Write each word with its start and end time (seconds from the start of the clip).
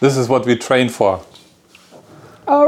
This 0.00 0.16
is 0.16 0.28
what 0.28 0.46
we 0.46 0.58
train 0.58 0.88
for. 0.88 1.20
Au. 2.46 2.66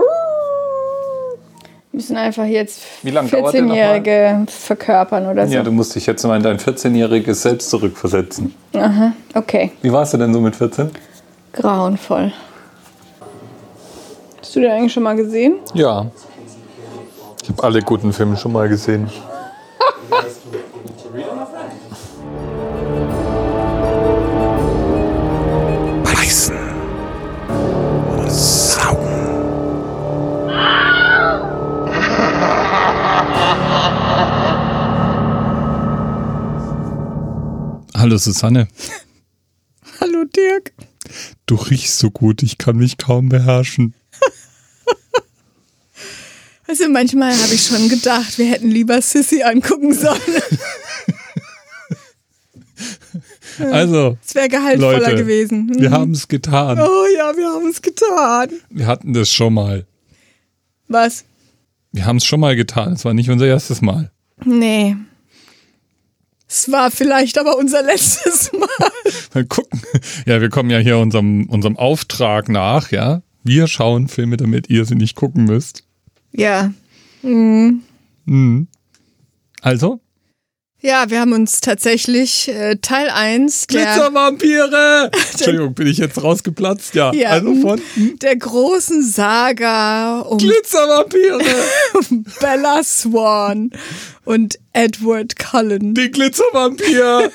Wir 1.92 1.98
müssen 1.98 2.16
einfach 2.16 2.44
jetzt 2.44 2.82
Wie 3.02 3.10
lange 3.10 3.28
dauert 3.28 3.54
der 3.54 3.62
nochmal? 3.62 3.78
14-Jährige 3.78 4.46
verkörpern 4.48 5.26
oder 5.26 5.46
so. 5.46 5.54
Ja, 5.54 5.62
du 5.62 5.72
musst 5.72 5.94
dich 5.94 6.06
jetzt 6.06 6.24
mal 6.24 6.36
in 6.36 6.42
dein 6.42 6.58
14-jähriges 6.58 7.34
Selbst 7.34 7.70
zurückversetzen. 7.70 8.54
Aha, 8.74 9.12
okay. 9.34 9.72
Wie 9.82 9.92
warst 9.92 10.12
du 10.14 10.18
denn 10.18 10.32
so 10.32 10.40
mit 10.40 10.54
14? 10.56 10.90
Grauenvoll. 11.52 12.32
Hast 14.40 14.56
du 14.56 14.60
den 14.60 14.70
eigentlich 14.70 14.92
schon 14.92 15.02
mal 15.02 15.16
gesehen? 15.16 15.56
Ja. 15.74 16.06
Ich 17.42 17.48
habe 17.48 17.62
alle 17.62 17.80
guten 17.82 18.12
Filme 18.12 18.36
schon 18.36 18.52
mal 18.52 18.68
gesehen. 18.68 19.10
Susanne. 38.20 38.68
Hallo 40.00 40.24
Dirk. 40.24 40.72
Du 41.46 41.56
riechst 41.56 41.98
so 41.98 42.10
gut, 42.10 42.42
ich 42.42 42.58
kann 42.58 42.76
mich 42.76 42.98
kaum 42.98 43.28
beherrschen. 43.28 43.94
Also 46.68 46.88
manchmal 46.88 47.32
habe 47.36 47.52
ich 47.52 47.64
schon 47.66 47.88
gedacht, 47.88 48.38
wir 48.38 48.46
hätten 48.46 48.68
lieber 48.70 49.02
Sissy 49.02 49.42
angucken 49.42 49.92
sollen. 49.92 50.20
Also, 53.58 54.16
Es 54.26 54.34
wäre 54.34 54.48
gehaltvoller 54.48 55.00
Leute, 55.00 55.16
gewesen. 55.16 55.70
wir 55.78 55.90
Mhm. 55.90 55.94
haben 55.94 56.10
es 56.12 56.28
getan. 56.28 56.78
Oh 56.80 57.04
ja, 57.14 57.36
wir 57.36 57.46
haben 57.48 57.68
es 57.68 57.82
getan. 57.82 58.48
Wir 58.70 58.86
hatten 58.86 59.12
das 59.12 59.30
schon 59.30 59.52
mal. 59.52 59.86
Was? 60.88 61.24
Wir 61.92 62.06
haben 62.06 62.16
es 62.16 62.24
schon 62.24 62.40
mal 62.40 62.56
getan. 62.56 62.94
Es 62.94 63.04
war 63.04 63.12
nicht 63.12 63.28
unser 63.28 63.46
erstes 63.46 63.82
Mal. 63.82 64.10
Nee. 64.44 64.96
Es 66.50 66.72
war 66.72 66.90
vielleicht 66.90 67.38
aber 67.38 67.56
unser 67.56 67.80
letztes 67.84 68.52
Mal. 68.52 68.68
Mal 69.34 69.44
gucken. 69.44 69.80
Ja, 70.26 70.40
wir 70.40 70.50
kommen 70.50 70.68
ja 70.68 70.78
hier 70.78 70.98
unserem, 70.98 71.46
unserem 71.48 71.76
Auftrag 71.76 72.48
nach, 72.48 72.90
ja. 72.90 73.22
Wir 73.44 73.68
schauen 73.68 74.08
Filme, 74.08 74.36
damit 74.36 74.68
ihr 74.68 74.84
sie 74.84 74.96
nicht 74.96 75.14
gucken 75.14 75.44
müsst. 75.44 75.84
Ja. 76.32 76.72
Mhm. 77.22 78.66
Also? 79.62 80.00
Ja, 80.82 81.10
wir 81.10 81.20
haben 81.20 81.34
uns 81.34 81.60
tatsächlich 81.60 82.48
äh, 82.48 82.76
Teil 82.76 83.10
1 83.10 83.66
der, 83.66 83.84
Glitzervampire! 83.84 85.10
Entschuldigung, 85.32 85.74
bin 85.74 85.86
ich 85.86 85.98
jetzt 85.98 86.22
rausgeplatzt? 86.22 86.94
Ja. 86.94 87.12
Ja. 87.12 87.30
Also 87.30 87.54
von 87.56 87.80
der 88.22 88.36
großen 88.36 89.02
Saga 89.02 90.20
um 90.20 90.38
Glitzervampire! 90.38 91.40
Bella 92.40 92.82
Swan 92.82 93.70
und 94.24 94.58
Edward 94.72 95.38
Cullen. 95.38 95.92
Die 95.94 96.10
Glitzervampir! 96.10 97.30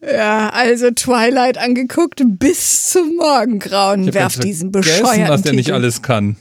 Ja, 0.00 0.50
also 0.50 0.90
Twilight 0.90 1.56
angeguckt 1.56 2.20
bis 2.24 2.90
zum 2.90 3.16
Morgengrauen. 3.16 4.06
hab 4.06 4.14
Wer 4.14 4.22
ganz 4.22 4.36
auf 4.36 4.44
diesen 4.44 4.72
bescheuerten 4.72 5.28
was 5.28 5.42
der 5.42 5.52
nicht 5.52 5.72
alles 5.72 6.02
kann. 6.02 6.36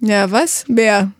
Ja, 0.00 0.30
was? 0.30 0.64
Wer? 0.68 1.10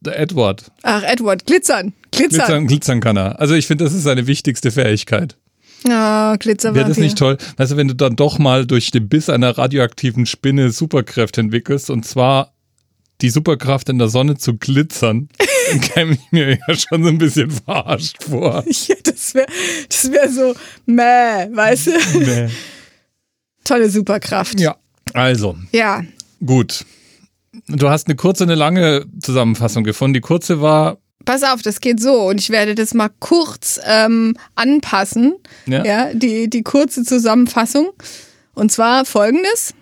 Der 0.00 0.18
Edward. 0.18 0.70
Ach, 0.82 1.02
Edward, 1.02 1.46
glitzern. 1.46 1.92
Glitzern. 2.20 2.38
Glitzern, 2.46 2.66
glitzern 2.66 3.00
kann 3.00 3.16
er. 3.16 3.40
Also 3.40 3.54
ich 3.54 3.66
finde, 3.66 3.84
das 3.84 3.92
ist 3.94 4.02
seine 4.04 4.26
wichtigste 4.26 4.70
Fähigkeit. 4.70 5.36
Ah, 5.88 6.36
Glitzer 6.38 6.74
Wäre 6.74 6.88
das 6.88 6.98
nicht 6.98 7.16
toll? 7.16 7.38
Weißt 7.56 7.72
du, 7.72 7.76
wenn 7.76 7.88
du 7.88 7.94
dann 7.94 8.14
doch 8.16 8.38
mal 8.38 8.66
durch 8.66 8.90
den 8.90 9.08
Biss 9.08 9.30
einer 9.30 9.56
radioaktiven 9.56 10.26
Spinne 10.26 10.70
Superkräfte 10.72 11.40
entwickelst 11.40 11.88
und 11.90 12.04
zwar 12.04 12.52
die 13.22 13.30
Superkraft 13.30 13.88
in 13.88 13.98
der 13.98 14.08
Sonne 14.08 14.36
zu 14.36 14.56
glitzern, 14.56 15.28
dann 15.70 15.80
käme 15.80 16.12
ich 16.12 16.32
mir 16.32 16.50
ja 16.58 16.74
schon 16.74 17.02
so 17.02 17.08
ein 17.08 17.18
bisschen 17.18 17.50
verarscht 17.50 18.22
vor. 18.22 18.64
Ja, 18.88 18.94
das 19.04 19.34
wäre 19.34 19.46
das 19.88 20.10
wär 20.12 20.28
so, 20.30 20.54
meh, 20.86 21.48
weißt 21.54 21.86
du? 21.86 22.18
Nee. 22.18 22.48
Tolle 23.64 23.88
Superkraft. 23.90 24.58
Ja, 24.60 24.76
also, 25.14 25.56
Ja. 25.72 26.02
gut. 26.44 26.84
Du 27.68 27.88
hast 27.88 28.06
eine 28.06 28.16
kurze, 28.16 28.44
eine 28.44 28.54
lange 28.54 29.04
Zusammenfassung 29.20 29.84
gefunden. 29.84 30.14
Die 30.14 30.20
kurze 30.20 30.60
war, 30.60 30.98
Pass 31.24 31.42
auf, 31.42 31.62
das 31.62 31.80
geht 31.80 32.00
so 32.00 32.28
und 32.28 32.40
ich 32.40 32.50
werde 32.50 32.74
das 32.74 32.94
mal 32.94 33.10
kurz 33.20 33.78
ähm, 33.86 34.36
anpassen. 34.54 35.34
Ja. 35.66 35.84
Ja, 35.84 36.14
die, 36.14 36.48
die 36.48 36.62
kurze 36.62 37.04
Zusammenfassung. 37.04 37.90
Und 38.54 38.72
zwar 38.72 39.04
folgendes. 39.04 39.74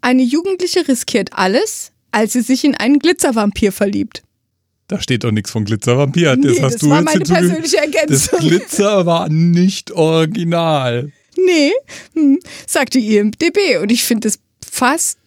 Eine 0.00 0.22
Jugendliche 0.22 0.86
riskiert 0.88 1.30
alles, 1.32 1.92
als 2.10 2.32
sie 2.32 2.40
sich 2.40 2.64
in 2.64 2.74
einen 2.74 2.98
Glitzervampir 3.00 3.72
verliebt. 3.72 4.22
da 4.88 5.00
steht 5.00 5.24
doch 5.24 5.30
nichts 5.32 5.50
von 5.50 5.64
Glitzervampir. 5.64 6.36
Das 6.36 6.38
Nee, 6.56 6.62
hast 6.62 6.74
das 6.74 6.80
du 6.80 6.90
war 6.90 7.02
meine 7.02 7.20
persönliche 7.20 7.76
Das 7.76 8.28
Ergänzung. 8.28 8.38
Glitzer 8.40 9.06
war 9.06 9.28
nicht 9.28 9.90
original. 9.92 11.12
Nee, 11.36 11.72
hm, 12.14 12.38
sagt 12.66 12.94
die 12.94 13.16
IMDB. 13.16 13.78
Und 13.82 13.92
ich 13.92 14.02
finde 14.04 14.28
es 14.28 14.38
fast. 14.68 15.18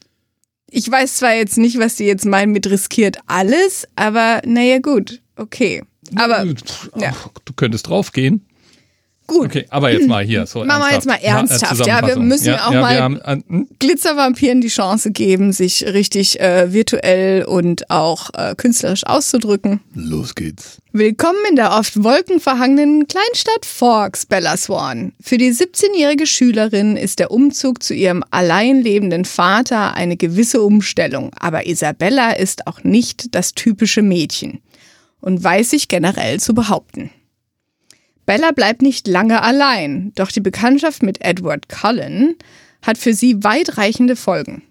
Ich 0.70 0.90
weiß 0.90 1.18
zwar 1.18 1.34
jetzt 1.36 1.58
nicht, 1.58 1.78
was 1.80 1.96
die 1.96 2.06
jetzt 2.06 2.26
meinen 2.26 2.52
mit 2.52 2.68
riskiert 2.70 3.18
alles, 3.28 3.88
aber 3.96 4.42
naja, 4.46 4.80
gut, 4.80 5.22
okay. 5.41 5.84
Aber 6.16 6.46
Pff, 6.46 6.90
ja. 6.97 7.13
ach, 7.13 7.29
Du 7.46 7.53
könntest 7.53 7.88
draufgehen. 7.88 8.46
gut, 9.28 9.46
Okay, 9.46 9.66
aber 9.69 9.91
jetzt 9.91 10.07
mal 10.07 10.24
hier. 10.25 10.46
So 10.46 10.66
Machen 10.66 10.81
wir 10.84 10.94
jetzt 10.94 11.06
mal 11.06 11.16
ernsthaft. 11.22 11.85
Ja, 11.85 12.06
wir 12.06 12.18
müssen 12.18 12.47
ja 12.47 12.68
auch 12.68 12.74
ja, 12.74 12.81
mal- 12.81 13.00
haben, 13.00 13.19
hm? 13.47 13.68
Glitzervampiren 13.80 14.59
die 14.62 14.68
Chance 14.68 15.12
geben, 15.12 15.53
sich 15.53 15.85
richtig 15.85 16.40
äh, 16.41 16.74
virtuell 16.74 17.46
und 17.46 17.90
auch 17.90 18.30
äh, 18.34 18.56
künstlerisch 18.56 19.06
auszudrücken. 19.06 19.80
Los 19.94 20.35
geht's. 20.35 20.80
Willkommen 20.91 21.40
in 21.50 21.56
der 21.56 21.72
oft 21.78 22.03
wolkenverhangenen 22.03 23.07
Kleinstadt 23.07 23.66
Forks, 23.66 24.25
Bella 24.25 24.57
Swan. 24.57 25.13
Für 25.22 25.38
die 25.38 25.51
17-jährige 25.51 26.28
Schülerin 26.28 26.97
ist 26.97 27.19
der 27.19 27.31
Umzug 27.31 27.81
zu 27.84 27.94
ihrem 27.94 28.24
allein 28.31 28.81
lebenden 28.81 29.24
Vater 29.24 29.94
eine 29.94 30.18
gewisse 30.18 30.62
Umstellung, 30.62 31.31
aber 31.40 31.68
Isabella 31.68 32.31
ist 32.31 32.68
auch 32.68 32.84
nicht 32.84 33.34
das 33.34 33.53
typische 33.53 34.01
Mädchen 34.01 34.59
und 35.22 35.44
weiß 35.44 35.70
sich 35.70 35.88
generell 35.88 36.40
zu 36.40 36.54
behaupten. 36.54 37.12
Bella 38.26 38.52
bleibt 38.52 38.82
nicht 38.82 39.08
lange 39.08 39.42
allein, 39.42 40.12
doch 40.16 40.32
die 40.32 40.42
Bekanntschaft 40.42 41.04
mit 41.04 41.22
Edward 41.22 41.70
Cullen 41.70 42.36
hat 42.82 42.98
für 42.98 43.14
sie 43.14 43.44
weitreichende 43.44 44.16
Folgen. 44.16 44.64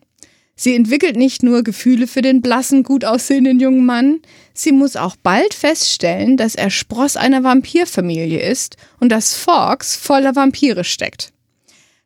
Sie 0.56 0.74
entwickelt 0.74 1.16
nicht 1.16 1.42
nur 1.42 1.62
Gefühle 1.62 2.06
für 2.06 2.20
den 2.20 2.42
blassen, 2.42 2.82
gut 2.82 3.04
aussehenden 3.06 3.60
jungen 3.60 3.86
Mann, 3.86 4.20
sie 4.52 4.72
muss 4.72 4.94
auch 4.94 5.16
bald 5.16 5.54
feststellen, 5.54 6.36
dass 6.36 6.54
er 6.54 6.68
Spross 6.68 7.16
einer 7.16 7.42
Vampirfamilie 7.42 8.40
ist 8.40 8.76
und 8.98 9.10
dass 9.10 9.34
Forks 9.34 9.96
voller 9.96 10.36
Vampire 10.36 10.84
steckt. 10.84 11.32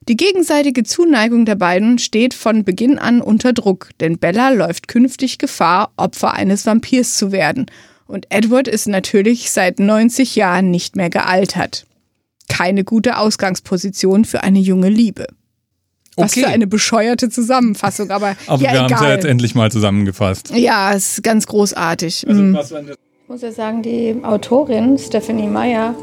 Die 0.08 0.16
gegenseitige 0.16 0.84
Zuneigung 0.84 1.46
der 1.46 1.56
beiden 1.56 1.98
steht 1.98 2.34
von 2.34 2.62
Beginn 2.62 2.98
an 2.98 3.20
unter 3.20 3.52
Druck, 3.52 3.90
denn 4.00 4.18
Bella 4.18 4.50
läuft 4.50 4.86
künftig 4.86 5.38
Gefahr, 5.38 5.92
Opfer 5.96 6.34
eines 6.34 6.64
Vampirs 6.64 7.16
zu 7.16 7.32
werden. 7.32 7.66
Und 8.06 8.26
Edward 8.30 8.68
ist 8.68 8.86
natürlich 8.86 9.50
seit 9.50 9.78
90 9.78 10.36
Jahren 10.36 10.70
nicht 10.70 10.94
mehr 10.96 11.10
gealtert. 11.10 11.86
Keine 12.48 12.84
gute 12.84 13.16
Ausgangsposition 13.18 14.24
für 14.24 14.42
eine 14.42 14.58
junge 14.58 14.88
Liebe. 14.90 15.26
Was 16.16 16.32
Okay. 16.32 16.42
für 16.42 16.48
eine 16.48 16.66
bescheuerte 16.66 17.28
Zusammenfassung, 17.30 18.10
aber, 18.10 18.36
Aber 18.46 18.62
ja, 18.62 18.72
wir 18.72 18.80
haben 18.82 18.94
es 18.94 19.00
ja 19.00 19.10
jetzt 19.14 19.24
endlich 19.24 19.54
mal 19.54 19.72
zusammengefasst. 19.72 20.50
Ja, 20.54 20.92
ist 20.92 21.22
ganz 21.22 21.46
großartig. 21.46 22.26
Also, 22.28 22.40
Mhm. 22.42 22.56
Ich 23.24 23.28
muss 23.30 23.40
ja 23.42 23.50
sagen, 23.52 23.82
die 23.82 24.14
Autorin 24.22 24.98
Stephanie 24.98 25.48
Meyer 25.48 25.94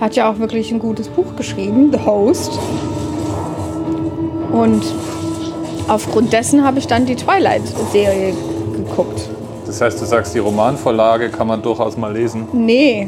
hat 0.00 0.14
ja 0.16 0.30
auch 0.30 0.38
wirklich 0.38 0.70
ein 0.70 0.78
gutes 0.78 1.08
Buch 1.08 1.34
geschrieben, 1.34 1.90
The 1.90 1.98
Host. 2.00 2.52
Und 4.52 4.82
aufgrund 5.88 6.32
dessen 6.32 6.62
habe 6.64 6.78
ich 6.78 6.86
dann 6.86 7.06
die 7.06 7.16
Twilight-Serie 7.16 8.34
geguckt. 8.76 9.28
Das 9.68 9.80
heißt, 9.82 10.00
du 10.00 10.06
sagst, 10.06 10.34
die 10.34 10.38
Romanvorlage 10.40 11.28
kann 11.28 11.46
man 11.46 11.62
durchaus 11.62 11.96
mal 11.96 12.12
lesen. 12.12 12.48
Nee. 12.52 13.06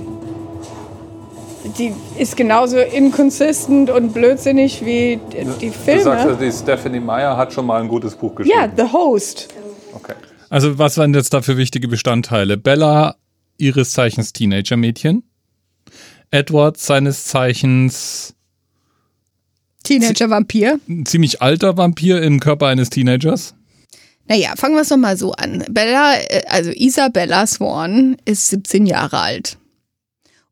Die 1.78 1.92
ist 2.18 2.36
genauso 2.36 2.76
inconsistent 2.78 3.90
und 3.90 4.12
blödsinnig 4.12 4.84
wie 4.84 5.18
die- 5.32 5.46
die 5.60 5.66
Du 5.68 5.72
sagst, 5.72 5.84
Filme. 5.84 6.10
also, 6.12 6.34
die 6.34 6.52
Stephanie 6.52 7.00
Meyer 7.00 7.36
hat 7.36 7.52
schon 7.52 7.64
mal 7.66 7.80
ein 7.80 7.88
gutes 7.88 8.14
Buch 8.14 8.34
geschrieben. 8.34 8.58
Ja, 8.58 8.68
The 8.86 8.92
Host. 8.92 9.48
Okay. 9.94 10.14
Also, 10.50 10.78
was 10.78 10.96
waren 10.98 11.14
jetzt 11.14 11.32
da 11.32 11.40
für 11.42 11.56
wichtige 11.56 11.88
Bestandteile? 11.88 12.56
Bella, 12.56 13.16
ihres 13.56 13.92
Zeichens 13.92 14.32
Teenager-Mädchen. 14.34 15.22
Edward, 16.30 16.76
seines 16.76 17.24
Zeichens 17.24 18.34
Teenager-Vampir. 19.84 20.78
ein 20.88 21.06
ziemlich 21.06 21.40
alter 21.40 21.76
Vampir 21.76 22.22
im 22.22 22.38
Körper 22.40 22.66
eines 22.66 22.90
Teenagers. 22.90 23.54
Naja, 24.30 24.52
fangen 24.56 24.76
wir 24.76 24.82
es 24.82 24.88
doch 24.90 24.96
mal 24.96 25.16
so 25.16 25.32
an. 25.32 25.64
Bella, 25.68 26.14
äh, 26.14 26.44
also 26.46 26.70
Isabella 26.70 27.48
Swan 27.48 28.16
ist 28.24 28.46
17 28.46 28.86
Jahre 28.86 29.18
alt 29.18 29.58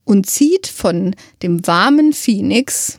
und 0.03 0.29
zieht 0.29 0.67
von 0.67 1.15
dem 1.45 1.65
warmen 1.65 2.13
Phoenix 2.13 2.99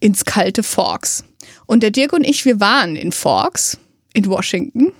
ins 0.00 0.24
kalte 0.24 0.62
Forks. 0.62 1.24
Und 1.66 1.82
der 1.82 1.90
Dirk 1.90 2.14
und 2.14 2.24
ich, 2.24 2.46
wir 2.46 2.58
waren 2.58 2.96
in 2.96 3.12
Forks 3.12 3.76
in 4.14 4.26
Washington. 4.30 4.92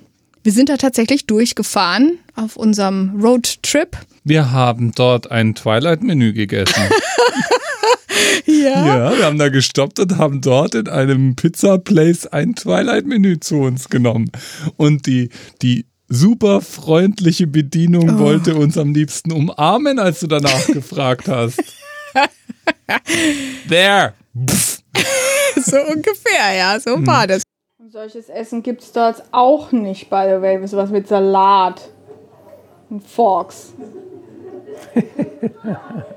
Wir 0.43 0.53
sind 0.53 0.69
da 0.69 0.77
tatsächlich 0.77 1.25
durchgefahren 1.25 2.19
auf 2.35 2.57
unserem 2.57 3.19
Roadtrip. 3.19 3.97
Wir 4.25 4.53
haben 4.53 4.93
dort 4.95 5.31
ein 5.31 5.55
Twilight-Menü 5.55 6.35
gegessen. 6.35 6.83
Ja. 8.47 8.87
ja, 8.87 9.19
wir 9.19 9.25
haben 9.25 9.39
da 9.39 9.49
gestoppt 9.49 9.99
und 9.99 10.19
haben 10.19 10.41
dort 10.41 10.75
in 10.75 10.89
einem 10.89 11.35
Pizza-Place 11.37 12.29
ein 12.29 12.55
Twilight-Menü 12.55 13.41
zu 13.41 13.57
uns 13.57 13.89
genommen. 13.89 14.31
Und 14.77 15.07
die, 15.07 15.31
die 15.63 15.87
super 16.09 16.61
freundliche 16.61 17.47
Bedienung 17.47 18.19
wollte 18.19 18.55
uns 18.55 18.79
am 18.79 18.95
liebsten 18.95 19.33
umarmen, 19.33 19.99
als 19.99 20.21
du 20.21 20.27
danach 20.27 20.67
gefragt 20.73 21.29
hast. 21.29 21.63
There. 23.69 24.15
Pff. 24.49 24.83
So 25.57 25.77
ungefähr, 25.79 26.55
ja, 26.57 26.79
so 26.79 27.05
war 27.07 27.27
das. 27.27 27.43
Und 27.79 27.93
solches 27.93 28.29
Essen 28.29 28.63
gibt 28.63 28.83
es 28.83 28.93
dort 28.93 29.23
auch 29.33 29.73
nicht, 29.73 30.11
by 30.11 30.25
the 30.27 30.41
way. 30.43 30.65
Sowas 30.67 30.91
mit 30.91 31.09
Salat. 31.09 31.91
Und 32.89 33.07
Forks. 33.07 33.73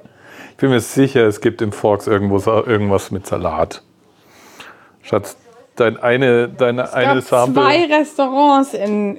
Ich 0.59 0.61
bin 0.61 0.71
mir 0.71 0.81
sicher, 0.81 1.25
es 1.25 1.39
gibt 1.39 1.61
im 1.61 1.71
Forks 1.71 2.06
irgendwo 2.06 2.38
irgendwas 2.63 3.11
mit 3.11 3.25
Salat. 3.25 3.81
Schatz, 5.01 5.38
dein 5.77 5.95
eine, 5.95 6.50
deine 6.50 6.83
Es 6.83 6.91
eine 6.91 7.21
gab 7.21 7.23
Sample. 7.23 7.63
zwei 7.63 7.85
Restaurants 7.85 8.73
in, 8.73 9.17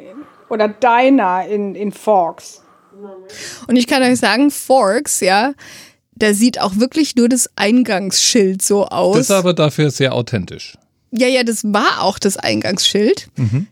oder 0.50 0.68
Diner 0.68 1.46
in, 1.46 1.74
in 1.74 1.92
Forks. 1.92 2.62
Und 3.66 3.76
ich 3.76 3.86
kann 3.86 4.02
euch 4.02 4.18
sagen, 4.18 4.50
Forks, 4.50 5.20
ja, 5.20 5.54
da 6.14 6.34
sieht 6.34 6.60
auch 6.60 6.76
wirklich 6.76 7.16
nur 7.16 7.30
das 7.30 7.48
Eingangsschild 7.56 8.60
so 8.60 8.88
aus. 8.88 9.16
Das 9.16 9.30
ist 9.30 9.34
aber 9.34 9.54
dafür 9.54 9.90
sehr 9.90 10.14
authentisch. 10.14 10.76
Ja, 11.10 11.26
ja, 11.26 11.42
das 11.42 11.64
war 11.64 12.02
auch 12.02 12.18
das 12.18 12.36
Eingangsschild. 12.36 13.28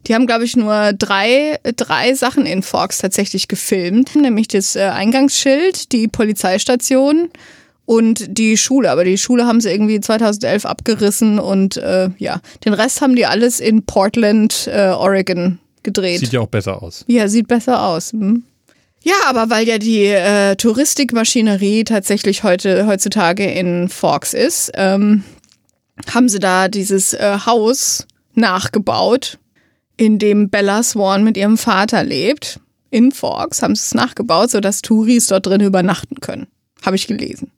Die 0.06 0.14
haben, 0.14 0.26
glaube 0.26 0.44
ich, 0.44 0.56
nur 0.56 0.94
drei, 0.94 1.60
drei 1.76 2.14
Sachen 2.14 2.46
in 2.46 2.62
Forks 2.62 2.96
tatsächlich 2.96 3.46
gefilmt. 3.46 4.16
Nämlich 4.16 4.48
das 4.48 4.74
äh, 4.74 4.84
Eingangsschild, 4.84 5.92
die 5.92 6.08
Polizeistation 6.08 7.28
und 7.88 8.36
die 8.36 8.58
Schule. 8.58 8.90
Aber 8.90 9.02
die 9.02 9.16
Schule 9.16 9.46
haben 9.46 9.62
sie 9.62 9.70
irgendwie 9.70 9.98
2011 9.98 10.66
abgerissen 10.66 11.38
und 11.38 11.78
äh, 11.78 12.10
ja, 12.18 12.42
den 12.66 12.74
Rest 12.74 13.00
haben 13.00 13.16
die 13.16 13.24
alles 13.24 13.60
in 13.60 13.86
Portland, 13.86 14.68
äh, 14.70 14.88
Oregon 14.90 15.58
gedreht. 15.82 16.20
Sieht 16.20 16.34
ja 16.34 16.40
auch 16.40 16.48
besser 16.48 16.82
aus. 16.82 17.06
Ja, 17.08 17.28
sieht 17.28 17.48
besser 17.48 17.82
aus. 17.82 18.12
Hm. 18.12 18.42
Ja, 19.02 19.14
aber 19.26 19.48
weil 19.48 19.66
ja 19.66 19.78
die 19.78 20.04
äh, 20.04 20.54
Touristikmaschinerie 20.56 21.84
tatsächlich 21.84 22.42
heute 22.42 22.86
heutzutage 22.86 23.50
in 23.50 23.88
Forks 23.88 24.34
ist, 24.34 24.70
ähm, 24.74 25.24
haben 26.12 26.28
sie 26.28 26.40
da 26.40 26.68
dieses 26.68 27.14
äh, 27.14 27.38
Haus 27.46 28.06
nachgebaut, 28.34 29.38
in 29.96 30.18
dem 30.18 30.50
Bella 30.50 30.82
Swan 30.82 31.24
mit 31.24 31.38
ihrem 31.38 31.56
Vater 31.56 32.04
lebt. 32.04 32.60
In 32.90 33.12
Forks 33.12 33.62
haben 33.62 33.74
sie 33.74 33.82
es 33.82 33.94
nachgebaut, 33.94 34.50
sodass 34.50 34.82
Touris 34.82 35.28
dort 35.28 35.46
drin 35.46 35.62
übernachten 35.62 36.20
können. 36.20 36.48
Habe 36.82 36.96
ich 36.96 37.06
gelesen. 37.06 37.50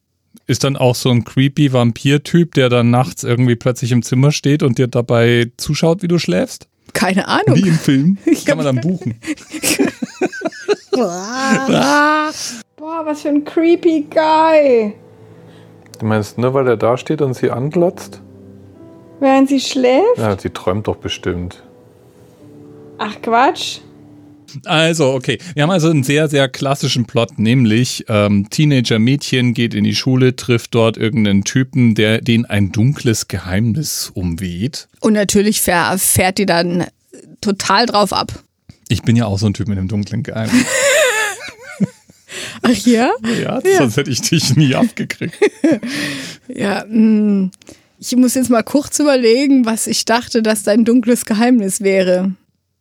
Ist 0.50 0.64
dann 0.64 0.76
auch 0.76 0.96
so 0.96 1.10
ein 1.10 1.22
creepy 1.22 1.72
Vampir-Typ, 1.72 2.54
der 2.54 2.68
dann 2.68 2.90
nachts 2.90 3.22
irgendwie 3.22 3.54
plötzlich 3.54 3.92
im 3.92 4.02
Zimmer 4.02 4.32
steht 4.32 4.64
und 4.64 4.78
dir 4.78 4.88
dabei 4.88 5.52
zuschaut, 5.56 6.02
wie 6.02 6.08
du 6.08 6.18
schläfst? 6.18 6.66
Keine 6.92 7.28
Ahnung. 7.28 7.54
Wie 7.54 7.68
im 7.68 7.78
Film. 7.78 8.18
Ich 8.24 8.44
Kann 8.44 8.56
man 8.56 8.66
dann 8.66 8.80
buchen. 8.80 9.14
Boah, 10.90 12.32
was 13.04 13.22
für 13.22 13.28
ein 13.28 13.44
creepy 13.44 14.08
Guy. 14.10 14.94
Du 16.00 16.06
meinst 16.06 16.36
nur, 16.36 16.52
weil 16.52 16.66
er 16.66 16.76
da 16.76 16.96
steht 16.96 17.22
und 17.22 17.34
sie 17.34 17.52
anglotzt? 17.52 18.20
Während 19.20 19.48
sie 19.48 19.60
schläft? 19.60 20.18
Ja, 20.18 20.36
sie 20.36 20.50
träumt 20.50 20.88
doch 20.88 20.96
bestimmt. 20.96 21.62
Ach 22.98 23.14
Quatsch. 23.22 23.82
Also, 24.64 25.12
okay. 25.12 25.38
Wir 25.54 25.62
haben 25.62 25.70
also 25.70 25.88
einen 25.90 26.02
sehr, 26.04 26.28
sehr 26.28 26.48
klassischen 26.48 27.06
Plot, 27.06 27.38
nämlich 27.38 28.04
ähm, 28.08 28.48
Teenager-Mädchen 28.50 29.54
geht 29.54 29.74
in 29.74 29.84
die 29.84 29.94
Schule, 29.94 30.36
trifft 30.36 30.74
dort 30.74 30.96
irgendeinen 30.96 31.44
Typen, 31.44 31.94
der 31.94 32.20
den 32.20 32.44
ein 32.46 32.72
dunkles 32.72 33.28
Geheimnis 33.28 34.10
umweht. 34.12 34.88
Und 35.00 35.12
natürlich 35.14 35.60
fähr- 35.60 35.96
fährt 35.98 36.38
die 36.38 36.46
dann 36.46 36.86
total 37.40 37.86
drauf 37.86 38.12
ab. 38.12 38.32
Ich 38.88 39.02
bin 39.02 39.16
ja 39.16 39.26
auch 39.26 39.38
so 39.38 39.46
ein 39.46 39.54
Typ 39.54 39.68
mit 39.68 39.78
einem 39.78 39.88
dunklen 39.88 40.22
Geheimnis. 40.22 40.64
Ach 42.62 42.70
ja? 42.86 43.10
Ja, 43.42 43.60
sonst 43.78 43.96
hätte 43.96 44.10
ich 44.10 44.20
dich 44.20 44.56
nie 44.56 44.74
abgekriegt. 44.74 45.34
Ja, 46.52 46.84
mh, 46.88 47.50
ich 48.00 48.16
muss 48.16 48.34
jetzt 48.34 48.50
mal 48.50 48.62
kurz 48.64 48.98
überlegen, 48.98 49.66
was 49.66 49.86
ich 49.86 50.04
dachte, 50.04 50.42
dass 50.42 50.64
dein 50.64 50.84
dunkles 50.84 51.24
Geheimnis 51.24 51.80
wäre. 51.80 52.32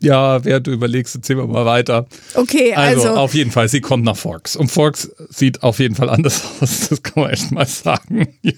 Ja, 0.01 0.45
während 0.45 0.67
du 0.67 0.71
überlegst, 0.71 1.13
erzähl 1.15 1.37
wir 1.37 1.45
mal 1.47 1.65
weiter. 1.65 2.07
Okay, 2.33 2.73
Also, 2.73 3.07
also, 3.09 3.19
auf 3.19 3.33
jeden 3.33 3.51
Fall, 3.51 3.67
sie 3.67 3.81
kommt 3.81 4.05
nach 4.05 4.15
Forks. 4.15 4.55
Und 4.55 4.71
Forks 4.71 5.11
sieht 5.29 5.61
auf 5.61 5.79
jeden 5.79 5.95
Fall 5.95 6.09
anders 6.09 6.43
aus, 6.61 6.87
das 6.89 7.03
kann 7.03 7.23
man 7.23 7.31
echt 7.31 7.51
mal 7.51 7.65
sagen. 7.67 8.27
Ja. 8.41 8.53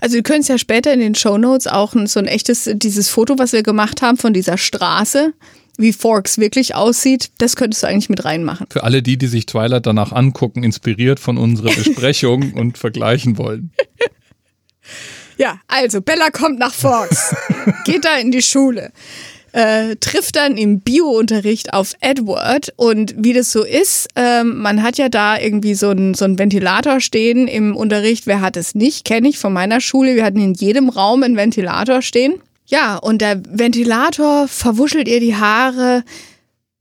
also 0.00 0.14
wir 0.14 0.22
können 0.22 0.40
es 0.40 0.48
ja 0.48 0.56
später 0.58 0.92
in 0.92 1.00
den 1.00 1.14
Shownotes 1.14 1.66
auch 1.66 1.94
ein, 1.94 2.06
so 2.06 2.18
ein 2.20 2.26
echtes, 2.26 2.70
dieses 2.74 3.08
Foto, 3.10 3.38
was 3.38 3.52
wir 3.52 3.62
gemacht 3.62 4.00
haben 4.00 4.16
von 4.16 4.32
dieser 4.32 4.56
Straße, 4.56 5.34
wie 5.76 5.92
Forks 5.92 6.38
wirklich 6.38 6.74
aussieht, 6.74 7.30
das 7.38 7.56
könntest 7.56 7.82
du 7.82 7.86
eigentlich 7.88 8.08
mit 8.08 8.24
reinmachen. 8.24 8.66
Für 8.70 8.84
alle 8.84 9.02
die, 9.02 9.18
die 9.18 9.26
sich 9.26 9.44
Twilight 9.46 9.86
danach 9.86 10.12
angucken, 10.12 10.64
inspiriert 10.64 11.20
von 11.20 11.36
unserer 11.36 11.70
Besprechung 11.74 12.54
und 12.54 12.78
vergleichen 12.78 13.36
wollen. 13.36 13.72
Ja, 15.38 15.60
also 15.66 16.00
Bella 16.02 16.30
kommt 16.30 16.58
nach 16.58 16.74
Forks, 16.74 17.34
geht 17.84 18.04
da 18.04 18.16
in 18.16 18.30
die 18.30 18.42
Schule, 18.42 18.92
äh, 19.52 19.96
trifft 19.96 20.36
dann 20.36 20.56
im 20.56 20.80
Bio-Unterricht 20.80 21.74
auf 21.74 21.92
Edward 22.00 22.72
und 22.76 23.14
wie 23.18 23.32
das 23.32 23.52
so 23.52 23.64
ist, 23.64 24.08
ähm, 24.16 24.58
man 24.58 24.82
hat 24.82 24.98
ja 24.98 25.08
da 25.08 25.38
irgendwie 25.38 25.74
so 25.74 25.90
einen 25.90 26.14
so 26.14 26.24
einen 26.24 26.38
Ventilator 26.38 27.00
stehen 27.00 27.48
im 27.48 27.76
Unterricht. 27.76 28.26
Wer 28.26 28.40
hat 28.40 28.56
es 28.56 28.74
nicht? 28.74 29.04
Kenne 29.04 29.28
ich 29.28 29.38
von 29.38 29.52
meiner 29.52 29.80
Schule. 29.80 30.16
Wir 30.16 30.24
hatten 30.24 30.40
in 30.40 30.54
jedem 30.54 30.88
Raum 30.88 31.22
einen 31.22 31.36
Ventilator 31.36 32.02
stehen. 32.02 32.40
Ja, 32.66 32.96
und 32.96 33.20
der 33.20 33.42
Ventilator 33.46 34.48
verwuschelt 34.48 35.06
ihr 35.06 35.20
die 35.20 35.36
Haare. 35.36 36.04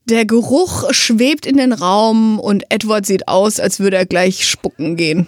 Der 0.06 0.26
Geruch 0.26 0.94
schwebt 0.94 1.46
in 1.46 1.58
den 1.58 1.74
Raum 1.74 2.40
und 2.40 2.64
Edward 2.70 3.06
sieht 3.06 3.28
aus, 3.28 3.60
als 3.60 3.80
würde 3.80 3.98
er 3.98 4.06
gleich 4.06 4.48
spucken 4.48 4.96
gehen. 4.96 5.28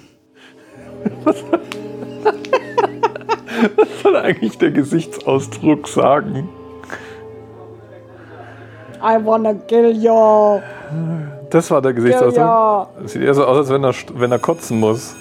Was 1.26 1.38
soll 4.02 4.16
eigentlich 4.16 4.58
der 4.58 4.72
Gesichtsausdruck 4.72 5.88
sagen? 5.88 6.50
I 9.04 9.18
wanna 9.22 9.54
kill 9.54 9.92
you. 9.92 10.62
Das 11.50 11.70
war 11.70 11.82
der 11.82 11.94
Gesichtsausdruck. 11.94 13.10
Sieht 13.10 13.22
eher 13.22 13.34
so 13.34 13.46
aus, 13.46 13.58
als 13.58 13.70
wenn 13.70 13.84
er, 13.84 13.94
wenn 14.16 14.32
er 14.32 14.40
kotzen 14.40 14.80
muss. 14.80 15.14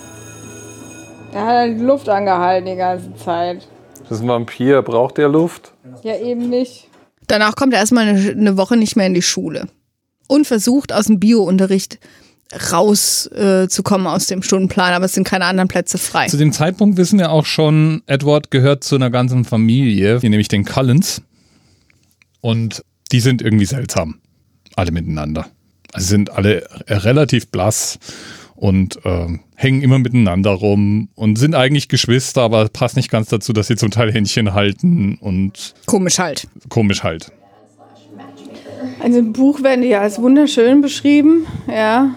Er 1.32 1.40
hat 1.40 1.48
halt 1.48 1.80
die 1.80 1.84
Luft 1.84 2.08
angehalten 2.08 2.66
die 2.66 2.76
ganze 2.76 3.12
Zeit. 3.16 3.66
Das 4.08 4.18
ist 4.18 4.22
ein 4.22 4.28
Vampir. 4.28 4.82
Braucht 4.82 5.18
der 5.18 5.28
Luft? 5.28 5.72
Ja, 6.02 6.16
eben 6.16 6.48
nicht. 6.48 6.88
Danach 7.26 7.56
kommt 7.56 7.72
er 7.72 7.80
erstmal 7.80 8.06
eine, 8.06 8.30
eine 8.30 8.56
Woche 8.56 8.76
nicht 8.76 8.94
mehr 8.94 9.06
in 9.06 9.14
die 9.14 9.22
Schule 9.22 9.66
und 10.28 10.46
versucht 10.46 10.92
aus 10.92 11.06
dem 11.06 11.18
Bio-Unterricht 11.18 11.98
rauszukommen 12.70 14.06
äh, 14.06 14.10
aus 14.10 14.26
dem 14.26 14.42
Stundenplan, 14.42 14.92
aber 14.92 15.06
es 15.06 15.14
sind 15.14 15.26
keine 15.26 15.46
anderen 15.46 15.68
Plätze 15.68 15.98
frei. 15.98 16.28
Zu 16.28 16.36
dem 16.36 16.52
Zeitpunkt 16.52 16.98
wissen 16.98 17.18
wir 17.18 17.30
auch 17.30 17.46
schon, 17.46 18.02
Edward 18.06 18.50
gehört 18.50 18.84
zu 18.84 18.94
einer 18.94 19.10
ganzen 19.10 19.44
Familie, 19.44 20.20
die 20.20 20.28
nämlich 20.28 20.48
den 20.48 20.64
Cullens. 20.64 21.22
Und 22.42 22.84
die 23.12 23.20
sind 23.20 23.42
irgendwie 23.42 23.66
seltsam. 23.66 24.16
Alle 24.74 24.90
miteinander. 24.90 25.46
Also 25.92 26.06
sind 26.06 26.30
alle 26.30 26.66
relativ 26.88 27.48
blass 27.48 27.98
und 28.56 28.98
ähm, 29.04 29.40
hängen 29.56 29.82
immer 29.82 29.98
miteinander 29.98 30.50
rum 30.50 31.08
und 31.14 31.36
sind 31.36 31.54
eigentlich 31.54 31.88
Geschwister, 31.88 32.42
aber 32.42 32.68
passt 32.68 32.96
nicht 32.96 33.10
ganz 33.10 33.28
dazu, 33.28 33.52
dass 33.52 33.66
sie 33.66 33.76
zum 33.76 33.90
Teil 33.90 34.12
Händchen 34.12 34.54
halten 34.54 35.18
und 35.20 35.74
Komisch 35.86 36.18
halt. 36.18 36.46
komisch 36.68 37.02
halt. 37.02 37.30
Also 39.00 39.18
im 39.18 39.32
Buch 39.32 39.62
werden 39.62 39.82
die 39.82 39.88
ja 39.88 40.00
als 40.00 40.20
wunderschön 40.20 40.80
beschrieben. 40.80 41.46
Ja. 41.68 42.14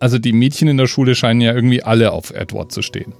Also 0.00 0.18
die 0.18 0.32
Mädchen 0.32 0.68
in 0.68 0.76
der 0.76 0.86
Schule 0.86 1.14
scheinen 1.14 1.40
ja 1.40 1.54
irgendwie 1.54 1.82
alle 1.82 2.12
auf 2.12 2.30
Edward 2.30 2.70
zu 2.70 2.82
stehen. 2.82 3.12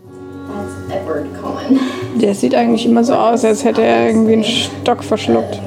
Der 2.21 2.35
sieht 2.35 2.55
eigentlich 2.55 2.85
immer 2.87 3.05
so 3.05 3.15
aus, 3.15 3.45
als 3.45 3.65
hätte 3.65 3.83
er 3.83 4.09
irgendwie 4.09 4.35
einen 4.35 4.45
Stock 4.45 5.03
verschluckt. 5.03 5.61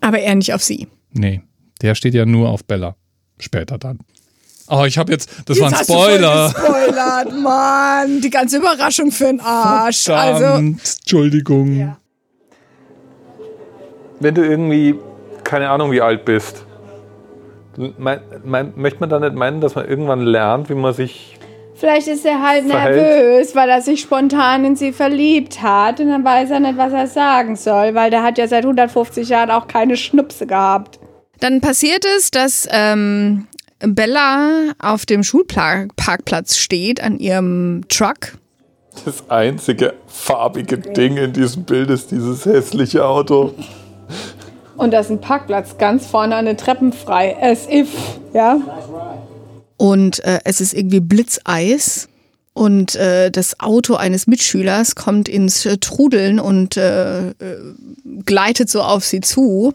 Aber 0.00 0.18
er 0.18 0.34
nicht 0.34 0.52
auf 0.52 0.62
sie. 0.62 0.88
Nee, 1.12 1.42
der 1.82 1.94
steht 1.94 2.14
ja 2.14 2.26
nur 2.26 2.48
auf 2.50 2.64
Bella. 2.64 2.96
Später 3.38 3.78
dann. 3.78 3.98
Oh, 4.68 4.84
ich 4.86 4.96
habe 4.96 5.12
jetzt, 5.12 5.30
das 5.46 5.60
war 5.60 5.66
ein 5.66 5.72
Jetzt 5.72 5.80
hast 5.80 5.90
du 5.90 5.94
voll 5.94 6.12
Spoiler. 6.14 6.52
gespoilert, 6.54 7.42
Mann. 7.42 8.20
Die 8.22 8.30
ganze 8.30 8.56
Überraschung 8.58 9.10
für 9.10 9.24
den 9.24 9.40
Arsch. 9.40 10.08
Also, 10.08 10.38
Verdammt, 10.38 10.96
Entschuldigung. 11.00 11.76
Ja. 11.76 11.98
Wenn 14.20 14.34
du 14.34 14.42
irgendwie, 14.42 14.94
keine 15.42 15.68
Ahnung, 15.68 15.90
wie 15.92 16.00
alt 16.00 16.24
bist, 16.24 16.64
mein, 17.98 18.20
mein, 18.44 18.72
möchte 18.76 19.00
man 19.00 19.10
da 19.10 19.18
nicht 19.20 19.34
meinen, 19.34 19.60
dass 19.60 19.74
man 19.74 19.86
irgendwann 19.86 20.20
lernt, 20.22 20.70
wie 20.70 20.74
man 20.74 20.94
sich 20.94 21.38
Vielleicht 21.74 22.06
ist 22.06 22.24
er 22.24 22.40
halt 22.40 22.66
Verhält. 22.66 22.96
nervös, 22.96 23.54
weil 23.54 23.68
er 23.68 23.82
sich 23.82 24.00
spontan 24.00 24.64
in 24.64 24.76
sie 24.76 24.92
verliebt 24.92 25.60
hat 25.60 26.00
und 26.00 26.08
dann 26.08 26.24
weiß 26.24 26.50
er 26.50 26.60
nicht, 26.60 26.76
was 26.76 26.92
er 26.92 27.06
sagen 27.08 27.56
soll, 27.56 27.94
weil 27.94 28.10
der 28.10 28.22
hat 28.22 28.38
ja 28.38 28.46
seit 28.46 28.64
150 28.64 29.28
Jahren 29.28 29.50
auch 29.50 29.66
keine 29.66 29.96
Schnupse 29.96 30.46
gehabt. 30.46 31.00
Dann 31.40 31.60
passiert 31.60 32.04
es, 32.16 32.30
dass 32.30 32.68
ähm, 32.70 33.48
Bella 33.80 34.72
auf 34.78 35.04
dem 35.04 35.24
Schulparkplatz 35.24 36.56
steht 36.56 37.02
an 37.02 37.18
ihrem 37.18 37.82
Truck. 37.88 38.38
Das 39.04 39.28
einzige 39.28 39.94
farbige 40.06 40.78
Ding 40.78 41.16
in 41.16 41.32
diesem 41.32 41.64
Bild 41.64 41.90
ist 41.90 42.12
dieses 42.12 42.46
hässliche 42.46 43.04
Auto. 43.04 43.52
Und 44.76 44.92
da 44.92 45.00
ist 45.00 45.10
ein 45.10 45.20
Parkplatz 45.20 45.78
ganz 45.78 46.06
vorne 46.06 46.36
an 46.36 46.46
den 46.46 46.56
Treppen 46.56 46.92
frei. 46.92 47.36
As 47.40 47.68
if, 47.68 47.88
ja. 48.32 48.58
Und 49.76 50.20
äh, 50.24 50.40
es 50.44 50.60
ist 50.60 50.74
irgendwie 50.74 51.00
Blitzeis. 51.00 52.08
Und 52.52 52.94
äh, 52.94 53.32
das 53.32 53.58
Auto 53.58 53.94
eines 53.96 54.28
Mitschülers 54.28 54.94
kommt 54.94 55.28
ins 55.28 55.66
äh, 55.66 55.76
Trudeln 55.78 56.38
und 56.38 56.76
äh, 56.76 57.30
äh, 57.30 57.34
gleitet 58.24 58.70
so 58.70 58.82
auf 58.82 59.04
sie 59.04 59.20
zu. 59.20 59.74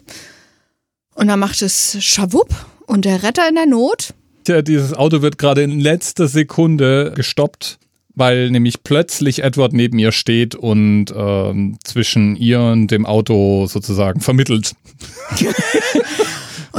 Und 1.14 1.28
dann 1.28 1.40
macht 1.40 1.62
es 1.62 1.98
Schawupp 2.00 2.50
und 2.86 3.04
der 3.04 3.22
Retter 3.24 3.48
in 3.50 3.56
der 3.56 3.66
Not. 3.66 4.14
Tja, 4.46 4.62
dieses 4.62 4.94
Auto 4.94 5.22
wird 5.22 5.38
gerade 5.38 5.62
in 5.62 5.82
letzter 5.82 6.30
Sekunde 6.30 7.12
gestoppt, 7.14 7.80
weil 8.16 8.50
nämlich 8.50 8.84
plötzlich 8.84 9.44
Edward 9.44 9.74
neben 9.74 10.00
ihr 10.00 10.14
steht 10.14 10.56
und 10.56 11.08
ähm, 11.14 11.78
zwischen 11.84 12.38
ihr 12.38 12.62
und 12.62 12.88
dem 12.88 13.06
Auto 13.06 13.68
sozusagen 13.68 14.22
vermittelt. 14.22 14.74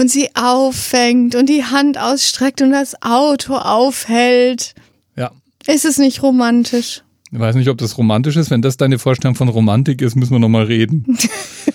Und 0.01 0.11
sie 0.11 0.31
auffängt 0.35 1.35
und 1.35 1.51
die 1.51 1.63
Hand 1.63 1.99
ausstreckt 1.99 2.63
und 2.63 2.71
das 2.71 3.03
Auto 3.03 3.53
aufhält. 3.53 4.75
Ja. 5.15 5.31
Ist 5.67 5.85
es 5.85 5.99
nicht 5.99 6.23
romantisch? 6.23 7.03
Ich 7.31 7.39
weiß 7.39 7.55
nicht, 7.55 7.69
ob 7.69 7.77
das 7.77 7.99
romantisch 7.99 8.37
ist. 8.37 8.51
Wenn 8.51 8.63
das 8.63 8.79
deine 8.79 8.99
Vorstellung 8.99 9.35
von 9.35 9.51
Romantik 9.51 10.01
ist, 10.01 10.17
müssen 10.17 10.33
wir 10.33 10.39
nochmal 10.39 10.65
reden. 10.65 11.19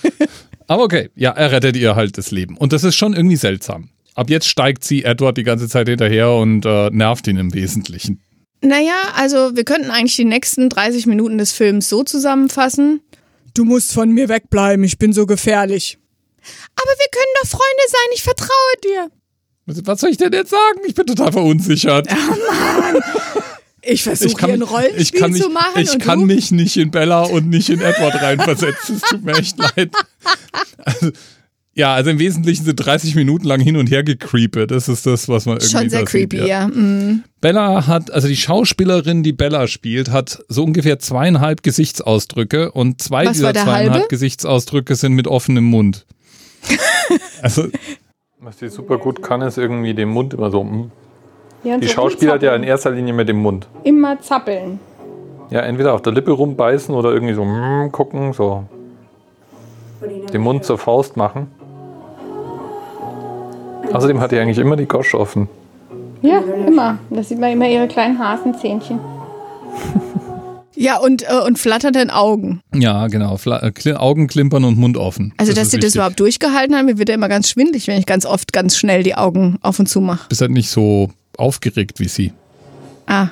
Aber 0.68 0.86
okay, 0.86 1.12
ja, 1.16 1.34
er 1.34 1.52
rettet 1.52 1.76
ihr 1.76 1.96
halt 1.96 2.18
das 2.18 2.32
Leben. 2.32 2.58
Und 2.58 2.74
das 2.74 2.84
ist 2.84 2.96
schon 2.96 3.14
irgendwie 3.14 3.36
seltsam. 3.36 3.90
Ab 4.16 4.32
jetzt 4.32 4.48
steigt 4.48 4.84
sie 4.84 5.04
Edward 5.04 5.38
die 5.38 5.44
ganze 5.44 5.70
Zeit 5.70 5.88
hinterher 5.88 6.32
und 6.32 6.66
äh, 6.66 6.90
nervt 6.90 7.28
ihn 7.28 7.38
im 7.38 7.54
Wesentlichen. 7.54 8.24
Naja, 8.62 8.96
also 9.16 9.56
wir 9.56 9.66
könnten 9.66 9.92
eigentlich 9.92 10.16
die 10.16 10.26
nächsten 10.26 10.70
30 10.70 11.06
Minuten 11.06 11.38
des 11.38 11.52
Films 11.52 11.90
so 11.90 12.04
zusammenfassen. 12.04 13.02
Du 13.54 13.66
musst 13.66 13.94
von 13.94 14.10
mir 14.10 14.30
wegbleiben, 14.30 14.84
ich 14.84 14.98
bin 14.98 15.14
so 15.14 15.28
gefährlich. 15.28 16.00
Aber 16.76 16.92
wir 16.92 17.08
können 17.12 17.34
doch 17.42 17.50
Freunde 17.50 17.84
sein, 17.88 18.10
ich 18.14 18.24
vertraue 18.24 18.50
dir. 18.84 19.12
Was 19.66 20.00
soll 20.00 20.12
ich 20.12 20.18
denn 20.18 20.32
jetzt 20.32 20.52
sagen? 20.52 20.80
Ich 20.88 20.94
bin 20.94 21.08
total 21.08 21.32
verunsichert. 21.32 22.08
Ich 23.88 24.04
versuche 24.04 24.46
hier 24.46 24.54
ein 24.56 24.62
Rollenspiel 24.62 25.02
ich 25.02 25.14
kann 25.14 25.32
mich, 25.32 25.42
zu 25.42 25.50
machen. 25.50 25.82
Ich 25.82 26.00
kann 26.00 26.22
du? 26.22 26.26
mich 26.26 26.52
nicht 26.52 26.76
in 26.78 26.92
Bella 26.92 27.22
und 27.24 27.50
nicht 27.50 27.70
in 27.70 27.82
Edward 27.82 28.22
reinversetzen. 28.22 28.96
Es 28.96 29.02
tut 29.04 29.24
mir 29.24 29.34
echt 29.38 29.58
leid. 29.58 29.92
Also, 30.84 31.12
ja, 31.78 31.94
also 31.94 32.10
im 32.10 32.20
Wesentlichen 32.20 32.64
sind 32.64 32.78
30 32.78 33.16
Minuten 33.16 33.46
lang 33.46 33.60
hin 33.60 33.76
und 33.76 33.92
her 33.92 34.04
gecreepet. 34.04 34.72
Das 34.72 34.88
ist 34.88 35.06
das, 35.06 35.28
was 35.28 35.46
man 35.46 35.58
irgendwie 35.58 35.72
Schon 35.72 35.90
sehr 35.90 36.02
da 36.02 36.08
sieht, 36.08 36.30
creepy, 36.30 36.48
ja. 36.48 36.68
Mm. 36.68 37.24
Bella 37.42 37.86
hat, 37.86 38.12
also 38.12 38.30
die 38.30 38.38
Schauspielerin, 38.38 39.24
die 39.24 39.34
Bella 39.34 39.68
spielt, 39.68 40.10
hat 40.10 40.42
so 40.48 40.64
ungefähr 40.64 41.00
zweieinhalb 41.00 41.64
Gesichtsausdrücke 41.64 42.72
und 42.72 43.02
zwei 43.02 43.26
Was 43.26 43.34
dieser 43.34 43.54
zweieinhalb 43.54 43.92
halbe? 43.92 44.08
Gesichtsausdrücke 44.08 44.96
sind 44.96 45.14
mit 45.14 45.28
offenem 45.28 45.66
Mund. 45.66 46.06
also, 47.42 47.64
Was 48.40 48.60
sie 48.60 48.70
super 48.70 48.98
gut 48.98 49.22
kann, 49.22 49.42
ist 49.42 49.58
irgendwie 49.58 49.94
den 49.94 50.10
Mund 50.10 50.34
immer 50.34 50.52
so. 50.52 50.64
mm. 50.64 50.92
Ja, 51.64 51.78
Die 51.78 51.88
so 51.88 51.94
Schauspieler 51.94 52.34
hat 52.34 52.44
ja 52.44 52.56
in 52.56 52.64
erster 52.64 52.92
Linie 52.92 53.14
mit 53.14 53.28
dem 53.28 53.38
Mund. 53.38 53.68
Immer 53.84 54.20
zappeln. 54.22 54.80
Ja, 55.50 55.62
entweder 55.62 55.94
auf 55.94 56.02
der 56.02 56.14
Lippe 56.14 56.32
rumbeißen 56.32 56.94
oder 56.94 57.12
irgendwie 57.12 57.34
so 57.34 57.44
mm, 57.44 57.92
gucken, 57.92 58.34
so 58.34 58.66
den 60.32 60.42
Mund 60.42 60.64
zur 60.64 60.78
Faust 60.78 61.18
machen. 61.18 61.52
Außerdem 63.92 64.20
hat 64.20 64.32
die 64.32 64.38
eigentlich 64.40 64.60
immer 64.60 64.76
die 64.76 64.88
Gosch 64.88 65.16
offen. 65.16 65.48
Ja, 66.22 66.40
immer. 66.40 66.98
Da 67.10 67.24
sieht 67.24 67.40
man 67.40 67.52
immer 67.52 67.68
ihre 67.68 67.88
kleinen 67.88 68.20
Hasenzähnchen. 68.20 69.00
Ja, 70.78 70.98
und, 70.98 71.24
äh, 71.24 71.40
und 71.46 71.58
flatternden 71.58 72.10
Augen. 72.10 72.62
ja, 72.74 73.08
genau. 73.08 73.38
Fla 73.38 73.64
äh, 73.64 73.68
Kli- 73.68 73.96
Augen 73.96 74.28
klimpern 74.28 74.64
und 74.66 74.78
Mund 74.78 74.98
offen. 74.98 75.34
Also, 75.38 75.54
dass 75.54 75.64
ist 75.64 75.72
sie 75.72 75.78
das 75.78 75.86
wichtig. 75.88 75.96
überhaupt 75.96 76.20
durchgehalten 76.20 76.76
haben, 76.76 76.86
mir 76.86 76.98
wird 76.98 77.10
ja 77.10 77.16
immer 77.16 77.30
ganz 77.30 77.50
schwindlig, 77.50 77.88
wenn 77.88 77.98
ich 77.98 78.06
ganz 78.06 78.26
oft 78.26 78.52
ganz 78.52 78.78
schnell 78.78 79.02
die 79.04 79.16
Augen 79.16 79.58
auf 79.62 79.80
und 79.80 79.88
zu 79.88 80.02
mache. 80.02 80.28
Bist 80.30 80.42
halt 80.42 80.52
nicht 80.52 80.70
so 80.70 81.10
aufgeregt 81.38 82.00
wie 82.00 82.08
sie. 82.08 82.34
Ah, 83.08 83.30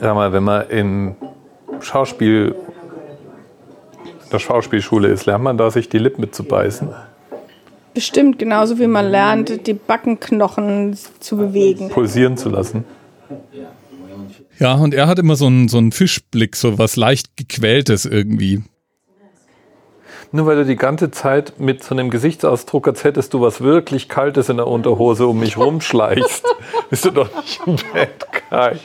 Sag 0.00 0.14
mal, 0.14 0.32
wenn 0.32 0.44
man 0.44 0.68
im 0.70 1.16
Schauspiel, 1.80 2.54
in 4.24 4.30
der 4.30 4.38
Schauspielschule 4.38 5.08
ist, 5.08 5.26
lernt 5.26 5.42
man 5.42 5.58
da, 5.58 5.70
sich 5.72 5.88
die 5.88 5.98
Lippen 5.98 6.20
mitzubeißen. 6.20 6.88
Bestimmt, 7.94 8.38
genauso 8.38 8.78
wie 8.78 8.86
man 8.86 9.10
lernt, 9.10 9.66
die 9.66 9.74
Backenknochen 9.74 10.96
zu 11.18 11.36
bewegen. 11.36 11.88
Pulsieren 11.88 12.36
zu 12.36 12.48
lassen. 12.48 12.84
Ja, 14.58 14.74
und 14.74 14.92
er 14.92 15.06
hat 15.06 15.18
immer 15.18 15.36
so 15.36 15.46
einen, 15.46 15.68
so 15.68 15.78
einen 15.78 15.92
Fischblick, 15.92 16.56
so 16.56 16.78
was 16.78 16.96
leicht 16.96 17.36
gequältes 17.36 18.04
irgendwie. 18.04 18.62
Nur 20.30 20.46
weil 20.46 20.56
du 20.56 20.64
die 20.66 20.76
ganze 20.76 21.10
Zeit 21.10 21.58
mit 21.58 21.82
so 21.82 21.94
einem 21.94 22.10
Gesichtsausdruck, 22.10 22.86
als 22.88 23.04
hättest 23.04 23.32
du 23.32 23.40
was 23.40 23.60
wirklich 23.60 24.08
Kaltes 24.08 24.48
in 24.48 24.58
der 24.58 24.66
Unterhose 24.66 25.26
um 25.26 25.38
mich 25.38 25.56
rumschleichst, 25.56 26.44
bist 26.90 27.04
du 27.04 27.10
doch 27.10 27.34
nicht 27.40 27.60
ein 27.66 27.76
Bad 27.92 28.26
Guy. 28.50 28.78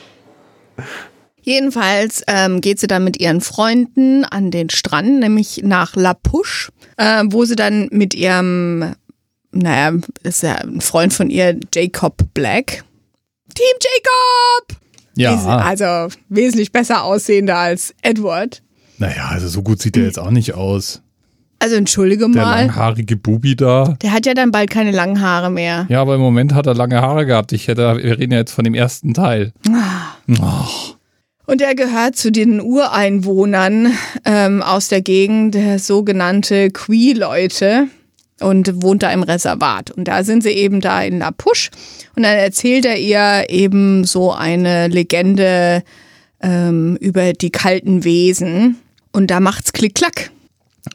Jedenfalls 1.42 2.22
ähm, 2.26 2.62
geht 2.62 2.80
sie 2.80 2.86
dann 2.86 3.04
mit 3.04 3.20
ihren 3.20 3.42
Freunden 3.42 4.24
an 4.24 4.50
den 4.50 4.70
Strand, 4.70 5.20
nämlich 5.20 5.60
nach 5.62 5.94
La 5.94 6.14
Push, 6.14 6.70
äh, 6.96 7.24
wo 7.26 7.44
sie 7.44 7.56
dann 7.56 7.88
mit 7.90 8.14
ihrem, 8.14 8.94
naja, 9.50 9.92
ist 10.22 10.42
ja 10.42 10.54
ein 10.54 10.80
Freund 10.80 11.12
von 11.12 11.28
ihr, 11.28 11.58
Jacob 11.74 12.16
Black. 12.32 12.84
Team 13.54 13.76
Jacob! 13.82 14.83
Ja, 15.16 15.34
Also 15.58 16.14
wesentlich 16.28 16.72
besser 16.72 17.04
aussehender 17.04 17.56
als 17.56 17.94
Edward. 18.02 18.62
naja, 18.98 19.28
also 19.30 19.48
so 19.48 19.62
gut 19.62 19.80
sieht 19.80 19.96
er 19.96 20.04
jetzt 20.04 20.18
auch 20.18 20.30
nicht 20.30 20.54
aus. 20.54 21.00
Also 21.60 21.76
entschuldige 21.76 22.28
Der 22.30 22.42
mal, 22.44 22.60
langhaarige 22.66 23.16
Bubi 23.16 23.56
da. 23.56 23.96
der 24.02 24.12
hat 24.12 24.26
ja 24.26 24.34
dann 24.34 24.50
bald 24.50 24.70
keine 24.70 24.90
langen 24.90 25.20
Haare 25.22 25.50
mehr. 25.50 25.86
Ja, 25.88 26.00
aber 26.02 26.16
im 26.16 26.20
Moment 26.20 26.52
hat 26.52 26.66
er 26.66 26.74
lange 26.74 27.00
Haare 27.00 27.24
gehabt. 27.26 27.52
Ich 27.52 27.68
hätte, 27.68 27.96
wir 28.02 28.18
reden 28.18 28.32
ja 28.32 28.38
jetzt 28.40 28.52
von 28.52 28.64
dem 28.64 28.74
ersten 28.74 29.14
Teil. 29.14 29.52
Ach, 30.42 30.96
Und 31.46 31.62
er 31.62 31.74
gehört 31.74 32.16
zu 32.16 32.30
den 32.32 32.60
Ureinwohnern 32.60 33.92
ähm, 34.24 34.62
aus 34.62 34.88
der 34.88 35.00
Gegend, 35.02 35.54
der 35.54 35.78
sogenannte 35.78 36.70
Cree-Leute 36.70 37.86
und 38.44 38.82
wohnt 38.82 39.02
da 39.02 39.10
im 39.10 39.22
Reservat. 39.22 39.90
Und 39.90 40.04
da 40.06 40.22
sind 40.22 40.42
sie 40.42 40.50
eben 40.50 40.80
da 40.80 41.02
in 41.02 41.18
La 41.18 41.30
Push. 41.30 41.70
Und 42.14 42.24
dann 42.24 42.36
erzählt 42.36 42.84
er 42.84 42.98
ihr 42.98 43.48
eben 43.48 44.04
so 44.04 44.32
eine 44.32 44.88
Legende 44.88 45.82
ähm, 46.40 46.96
über 47.00 47.32
die 47.32 47.50
kalten 47.50 48.04
Wesen. 48.04 48.76
Und 49.12 49.30
da 49.30 49.40
macht's 49.40 49.72
klick-klack. 49.72 50.30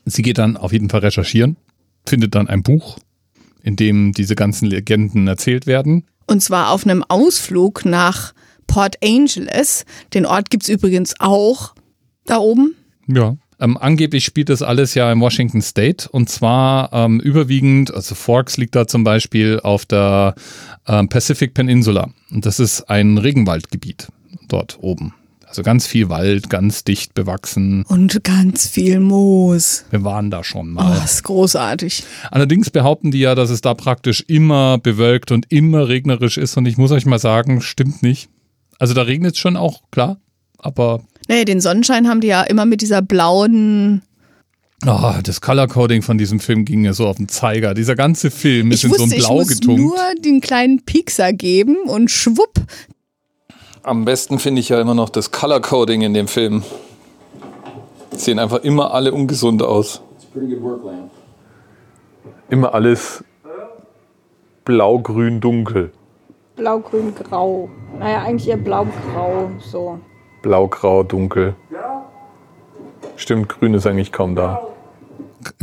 Sie 0.06 0.22
geht 0.22 0.38
dann 0.38 0.58
auf 0.58 0.72
jeden 0.72 0.90
Fall 0.90 1.00
recherchieren, 1.00 1.58
findet 2.06 2.36
dann 2.36 2.48
ein 2.48 2.62
Buch, 2.62 3.00
in 3.64 3.76
dem 3.76 4.12
diese 4.12 4.36
ganzen 4.36 4.68
Legenden 4.68 5.28
erzählt 5.28 5.66
werden. 5.66 6.06
Und 6.28 6.44
zwar 6.44 6.70
auf 6.70 6.86
einem 6.86 7.04
Ausflug 7.08 7.84
nach 7.86 8.34
Port 8.68 8.98
Angeles. 9.04 9.86
Den 10.14 10.28
Ort 10.28 10.52
gibt's 10.52 10.70
übrigens 10.70 11.16
auch 11.18 11.74
da 12.26 12.38
oben. 12.38 12.76
Ja. 13.08 13.36
Ähm, 13.60 13.78
angeblich 13.78 14.24
spielt 14.26 14.50
das 14.50 14.62
alles 14.62 14.94
ja 14.94 15.12
in 15.12 15.20
Washington 15.20 15.62
State 15.62 16.08
und 16.10 16.30
zwar 16.30 16.92
ähm, 16.94 17.20
überwiegend, 17.20 17.94
also 17.94 18.16
Forks 18.16 18.58
liegt 18.58 18.76
da 18.76 18.88
zum 18.88 19.04
Beispiel 19.04 19.60
auf 19.62 19.86
der 19.86 20.36
ähm, 20.88 21.10
Pacific 21.10 21.54
Peninsula 21.54 22.10
und 22.32 22.46
das 22.46 22.60
ist 22.60 22.90
ein 22.90 23.18
Regenwaldgebiet 23.18 24.08
dort 24.48 24.78
oben. 24.82 25.14
Also 25.46 25.64
ganz 25.64 25.88
viel 25.88 26.10
Wald, 26.10 26.52
ganz 26.52 26.84
dicht 26.84 27.16
bewachsen. 27.16 27.84
Und 27.88 28.24
ganz 28.24 28.68
viel 28.68 29.00
Moos. 29.00 29.84
Wir 29.90 30.04
waren 30.04 30.30
da 30.30 30.44
schon 30.44 30.70
Oh, 30.70 30.74
mal. 30.84 31.04
ist 31.04 31.24
großartig. 31.24 32.04
Allerdings 32.30 32.70
behaupten 32.70 33.10
die 33.10 33.18
ja, 33.22 33.34
dass 33.34 33.50
es 33.50 33.62
da 33.62 33.74
praktisch 33.74 34.24
immer 34.28 34.78
bewölkt 34.78 35.32
und 35.32 35.52
immer 35.52 35.88
regnerisch 35.88 36.38
ist 36.38 36.56
und 36.56 36.68
ich 36.68 36.78
muss 36.78 36.92
euch 36.92 37.08
mal 37.08 37.18
sagen, 37.18 37.62
stimmt 37.62 38.04
nicht. 38.04 38.30
Also 38.78 38.94
da 38.94 39.02
regnet 39.02 39.34
es 39.34 39.40
schon 39.40 39.58
auch, 39.58 39.82
klar, 39.90 40.18
aber 40.60 41.02
Nee, 41.30 41.46
den 41.46 41.62
Sonnenschein 41.62 42.08
haben 42.10 42.22
die 42.22 42.28
ja 42.28 42.42
immer 42.42 42.66
mit 42.66 42.82
dieser 42.82 43.04
blauen. 43.04 44.02
oh, 44.86 45.14
das 45.24 45.42
Color 45.42 45.68
Coding 45.68 46.02
von 46.02 46.18
diesem 46.18 46.40
Film 46.40 46.66
ging 46.66 46.82
mir 46.82 46.94
so 46.94 47.06
auf 47.08 47.18
den 47.18 47.28
Zeiger. 47.30 47.76
Dieser 47.76 47.96
ganze 47.96 48.32
Film 48.32 48.72
ist 48.72 48.80
Ich 48.80 48.86
in 48.86 48.90
so 48.90 49.04
wusste, 49.04 49.16
ein 49.16 49.20
ich 49.20 49.26
Blau 49.28 49.36
muss 49.36 49.48
getunkt. 49.48 49.80
nur 49.80 49.98
den 50.26 50.42
kleinen 50.42 50.84
Piekser 50.84 51.32
geben 51.32 51.78
und 51.86 52.10
schwupp. 52.10 52.54
Am 53.84 54.06
besten 54.06 54.40
finde 54.40 54.60
ich 54.60 54.70
ja 54.70 54.82
immer 54.82 54.96
noch 54.96 55.10
das 55.10 55.30
Color 55.32 55.62
Coding 55.62 56.02
in 56.02 56.16
dem 56.16 56.28
Film. 56.28 56.64
Sehen 58.12 58.40
einfach 58.40 58.64
immer 58.64 58.94
alle 58.94 59.14
ungesund 59.14 59.62
aus. 59.62 60.02
Immer 62.50 62.74
alles 62.74 63.24
blau, 64.66 64.98
grün, 65.00 65.40
dunkel. 65.40 65.92
Blau-grün, 66.56 67.14
grau. 67.16 67.70
Naja, 68.00 68.24
eigentlich 68.24 68.50
eher 68.50 68.58
blau-grau, 68.58 69.52
so. 69.60 70.00
Blau, 70.42 70.68
grau, 70.68 71.04
dunkel. 71.04 71.56
Stimmt, 73.16 73.50
grün 73.50 73.74
ist 73.74 73.86
eigentlich 73.86 74.12
kaum 74.12 74.36
da. 74.36 74.62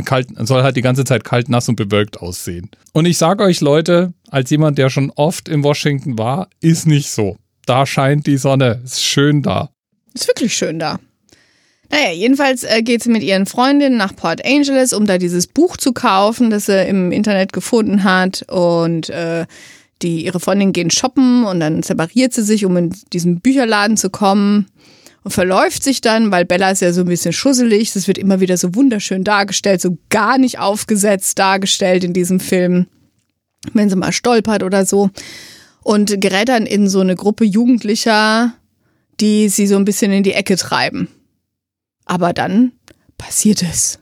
kalt, 0.05 0.27
soll 0.47 0.63
halt 0.63 0.75
die 0.77 0.81
ganze 0.81 1.03
Zeit 1.03 1.23
kalt, 1.23 1.49
nass 1.49 1.67
und 1.67 1.75
bewölkt 1.75 2.21
aussehen. 2.21 2.69
Und 2.93 3.05
ich 3.05 3.17
sage 3.17 3.43
euch, 3.43 3.61
Leute, 3.61 4.13
als 4.29 4.49
jemand, 4.49 4.77
der 4.77 4.89
schon 4.89 5.11
oft 5.15 5.49
in 5.49 5.63
Washington 5.63 6.17
war, 6.17 6.49
ist 6.61 6.85
nicht 6.85 7.09
so. 7.09 7.37
Da 7.65 7.85
scheint 7.85 8.27
die 8.27 8.37
Sonne. 8.37 8.81
Ist 8.83 9.03
schön 9.03 9.41
da. 9.41 9.69
Ist 10.13 10.27
wirklich 10.27 10.55
schön 10.55 10.79
da. 10.79 10.99
Naja, 11.89 12.11
jedenfalls 12.11 12.63
äh, 12.63 12.81
geht 12.81 13.01
sie 13.01 13.09
mit 13.09 13.23
ihren 13.23 13.45
Freundinnen 13.45 13.97
nach 13.97 14.15
Port 14.15 14.45
Angeles, 14.45 14.93
um 14.93 15.05
da 15.05 15.17
dieses 15.17 15.47
Buch 15.47 15.77
zu 15.77 15.93
kaufen, 15.93 16.49
das 16.49 16.65
sie 16.65 16.87
im 16.87 17.11
Internet 17.11 17.53
gefunden 17.53 18.03
hat. 18.03 18.45
Und 18.49 19.09
äh, 19.09 19.45
die, 20.01 20.25
ihre 20.25 20.39
Freundinnen 20.39 20.73
gehen 20.73 20.91
shoppen 20.91 21.43
und 21.45 21.59
dann 21.59 21.83
separiert 21.83 22.33
sie 22.33 22.43
sich, 22.43 22.65
um 22.65 22.77
in 22.77 22.95
diesen 23.13 23.41
Bücherladen 23.41 23.97
zu 23.97 24.09
kommen. 24.09 24.67
Und 25.23 25.31
verläuft 25.31 25.83
sich 25.83 25.99
dann, 25.99 26.31
weil 26.31 26.45
Bella 26.45 26.71
ist 26.71 26.81
ja 26.81 26.93
so 26.93 27.01
ein 27.01 27.07
bisschen 27.07 27.33
schusselig. 27.33 27.91
Das 27.91 28.07
wird 28.07 28.17
immer 28.17 28.39
wieder 28.39 28.55
so 28.55 28.75
wunderschön 28.75 29.25
dargestellt, 29.25 29.81
so 29.81 29.97
gar 30.09 30.37
nicht 30.37 30.59
aufgesetzt 30.59 31.37
dargestellt 31.37 32.05
in 32.05 32.13
diesem 32.13 32.39
Film. 32.39 32.87
Wenn 33.73 33.89
sie 33.89 33.97
mal 33.97 34.13
stolpert 34.13 34.63
oder 34.63 34.85
so. 34.85 35.09
Und 35.83 36.21
gerät 36.21 36.47
dann 36.47 36.65
in 36.65 36.87
so 36.87 37.01
eine 37.01 37.15
Gruppe 37.15 37.43
Jugendlicher, 37.43 38.53
die 39.19 39.49
sie 39.49 39.67
so 39.67 39.75
ein 39.75 39.85
bisschen 39.85 40.13
in 40.13 40.23
die 40.23 40.33
Ecke 40.33 40.55
treiben. 40.55 41.09
Aber 42.05 42.31
dann 42.31 42.71
passiert 43.17 43.63
es. 43.63 43.99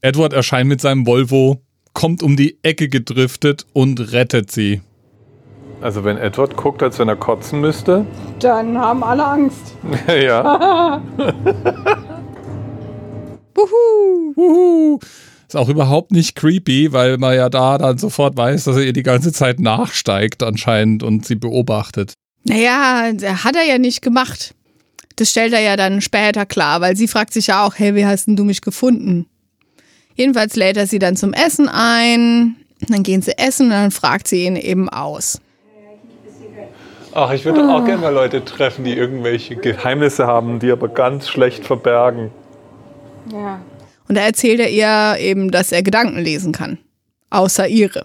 Edward 0.00 0.32
erscheint 0.32 0.68
mit 0.68 0.80
seinem 0.80 1.06
Volvo, 1.06 1.62
kommt 1.92 2.22
um 2.22 2.36
die 2.36 2.58
Ecke 2.62 2.88
gedriftet 2.88 3.66
und 3.72 4.12
rettet 4.12 4.50
sie. 4.50 4.80
Also 5.80 6.04
wenn 6.04 6.16
Edward 6.18 6.56
guckt, 6.56 6.82
als 6.82 6.98
wenn 6.98 7.08
er 7.08 7.16
kotzen 7.16 7.60
müsste. 7.60 8.06
Dann 8.40 8.78
haben 8.78 9.04
alle 9.04 9.24
Angst. 9.24 9.76
ja. 10.08 11.02
Wuhu! 13.54 14.34
Uhu. 14.36 14.98
Ist 15.46 15.56
auch 15.56 15.68
überhaupt 15.68 16.10
nicht 16.10 16.34
creepy, 16.34 16.92
weil 16.92 17.18
man 17.18 17.36
ja 17.36 17.48
da 17.48 17.78
dann 17.78 17.98
sofort 17.98 18.36
weiß, 18.36 18.64
dass 18.64 18.76
er 18.76 18.82
ihr 18.82 18.92
die 18.92 19.02
ganze 19.02 19.32
Zeit 19.32 19.60
nachsteigt 19.60 20.42
anscheinend 20.42 21.02
und 21.02 21.26
sie 21.26 21.36
beobachtet. 21.36 22.14
Naja, 22.44 23.12
hat 23.22 23.56
er 23.56 23.64
ja 23.64 23.78
nicht 23.78 24.02
gemacht. 24.02 24.54
Das 25.16 25.30
stellt 25.30 25.52
er 25.52 25.60
ja 25.60 25.76
dann 25.76 26.00
später 26.00 26.44
klar, 26.44 26.80
weil 26.80 26.96
sie 26.96 27.08
fragt 27.08 27.32
sich 27.32 27.46
ja 27.48 27.64
auch, 27.64 27.74
hey, 27.76 27.94
wie 27.94 28.04
hast 28.04 28.26
denn 28.26 28.36
du 28.36 28.44
mich 28.44 28.62
gefunden? 28.62 29.26
Jedenfalls 30.16 30.56
lädt 30.56 30.76
er 30.76 30.86
sie 30.86 30.98
dann 30.98 31.16
zum 31.16 31.32
Essen 31.32 31.68
ein, 31.68 32.56
dann 32.88 33.02
gehen 33.02 33.22
sie 33.22 33.38
essen 33.38 33.66
und 33.66 33.72
dann 33.72 33.90
fragt 33.90 34.28
sie 34.28 34.44
ihn 34.44 34.56
eben 34.56 34.88
aus. 34.88 35.40
Ach, 37.16 37.32
ich 37.32 37.44
würde 37.44 37.62
auch 37.72 37.84
gerne 37.84 38.02
mal 38.02 38.12
Leute 38.12 38.44
treffen, 38.44 38.84
die 38.84 38.92
irgendwelche 38.92 39.54
Geheimnisse 39.54 40.26
haben, 40.26 40.58
die 40.58 40.72
aber 40.72 40.88
ganz 40.88 41.28
schlecht 41.28 41.64
verbergen. 41.64 42.32
Ja. 43.32 43.60
Und 44.08 44.16
da 44.16 44.22
erzählt 44.22 44.58
er 44.58 44.68
ihr 44.70 45.20
eben, 45.20 45.52
dass 45.52 45.70
er 45.70 45.84
Gedanken 45.84 46.18
lesen 46.18 46.52
kann. 46.52 46.78
Außer 47.30 47.68
ihre. 47.68 48.02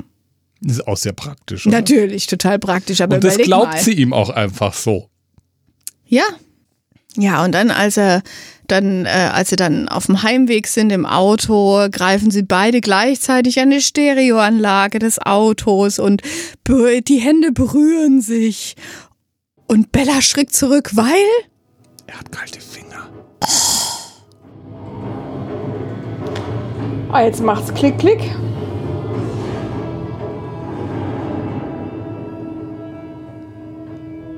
Ist 0.61 0.87
auch 0.87 0.97
sehr 0.97 1.13
praktisch. 1.13 1.65
Oder? 1.65 1.77
Natürlich, 1.77 2.27
total 2.27 2.59
praktisch, 2.59 3.01
aber 3.01 3.15
Und 3.15 3.23
das 3.23 3.37
glaubt 3.37 3.73
mal. 3.73 3.79
sie 3.79 3.93
ihm 3.93 4.13
auch 4.13 4.29
einfach 4.29 4.73
so. 4.73 5.09
Ja. 6.05 6.23
Ja, 7.19 7.43
und 7.43 7.51
dann, 7.53 7.69
als 7.69 7.97
er 7.97 8.21
dann, 8.67 9.05
äh, 9.05 9.29
als 9.33 9.49
sie 9.49 9.57
dann 9.57 9.89
auf 9.89 10.05
dem 10.05 10.23
Heimweg 10.23 10.67
sind 10.67 10.89
im 10.89 11.05
Auto, 11.05 11.87
greifen 11.91 12.31
sie 12.31 12.43
beide 12.43 12.79
gleichzeitig 12.79 13.59
an 13.59 13.71
die 13.71 13.81
Stereoanlage 13.81 14.99
des 14.99 15.19
Autos 15.19 15.99
und 15.99 16.21
die 16.65 17.17
Hände 17.17 17.51
berühren 17.51 18.21
sich. 18.21 18.75
Und 19.67 19.91
Bella 19.91 20.21
schrickt 20.21 20.53
zurück, 20.53 20.91
weil 20.93 21.05
Er 22.07 22.19
hat 22.19 22.31
kalte 22.31 22.61
Finger. 22.61 23.09
Ah, 27.11 27.23
jetzt 27.23 27.41
macht's 27.41 27.73
Klick, 27.73 27.97
Klick. 27.97 28.21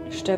Ist 0.09 0.27
der 0.27 0.37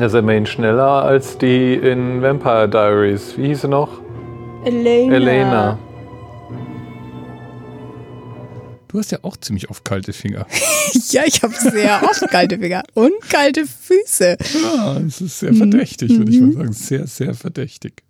Da 0.00 0.06
ist 0.06 0.14
immerhin 0.14 0.46
schneller 0.46 1.02
als 1.04 1.36
die 1.36 1.74
in 1.74 2.22
Vampire 2.22 2.66
Diaries. 2.66 3.36
Wie 3.36 3.48
hieß 3.48 3.60
sie 3.60 3.68
noch? 3.68 4.00
Elena. 4.64 5.14
Elena. 5.14 5.78
Du 8.88 8.98
hast 8.98 9.12
ja 9.12 9.18
auch 9.20 9.36
ziemlich 9.36 9.68
oft 9.68 9.84
kalte 9.84 10.14
Finger. 10.14 10.46
ja, 11.10 11.24
ich 11.26 11.42
habe 11.42 11.52
sehr 11.54 12.00
oft 12.02 12.26
kalte 12.30 12.58
Finger 12.58 12.82
und 12.94 13.12
kalte 13.28 13.66
Füße. 13.66 14.38
Ja, 14.62 14.96
es 15.06 15.20
ist 15.20 15.38
sehr 15.38 15.52
verdächtig, 15.52 16.16
würde 16.16 16.32
ich 16.32 16.40
mal 16.40 16.52
sagen. 16.54 16.72
Sehr, 16.72 17.06
sehr 17.06 17.34
verdächtig. 17.34 18.02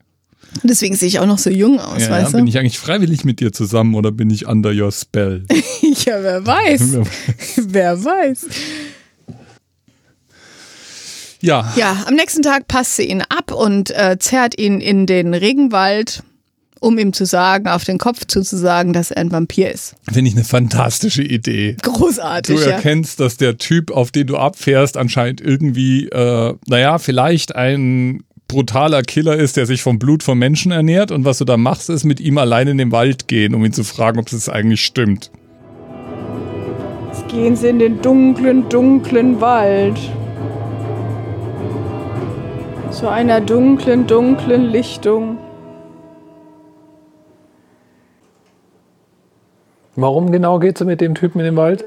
Und 0.63 0.71
deswegen 0.71 0.95
sehe 0.95 1.09
ich 1.09 1.19
auch 1.19 1.27
noch 1.27 1.39
so 1.39 1.51
jung 1.51 1.81
aus, 1.81 2.03
Ja, 2.03 2.11
weißt 2.11 2.35
bin 2.35 2.45
du? 2.45 2.51
ich 2.51 2.59
eigentlich 2.61 2.79
freiwillig 2.79 3.25
mit 3.25 3.41
dir 3.41 3.53
zusammen 3.53 3.97
oder 3.97 4.13
bin 4.13 4.31
ich 4.31 4.47
under 4.47 4.71
your 4.71 4.93
spell? 4.93 5.45
ja, 5.83 6.23
wer 6.23 6.47
weiß. 6.47 6.99
wer 7.57 8.05
weiß. 8.05 8.47
Ja, 11.41 11.73
Ja, 11.77 12.05
am 12.07 12.15
nächsten 12.15 12.43
Tag 12.43 12.69
passt 12.69 12.97
sie 12.97 13.05
ihn 13.05 13.23
ab 13.23 13.53
und 13.53 13.91
äh, 13.91 14.17
zerrt 14.19 14.59
ihn 14.59 14.81
in 14.81 15.07
den 15.07 15.35
Regenwald, 15.35 16.23
um 16.81 16.99
ihm 16.99 17.13
zu 17.13 17.27
sagen, 17.27 17.69
auf 17.69 17.85
den 17.85 17.99
Kopf 17.99 18.27
zuzusagen, 18.27 18.93
dass 18.93 19.11
er 19.11 19.19
ein 19.19 19.33
Vampir 19.33 19.71
ist. 19.71 19.95
finde 20.11 20.31
ich 20.31 20.37
eine 20.37 20.45
fantastische 20.45 21.23
Idee. 21.23 21.77
Du 21.83 21.93
Großartig, 21.93 22.61
ja. 22.61 22.73
erkennst, 22.73 23.21
dass 23.21 23.37
der 23.37 23.59
Typ, 23.59 23.91
auf 23.91 24.11
den 24.11 24.27
du 24.27 24.37
abfährst, 24.37 24.97
anscheinend 24.97 25.41
irgendwie, 25.41 26.09
äh, 26.09 26.55
naja, 26.67 26.99
vielleicht 26.99 27.55
ein 27.55 28.25
brutaler 28.49 29.03
Killer 29.03 29.37
ist, 29.37 29.57
der 29.57 29.67
sich 29.67 29.83
vom 29.83 29.99
Blut 29.99 30.23
von 30.23 30.37
Menschen 30.39 30.73
ernährt. 30.73 31.13
Und 31.13 31.25
was 31.25 31.39
du 31.39 31.45
da 31.45 31.57
machst, 31.57 31.89
ist 31.89 32.05
mit 32.05 32.19
ihm 32.21 32.37
allein 32.39 32.67
in 32.67 32.79
den 32.79 32.93
Wald 32.93 33.29
gehen, 33.29 33.55
um 33.55 33.65
ihn 33.65 33.73
zu 33.73 33.85
fragen, 33.85 34.19
ob 34.19 34.29
das 34.29 34.49
eigentlich 34.49 34.83
stimmt. 34.85 35.31
Jetzt 37.13 37.29
gehen 37.29 37.55
sie 37.55 37.69
in 37.69 37.79
den 37.79 38.03
dunklen, 38.03 38.69
dunklen 38.69 39.41
Wald. 39.41 39.99
Zu 42.91 43.09
einer 43.09 43.41
dunklen, 43.41 44.07
dunklen 44.07 44.65
Lichtung. 44.65 45.39
Warum 49.97 50.33
genau 50.33 50.59
geht 50.59 50.79
sie 50.79 50.85
mit 50.85 51.01
dem 51.01 51.15
Typen 51.15 51.39
in 51.41 51.47
den 51.47 51.57
Wald? 51.57 51.85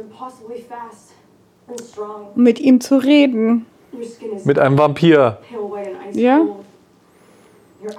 Um 2.35 2.43
mit 2.43 2.59
ihm 2.59 2.79
zu 2.79 2.97
reden. 2.97 3.65
Mit 4.45 4.59
einem 4.59 4.77
Vampir. 4.77 5.39
Ja. 6.13 6.41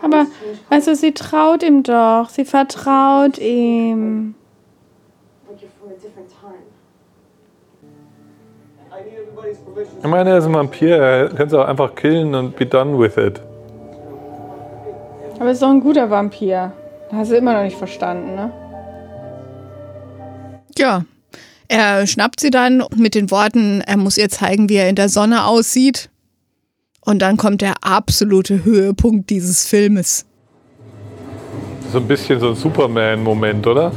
Aber, 0.03 0.27
also 0.71 0.95
sie 0.95 1.13
traut 1.13 1.63
ihm 1.63 1.83
doch. 1.83 2.29
Sie 2.31 2.45
vertraut 2.45 3.39
ihm. 3.39 4.35
Ich 10.03 10.09
meine, 10.09 10.31
er 10.31 10.39
ist 10.39 10.47
ein 10.47 10.55
Vampir. 10.55 10.97
Er 10.97 11.29
kann 11.29 11.49
sie 11.49 11.59
auch 11.61 11.67
einfach 11.67 11.95
killen 11.95 12.35
und 12.35 12.57
be 12.57 12.67
done 12.67 12.99
with 12.99 13.17
it. 13.17 13.41
Aber 15.37 15.47
er 15.47 15.53
ist 15.53 15.63
doch 15.63 15.71
ein 15.71 15.81
guter 15.81 16.09
Vampir. 16.11 16.73
Das 17.11 17.19
hast 17.19 17.31
du 17.33 17.37
immer 17.37 17.55
noch 17.55 17.63
nicht 17.63 17.77
verstanden, 17.77 18.35
ne? 18.35 18.53
Ja. 20.77 21.05
Er 21.69 22.07
schnappt 22.07 22.41
sie 22.41 22.51
dann 22.51 22.85
mit 22.95 23.15
den 23.15 23.31
Worten, 23.31 23.81
er 23.81 23.97
muss 23.97 24.19
ihr 24.19 24.29
zeigen, 24.29 24.69
wie 24.69 24.77
er 24.77 24.89
in 24.89 24.97
der 24.97 25.09
Sonne 25.09 25.47
aussieht. 25.47 26.11
Und 27.01 27.21
dann 27.21 27.37
kommt 27.37 27.63
der 27.63 27.75
absolute 27.83 28.65
Höhepunkt 28.65 29.31
dieses 29.31 29.67
Filmes. 29.67 30.27
So 31.91 31.99
ein 31.99 32.07
bisschen 32.07 32.39
so 32.41 32.51
ein 32.51 32.55
Superman-Moment, 32.55 33.67
oder? 33.67 33.93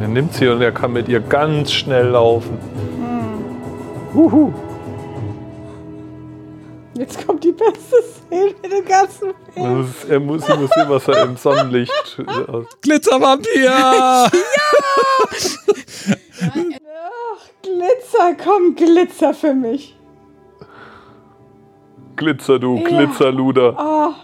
Er 0.00 0.08
nimmt 0.08 0.34
sie 0.34 0.46
und 0.48 0.60
er 0.60 0.72
kann 0.72 0.92
mit 0.92 1.08
ihr 1.08 1.20
ganz 1.20 1.72
schnell 1.72 2.08
laufen. 2.08 2.58
Uhu. 4.16 4.52
Jetzt 6.94 7.26
kommt 7.26 7.44
die 7.44 7.52
beste 7.52 7.96
Szene 8.02 8.54
in 8.62 8.70
dem 8.70 8.84
ganzen 8.86 9.34
Film. 9.52 9.82
Das 9.82 9.88
ist, 9.90 10.04
er 10.08 10.20
muss, 10.20 10.46
sie 10.46 10.56
muss 10.56 10.70
sehen, 10.70 10.88
was 10.88 11.06
er 11.08 11.22
im 11.24 11.36
Sonnenlicht 11.36 11.92
aus. 12.48 12.64
Glitzervampir! 12.80 13.70
Ach, 13.74 14.30
Glitzer, 17.62 18.34
komm, 18.42 18.74
Glitzer 18.74 19.34
für 19.34 19.52
mich. 19.52 19.94
Glitzer, 22.16 22.58
du 22.58 22.76
Ja. 22.78 22.84
Glitzerluder. 22.88 23.76
Oh, 23.78 24.14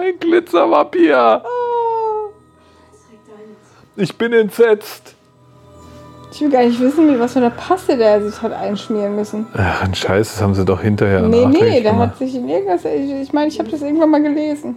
Ein 0.00 0.18
Glitzervampir. 0.18 1.42
oh. 1.44 1.55
Ich 3.96 4.16
bin 4.16 4.32
entsetzt. 4.32 5.14
Ich 6.32 6.40
will 6.42 6.50
gar 6.50 6.64
nicht 6.64 6.78
wissen, 6.80 7.06
mit 7.06 7.18
was 7.18 7.32
für 7.32 7.38
einer 7.38 7.50
Paste 7.50 7.96
der 7.96 8.22
sich 8.22 8.42
hat 8.42 8.52
einschmieren 8.52 9.16
müssen. 9.16 9.46
Ach, 9.54 9.82
ein 9.82 9.94
Scheiß, 9.94 10.32
das 10.32 10.42
haben 10.42 10.54
sie 10.54 10.64
doch 10.64 10.82
hinterher 10.82 11.22
nee, 11.22 11.46
nee, 11.46 11.80
der 11.80 11.92
gemacht. 11.92 12.10
hat 12.10 12.18
sich 12.18 12.34
in 12.34 12.48
irgendwas. 12.48 12.84
Ich 12.84 12.92
meine, 12.92 13.22
ich, 13.22 13.32
mein, 13.32 13.48
ich 13.48 13.58
habe 13.58 13.70
das 13.70 13.80
irgendwann 13.80 14.10
mal 14.10 14.22
gelesen. 14.22 14.76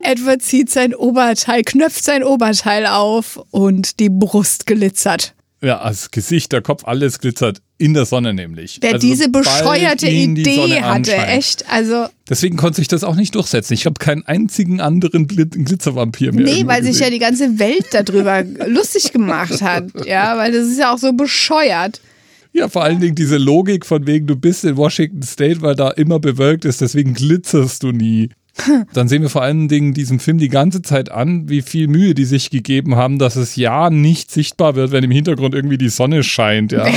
Edward 0.00 0.42
zieht 0.42 0.70
sein 0.70 0.94
Oberteil, 0.94 1.62
knöpft 1.62 2.04
sein 2.04 2.22
Oberteil 2.22 2.86
auf 2.86 3.40
und 3.50 3.98
die 4.00 4.10
Brust 4.10 4.66
glitzert. 4.66 5.34
Ja, 5.62 5.82
das 5.82 6.10
Gesicht, 6.10 6.52
der 6.52 6.60
Kopf, 6.60 6.82
alles 6.84 7.20
glitzert. 7.20 7.62
In 7.76 7.92
der 7.92 8.04
Sonne 8.04 8.32
nämlich. 8.32 8.78
Wer 8.80 8.94
Also 8.94 9.06
diese 9.06 9.28
bescheuerte 9.28 10.06
die 10.06 10.24
Idee 10.24 10.80
hatte, 10.82 11.16
echt, 11.16 11.68
also 11.68 12.06
Deswegen 12.28 12.56
konnte 12.56 12.76
sich 12.76 12.88
das 12.88 13.02
auch 13.02 13.16
nicht 13.16 13.34
durchsetzen. 13.34 13.74
Ich 13.74 13.84
habe 13.84 13.98
keinen 13.98 14.24
einzigen 14.26 14.80
anderen 14.80 15.26
Glit 15.26 15.52
Glitzervampir 15.52 16.32
mehr. 16.32 16.44
Nee, 16.44 16.66
weil 16.66 16.82
sich 16.84 17.00
ja 17.00 17.06
gesehen. 17.06 17.12
die 17.12 17.18
ganze 17.18 17.58
Welt 17.58 17.86
darüber 17.92 18.42
lustig 18.66 19.12
gemacht 19.12 19.60
hat. 19.60 19.88
Ja, 20.06 20.38
weil 20.38 20.52
das 20.52 20.68
ist 20.68 20.78
ja 20.78 20.94
auch 20.94 20.98
so 20.98 21.12
bescheuert. 21.12 22.00
Ja, 22.52 22.68
vor 22.68 22.84
allen 22.84 23.00
Dingen 23.00 23.16
diese 23.16 23.36
Logik 23.36 23.84
von 23.84 24.06
wegen, 24.06 24.28
du 24.28 24.36
bist 24.36 24.64
in 24.64 24.76
Washington 24.76 25.22
State, 25.22 25.60
weil 25.60 25.74
da 25.74 25.90
immer 25.90 26.20
bewölkt 26.20 26.64
ist, 26.64 26.80
deswegen 26.80 27.12
glitzerst 27.12 27.82
du 27.82 27.90
nie. 27.90 28.30
Dann 28.92 29.08
sehen 29.08 29.22
wir 29.22 29.30
vor 29.30 29.42
allen 29.42 29.68
Dingen 29.68 29.94
diesen 29.94 30.20
Film 30.20 30.38
die 30.38 30.48
ganze 30.48 30.82
Zeit 30.82 31.10
an, 31.10 31.48
wie 31.48 31.62
viel 31.62 31.88
Mühe 31.88 32.14
die 32.14 32.24
sich 32.24 32.50
gegeben 32.50 32.96
haben, 32.96 33.18
dass 33.18 33.36
es 33.36 33.56
ja 33.56 33.90
nicht 33.90 34.30
sichtbar 34.30 34.76
wird, 34.76 34.92
wenn 34.92 35.04
im 35.04 35.10
Hintergrund 35.10 35.54
irgendwie 35.54 35.78
die 35.78 35.88
Sonne 35.88 36.22
scheint. 36.22 36.72
Ja. 36.72 36.86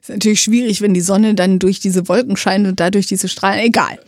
Ist 0.00 0.08
natürlich 0.08 0.40
schwierig, 0.40 0.80
wenn 0.80 0.94
die 0.94 1.02
Sonne 1.02 1.34
dann 1.34 1.58
durch 1.58 1.78
diese 1.78 2.08
Wolken 2.08 2.36
scheint 2.36 2.66
und 2.66 2.80
dadurch 2.80 3.06
diese 3.06 3.28
Strahlen. 3.28 3.60
Egal. 3.60 3.98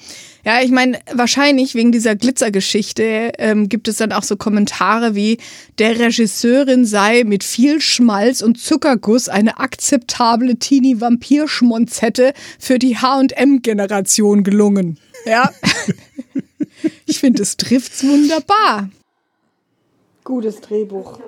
Ja, 0.45 0.61
ich 0.61 0.73
meine, 0.73 0.99
wahrscheinlich 1.13 1.77
wegen 1.77 1.93
dieser 1.93 2.17
Glitzergeschichte 2.17 3.33
ähm, 3.39 3.69
gibt 3.69 3.87
es 3.87 3.99
dann 3.99 4.11
auch 4.11 4.25
so 4.25 4.37
Kommentare 4.37 5.15
wie, 5.15 5.39
der 5.79 6.01
Regisseurin 6.01 6.85
sei 6.85 7.23
mit 7.25 7.45
viel 7.45 7.81
Schmalz 7.81 8.43
und 8.43 8.59
Zuckerguss 8.59 9.29
eine 9.29 9.61
akzeptable 9.61 10.57
Teenie-Vampir-Schmonzette 10.57 12.33
für 12.59 12.81
die 12.81 12.97
H&M-Generation 12.97 14.43
gelungen. 14.43 14.99
Ja. 15.25 15.51
ich 17.07 17.21
finde, 17.21 17.43
es 17.43 17.57
trifft's 17.57 18.03
wunderbar. 18.05 18.89
Gutes 20.25 20.61
Drehbuch. 20.61 21.19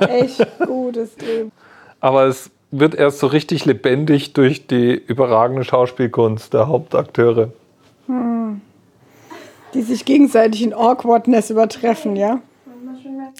Echt 0.00 0.46
gutes 0.66 1.16
Drehbuch. 1.16 1.52
Aber 2.00 2.26
es 2.26 2.50
wird 2.70 2.94
erst 2.94 3.18
so 3.18 3.26
richtig 3.26 3.64
lebendig 3.64 4.32
durch 4.32 4.66
die 4.66 4.94
überragende 4.94 5.64
Schauspielkunst 5.64 6.52
der 6.52 6.68
Hauptakteure. 6.68 7.50
Die 9.74 9.82
sich 9.82 10.04
gegenseitig 10.04 10.62
in 10.62 10.74
Awkwardness 10.74 11.50
übertreffen, 11.50 12.16
ja? 12.16 12.40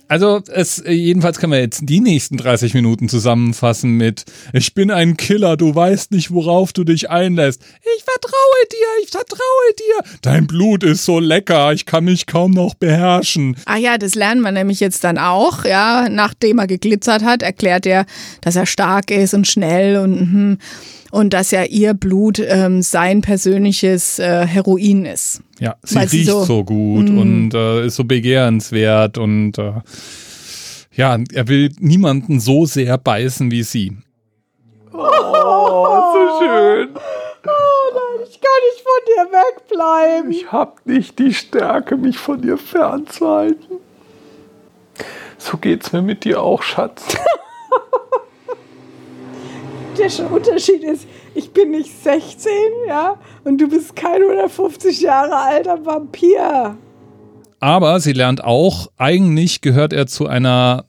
Also 0.06 0.40
es 0.52 0.78
äh, 0.78 0.92
jedenfalls 0.92 1.38
können 1.38 1.52
wir 1.52 1.61
jetzt 1.61 1.80
die 1.82 2.00
nächsten 2.00 2.37
30 2.37 2.74
Minuten 2.74 3.08
zusammenfassen 3.08 3.92
mit 3.92 4.24
Ich 4.52 4.74
bin 4.74 4.90
ein 4.90 5.16
Killer, 5.16 5.56
du 5.56 5.74
weißt 5.74 6.12
nicht, 6.12 6.30
worauf 6.30 6.72
du 6.72 6.84
dich 6.84 7.11
einlässt. 7.11 7.61
Ich 7.96 8.04
vertraue 8.04 8.68
dir, 8.72 9.04
ich 9.04 9.11
vertraue 9.11 9.38
dir. 9.78 10.18
Dein 10.22 10.46
Blut 10.46 10.82
ist 10.82 11.04
so 11.04 11.18
lecker, 11.18 11.72
ich 11.72 11.84
kann 11.84 12.04
mich 12.04 12.26
kaum 12.26 12.52
noch 12.52 12.74
beherrschen. 12.74 13.56
Ah 13.66 13.76
ja, 13.76 13.98
das 13.98 14.14
lernen 14.14 14.40
wir 14.40 14.52
nämlich 14.52 14.80
jetzt 14.80 15.04
dann 15.04 15.18
auch, 15.18 15.64
ja. 15.64 16.08
Nachdem 16.08 16.58
er 16.58 16.66
geglitzert 16.66 17.22
hat, 17.22 17.42
erklärt 17.42 17.84
er, 17.84 18.06
dass 18.40 18.56
er 18.56 18.66
stark 18.66 19.11
ist 19.11 19.34
und 19.34 19.46
schnell 19.46 19.98
und, 19.98 20.20
mhm, 20.20 20.58
und 21.11 21.33
dass 21.33 21.51
ja 21.51 21.64
ihr 21.64 21.94
Blut 21.94 22.38
ähm, 22.38 22.83
sein 22.83 23.21
persönliches 23.23 24.18
äh, 24.18 24.47
Heroin 24.47 25.05
ist. 25.07 25.42
Ja, 25.59 25.77
sie 25.83 25.97
Weil 25.97 26.09
sie 26.09 26.18
riecht 26.18 26.31
so- 26.31 26.44
so, 26.44 26.64
gut 26.64 27.09
und 27.11 27.53
äh, 27.55 27.87
ist 27.87 27.97
so 27.97 28.05
begehrenswert 28.05 29.18
und 29.18 29.59
äh, 29.59 29.73
ja, 30.92 31.16
er 31.33 31.49
will 31.49 31.71
niemanden 31.79 32.40
so 32.40 32.66
sehr 32.66 32.99
beißen 32.99 33.51
wie 33.51 33.62
sie. 33.62 33.97
Oh, 34.92 34.99
so 36.12 36.44
schön. 36.44 36.88
Ich 38.31 38.40
kann 38.40 38.61
nicht 38.66 38.83
von 38.83 39.01
dir 39.07 39.29
wegbleiben. 39.33 40.31
Ich 40.33 40.51
hab 40.53 40.85
nicht 40.87 41.18
die 41.18 41.33
Stärke, 41.33 41.97
mich 41.97 42.18
von 42.18 42.40
dir 42.42 42.59
fernzuhalten. 42.59 43.79
So 45.38 45.57
geht's 45.57 45.92
mir 45.92 46.03
mit 46.03 46.25
dir 46.25 46.42
auch, 46.42 46.62
Schatz. 46.62 47.16
Der 49.98 50.32
Unterschied 50.32 50.84
ist, 50.84 51.06
ich 51.34 51.50
bin 51.50 51.72
nicht 51.72 51.90
16, 52.04 52.50
ja? 52.87 53.16
Und 53.44 53.61
du 53.61 53.68
bist 53.68 53.96
kein 53.96 54.22
150 54.22 55.00
Jahre 55.00 55.34
alter 55.34 55.84
Vampir. 55.84 56.76
Aber 57.61 57.98
sie 57.98 58.12
lernt 58.12 58.44
auch, 58.44 58.88
eigentlich 58.96 59.61
gehört 59.61 59.92
er 59.92 60.06
zu 60.06 60.26
einer 60.26 60.84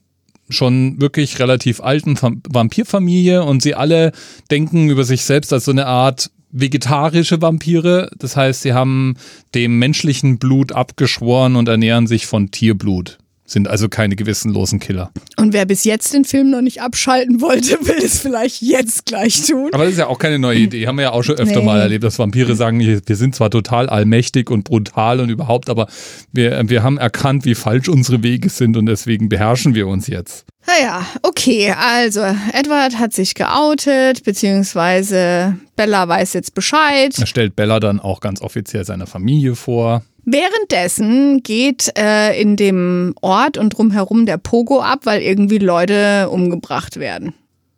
schon 0.50 1.00
wirklich 1.02 1.40
relativ 1.40 1.82
alten 1.82 2.16
Vam- 2.18 2.42
Vampirfamilie 2.48 3.44
und 3.44 3.62
sie 3.62 3.76
alle 3.76 4.12
denken 4.52 4.90
über 4.90 5.04
sich 5.04 5.24
selbst 5.24 5.52
als 5.54 5.66
so 5.66 5.72
eine 5.72 5.88
Art 5.88 6.30
vegetarische 6.52 7.42
Vampire. 7.42 8.10
Das 8.18 8.36
heißt, 8.36 8.62
sie 8.62 8.74
haben 8.74 9.16
dem 9.56 9.80
menschlichen 9.80 10.38
Blut 10.40 10.72
abgeschworen 10.72 11.56
und 11.56 11.68
ernähren 11.68 12.08
sich 12.08 12.28
von 12.28 12.52
Tierblut. 12.52 13.18
Sind 13.50 13.68
also 13.68 13.90
keine 13.90 14.16
gewissenlosen 14.16 14.80
Killer. 14.80 15.10
Und 15.36 15.54
wer 15.54 15.66
bis 15.66 15.84
jetzt 15.84 16.14
den 16.14 16.24
Film 16.24 16.52
noch 16.52 16.62
nicht 16.62 16.84
abschalten 16.84 17.42
wollte, 17.42 17.80
will 17.88 17.98
es 18.04 18.20
vielleicht 18.20 18.62
jetzt 18.62 19.08
gleich 19.08 19.42
tun. 19.48 19.70
Aber 19.74 19.86
das 19.86 19.94
ist 19.94 20.00
ja 20.00 20.06
auch 20.06 20.20
keine 20.20 20.38
neue 20.38 20.60
Idee. 20.60 20.86
Haben 20.86 20.98
wir 20.98 21.06
ja 21.06 21.12
auch 21.14 21.24
schon 21.24 21.36
öfter 21.36 21.60
Nee. 21.60 21.66
mal 21.66 21.82
erlebt, 21.82 22.04
dass 22.04 22.20
Vampire 22.20 22.56
sagen, 22.56 22.80
wir 22.80 23.16
sind 23.16 23.34
zwar 23.34 23.50
total 23.50 23.90
allmächtig 23.90 24.52
und 24.52 24.66
brutal 24.66 25.20
und 25.20 25.30
überhaupt, 25.30 25.68
aber 25.70 25.88
wir, 26.32 26.62
wir 26.70 26.84
haben 26.84 27.00
erkannt, 27.00 27.46
wie 27.46 27.56
falsch 27.56 27.90
unsere 27.90 28.22
Wege 28.22 28.50
sind 28.50 28.78
und 28.78 28.86
deswegen 28.86 29.30
beherrschen 29.30 29.74
wir 29.74 29.88
uns 29.88 30.06
jetzt. 30.06 30.46
Naja, 30.68 31.04
okay, 31.24 31.72
also 31.76 32.20
Edward 32.54 33.00
hat 33.00 33.14
sich 33.14 33.34
geoutet, 33.34 34.24
beziehungsweise 34.26 35.58
Bella 35.76 36.08
weiß 36.08 36.34
jetzt 36.34 36.54
Bescheid. 36.54 37.18
Er 37.18 37.26
stellt 37.26 37.56
Bella 37.56 37.80
dann 37.80 38.00
auch 38.00 38.20
ganz 38.20 38.42
offiziell 38.42 38.86
seiner 38.86 39.08
Familie 39.08 39.56
vor. 39.56 40.04
Währenddessen 40.26 41.42
geht 41.44 41.92
äh, 41.98 42.40
in 42.40 42.56
dem 42.56 43.16
Ort 43.22 43.58
und 43.58 43.70
drumherum 43.70 44.26
der 44.26 44.38
Pogo 44.38 44.82
ab, 44.82 45.02
weil 45.04 45.22
irgendwie 45.22 45.58
Leute 45.58 46.30
umgebracht 46.30 46.98
werden. 46.98 47.34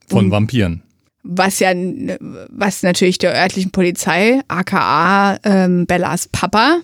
Von. 0.08 0.32
Vampiren. 0.32 0.84
Was 1.23 1.60
ja, 1.60 1.71
was 2.49 2.82
natürlich 2.82 3.19
der 3.19 3.36
örtlichen 3.36 3.71
Polizei, 3.71 4.41
aka 4.47 5.38
ähm, 5.43 5.86
Bellas 5.86 6.27
Papa, 6.32 6.80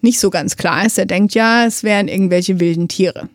nicht 0.00 0.20
so 0.20 0.30
ganz 0.30 0.56
klar 0.56 0.86
ist. 0.86 0.96
Er 0.96 1.06
denkt 1.06 1.34
ja, 1.34 1.66
es 1.66 1.82
wären 1.82 2.06
irgendwelche 2.06 2.60
wilden 2.60 2.86
Tiere. 2.86 3.28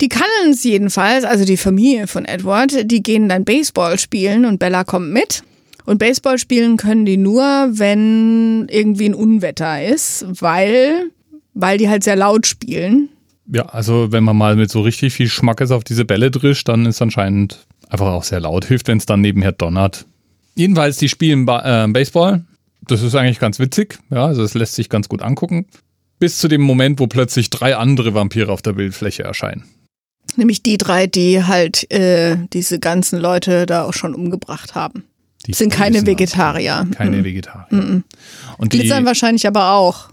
Die 0.00 0.08
Cullens 0.08 0.64
jedenfalls, 0.64 1.24
also 1.24 1.44
die 1.44 1.56
Familie 1.56 2.06
von 2.06 2.24
Edward, 2.24 2.90
die 2.90 3.02
gehen 3.02 3.28
dann 3.28 3.44
Baseball 3.44 3.98
spielen 3.98 4.44
und 4.44 4.58
Bella 4.58 4.84
kommt 4.84 5.12
mit. 5.12 5.42
Und 5.86 5.98
Baseball 5.98 6.38
spielen 6.38 6.76
können 6.76 7.06
die 7.06 7.16
nur, 7.16 7.42
wenn 7.44 8.66
irgendwie 8.68 9.08
ein 9.08 9.14
Unwetter 9.14 9.84
ist, 9.84 10.26
weil, 10.28 11.10
weil 11.54 11.78
die 11.78 11.88
halt 11.88 12.02
sehr 12.02 12.16
laut 12.16 12.46
spielen. 12.46 13.08
Ja, 13.46 13.66
also 13.66 14.10
wenn 14.10 14.24
man 14.24 14.36
mal 14.36 14.56
mit 14.56 14.70
so 14.70 14.80
richtig 14.80 15.14
viel 15.14 15.28
Schmackes 15.28 15.70
auf 15.70 15.84
diese 15.84 16.04
Bälle 16.04 16.32
drischt, 16.32 16.68
dann 16.68 16.84
ist 16.86 17.00
anscheinend 17.00 17.66
einfach 17.88 18.06
auch 18.06 18.24
sehr 18.24 18.40
laut. 18.40 18.64
Hilft, 18.64 18.88
wenn 18.88 18.98
es 18.98 19.06
dann 19.06 19.20
nebenher 19.20 19.52
donnert. 19.52 20.06
Jedenfalls, 20.56 20.96
die 20.96 21.08
spielen 21.08 21.46
ba 21.46 21.84
äh, 21.84 21.88
Baseball. 21.88 22.44
Das 22.88 23.02
ist 23.02 23.14
eigentlich 23.14 23.38
ganz 23.38 23.60
witzig. 23.60 23.98
Ja, 24.10 24.26
also 24.26 24.42
es 24.42 24.54
lässt 24.54 24.74
sich 24.74 24.88
ganz 24.88 25.08
gut 25.08 25.22
angucken. 25.22 25.66
Bis 26.18 26.38
zu 26.38 26.48
dem 26.48 26.62
Moment, 26.62 26.98
wo 26.98 27.06
plötzlich 27.06 27.50
drei 27.50 27.76
andere 27.76 28.14
Vampire 28.14 28.50
auf 28.50 28.62
der 28.62 28.72
Bildfläche 28.72 29.22
erscheinen. 29.22 29.64
Nämlich 30.34 30.62
die 30.62 30.78
drei, 30.78 31.06
die 31.06 31.44
halt 31.44 31.88
äh, 31.92 32.36
diese 32.52 32.80
ganzen 32.80 33.20
Leute 33.20 33.66
da 33.66 33.84
auch 33.84 33.92
schon 33.92 34.14
umgebracht 34.14 34.74
haben. 34.74 35.04
Die 35.46 35.52
Sind 35.52 35.72
keine 35.72 36.06
Vegetarier. 36.06 36.86
Keine 36.96 37.18
Mhm. 37.18 37.24
Vegetarier. 37.24 38.02
Und 38.58 38.72
die, 38.72 38.78
Glitzern 38.78 39.04
wahrscheinlich 39.04 39.46
aber 39.46 39.72
auch. 39.72 40.08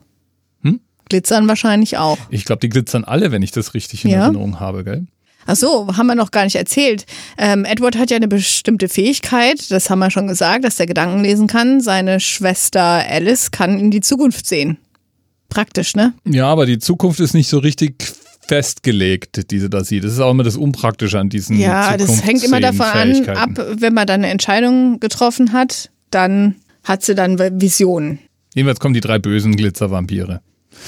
Hm? 0.61 0.79
Glitzern 1.09 1.47
wahrscheinlich 1.47 1.97
auch. 1.97 2.17
ich 2.29 2.45
glaube, 2.45 2.59
die 2.59 2.69
glitzern 2.69 3.03
alle, 3.03 3.31
wenn 3.31 3.41
ich 3.41 3.51
das 3.51 3.73
richtig 3.73 4.05
in 4.05 4.11
Ja. 4.11 4.23
Erinnerung 4.23 4.59
habe, 4.59 4.83
gell? 4.83 5.07
Ach 5.45 5.55
so, 5.57 5.87
haben 5.97 6.07
wir 6.07 6.15
noch 6.15 6.31
gar 6.31 6.45
nicht 6.45 6.55
erzählt. 6.55 7.05
Ähm, 7.37 7.65
Edward 7.65 7.97
hat 7.97 8.09
ja 8.11 8.15
eine 8.17 8.29
bestimmte 8.29 8.87
Fähigkeit, 8.87 9.69
das 9.71 9.89
haben 9.89 9.99
wir 9.99 10.09
schon 10.09 10.27
gesagt, 10.27 10.63
dass 10.63 10.79
er 10.79 10.85
Gedanken 10.85 11.21
lesen 11.23 11.47
kann. 11.47 11.81
Seine 11.81 12.19
Schwester 12.21 12.81
Alice 12.81 13.51
kann 13.51 13.77
in 13.77 13.91
die 13.91 13.99
Zukunft 13.99 14.45
sehen. 14.47 14.77
Praktisch, 15.49 15.95
ne? 15.95 16.13
Ja, 16.25 16.47
aber 16.47 16.65
die 16.65 16.79
Zukunft 16.79 17.19
ist 17.19 17.33
nicht 17.33 17.49
so 17.49 17.57
richtig 17.59 18.12
festgelegt, 18.45 19.51
die 19.51 19.59
sie 19.59 19.69
da 19.69 19.83
sieht. 19.83 20.03
Das 20.03 20.13
ist 20.13 20.19
auch 20.19 20.31
immer 20.31 20.43
das 20.43 20.57
Unpraktische 20.57 21.19
an 21.19 21.29
diesen 21.29 21.57
Ja, 21.57 21.97
das 21.97 22.25
hängt 22.25 22.43
immer 22.43 22.59
davon 22.59 22.85
an, 22.85 23.29
ab, 23.29 23.49
wenn 23.77 23.93
man 23.93 24.07
dann 24.07 24.21
eine 24.21 24.31
Entscheidung 24.31 24.99
getroffen 24.99 25.53
hat, 25.53 25.89
dann 26.11 26.55
hat 26.83 27.03
sie 27.03 27.15
dann 27.15 27.39
Visionen. 27.39 28.19
Jedenfalls 28.53 28.79
kommen 28.79 28.93
die 28.93 29.01
drei 29.01 29.19
bösen 29.19 29.55
Glitzervampire. 29.55 30.41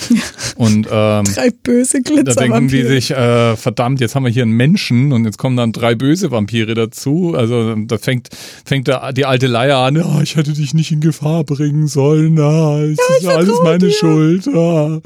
Und 0.55 0.87
ähm, 0.89 1.23
Drei 1.25 1.49
böse 1.63 2.01
da 2.01 2.33
denken 2.33 2.67
die 2.67 2.83
sich, 2.83 3.11
äh, 3.11 3.55
verdammt, 3.55 3.99
jetzt 3.99 4.15
haben 4.15 4.23
wir 4.23 4.31
hier 4.31 4.43
einen 4.43 4.53
Menschen 4.53 5.11
und 5.11 5.25
jetzt 5.25 5.37
kommen 5.37 5.57
dann 5.57 5.71
drei 5.71 5.95
böse 5.95 6.31
Vampire 6.31 6.73
dazu. 6.73 7.33
Also 7.35 7.75
da 7.75 7.97
fängt, 7.97 8.29
fängt 8.63 8.87
der, 8.87 9.11
die 9.13 9.25
alte 9.25 9.47
Leier 9.47 9.77
an, 9.77 9.97
oh, 9.97 10.21
ich 10.21 10.35
hätte 10.35 10.53
dich 10.53 10.73
nicht 10.73 10.91
in 10.91 11.01
Gefahr 11.01 11.43
bringen 11.43 11.87
sollen. 11.87 12.39
Ah, 12.39 12.79
es 12.81 12.99
ist 13.19 13.27
alles 13.27 13.55
meine 13.63 13.79
dir." 13.79 13.91
Schuld. 13.91 14.47
Ah. 14.47 15.01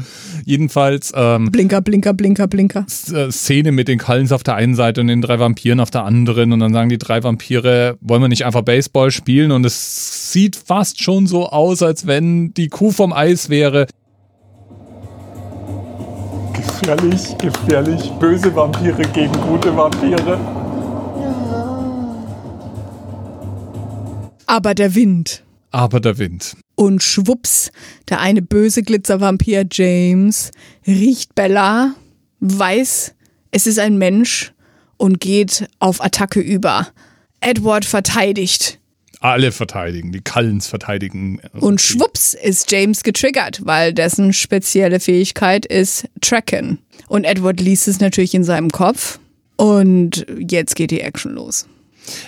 Jedenfalls 0.46 1.12
ähm, 1.16 1.52
Blinker, 1.52 1.82
Blinker, 1.82 2.14
Blinker, 2.14 2.48
Blinker. 2.48 2.86
Äh, 3.14 3.32
Szene 3.32 3.72
mit 3.72 3.88
den 3.88 4.00
Cullens 4.00 4.32
auf 4.32 4.44
der 4.44 4.56
einen 4.56 4.76
Seite 4.76 5.02
und 5.02 5.08
den 5.08 5.22
drei 5.22 5.40
Vampiren 5.40 5.80
auf 5.80 5.92
der 5.92 6.04
anderen 6.04 6.54
und 6.54 6.60
dann 6.60 6.74
sagen 6.74 6.90
die 6.90 6.98
drei 6.98 7.24
Vampire, 7.24 7.98
wollen 8.02 8.22
wir 8.22 8.30
nicht 8.30 8.46
einfach 8.46 8.62
Baseball 8.62 9.12
spielen 9.12 9.52
und 9.52 9.66
es 9.66 10.32
sieht 10.32 10.56
fast 10.56 11.02
schon 11.02 11.28
so 11.28 11.50
aus, 11.50 11.82
als 11.82 12.08
wenn 12.08 12.54
die 12.54 12.68
Kuh 12.68 12.92
vom 12.92 13.14
Eis 13.14 13.50
wäre. 13.50 13.88
Gefährlich, 16.82 17.38
gefährlich. 17.38 18.12
Böse 18.20 18.56
Vampire 18.56 19.02
gegen 19.14 19.34
gute 19.42 19.76
Vampire. 19.76 20.40
Aber 24.46 24.74
der 24.74 24.96
Wind. 24.96 25.44
Aber 25.72 26.00
der 26.00 26.18
Wind. 26.18 26.56
Und 26.76 27.04
schwupps, 27.04 27.72
der 28.08 28.22
eine 28.22 28.42
böse 28.42 28.82
Glitzervampir 28.82 29.66
James 29.70 30.52
riecht 30.88 31.36
Bella, 31.36 31.96
weiß, 32.40 33.14
es 33.52 33.68
ist 33.68 33.80
ein 33.80 33.98
Mensch 33.98 34.54
und 34.96 35.20
geht 35.20 35.68
auf 35.80 36.02
Attacke 36.02 36.40
über. 36.40 36.88
Edward 37.42 37.84
verteidigt. 37.84 38.79
Alle 39.22 39.52
verteidigen, 39.52 40.12
die 40.12 40.22
Cullens 40.22 40.68
verteidigen. 40.68 41.42
Und 41.60 41.82
schwupps 41.82 42.34
ist 42.34 42.72
James 42.72 43.04
getriggert, 43.04 43.62
weil 43.66 43.94
dessen 43.94 44.32
spezielle 44.32 45.00
Fähigkeit 45.00 45.66
ist 45.66 46.08
Tracken. 46.22 46.80
Und 47.08 47.26
Edward 47.26 47.60
liest 47.60 47.88
es 47.88 48.00
natürlich 48.00 48.34
in 48.34 48.46
seinem 48.46 48.70
Kopf. 48.70 49.20
Und 49.58 50.26
jetzt 50.40 50.76
geht 50.76 50.92
die 50.92 51.02
Action 51.02 51.34
los. 51.34 51.68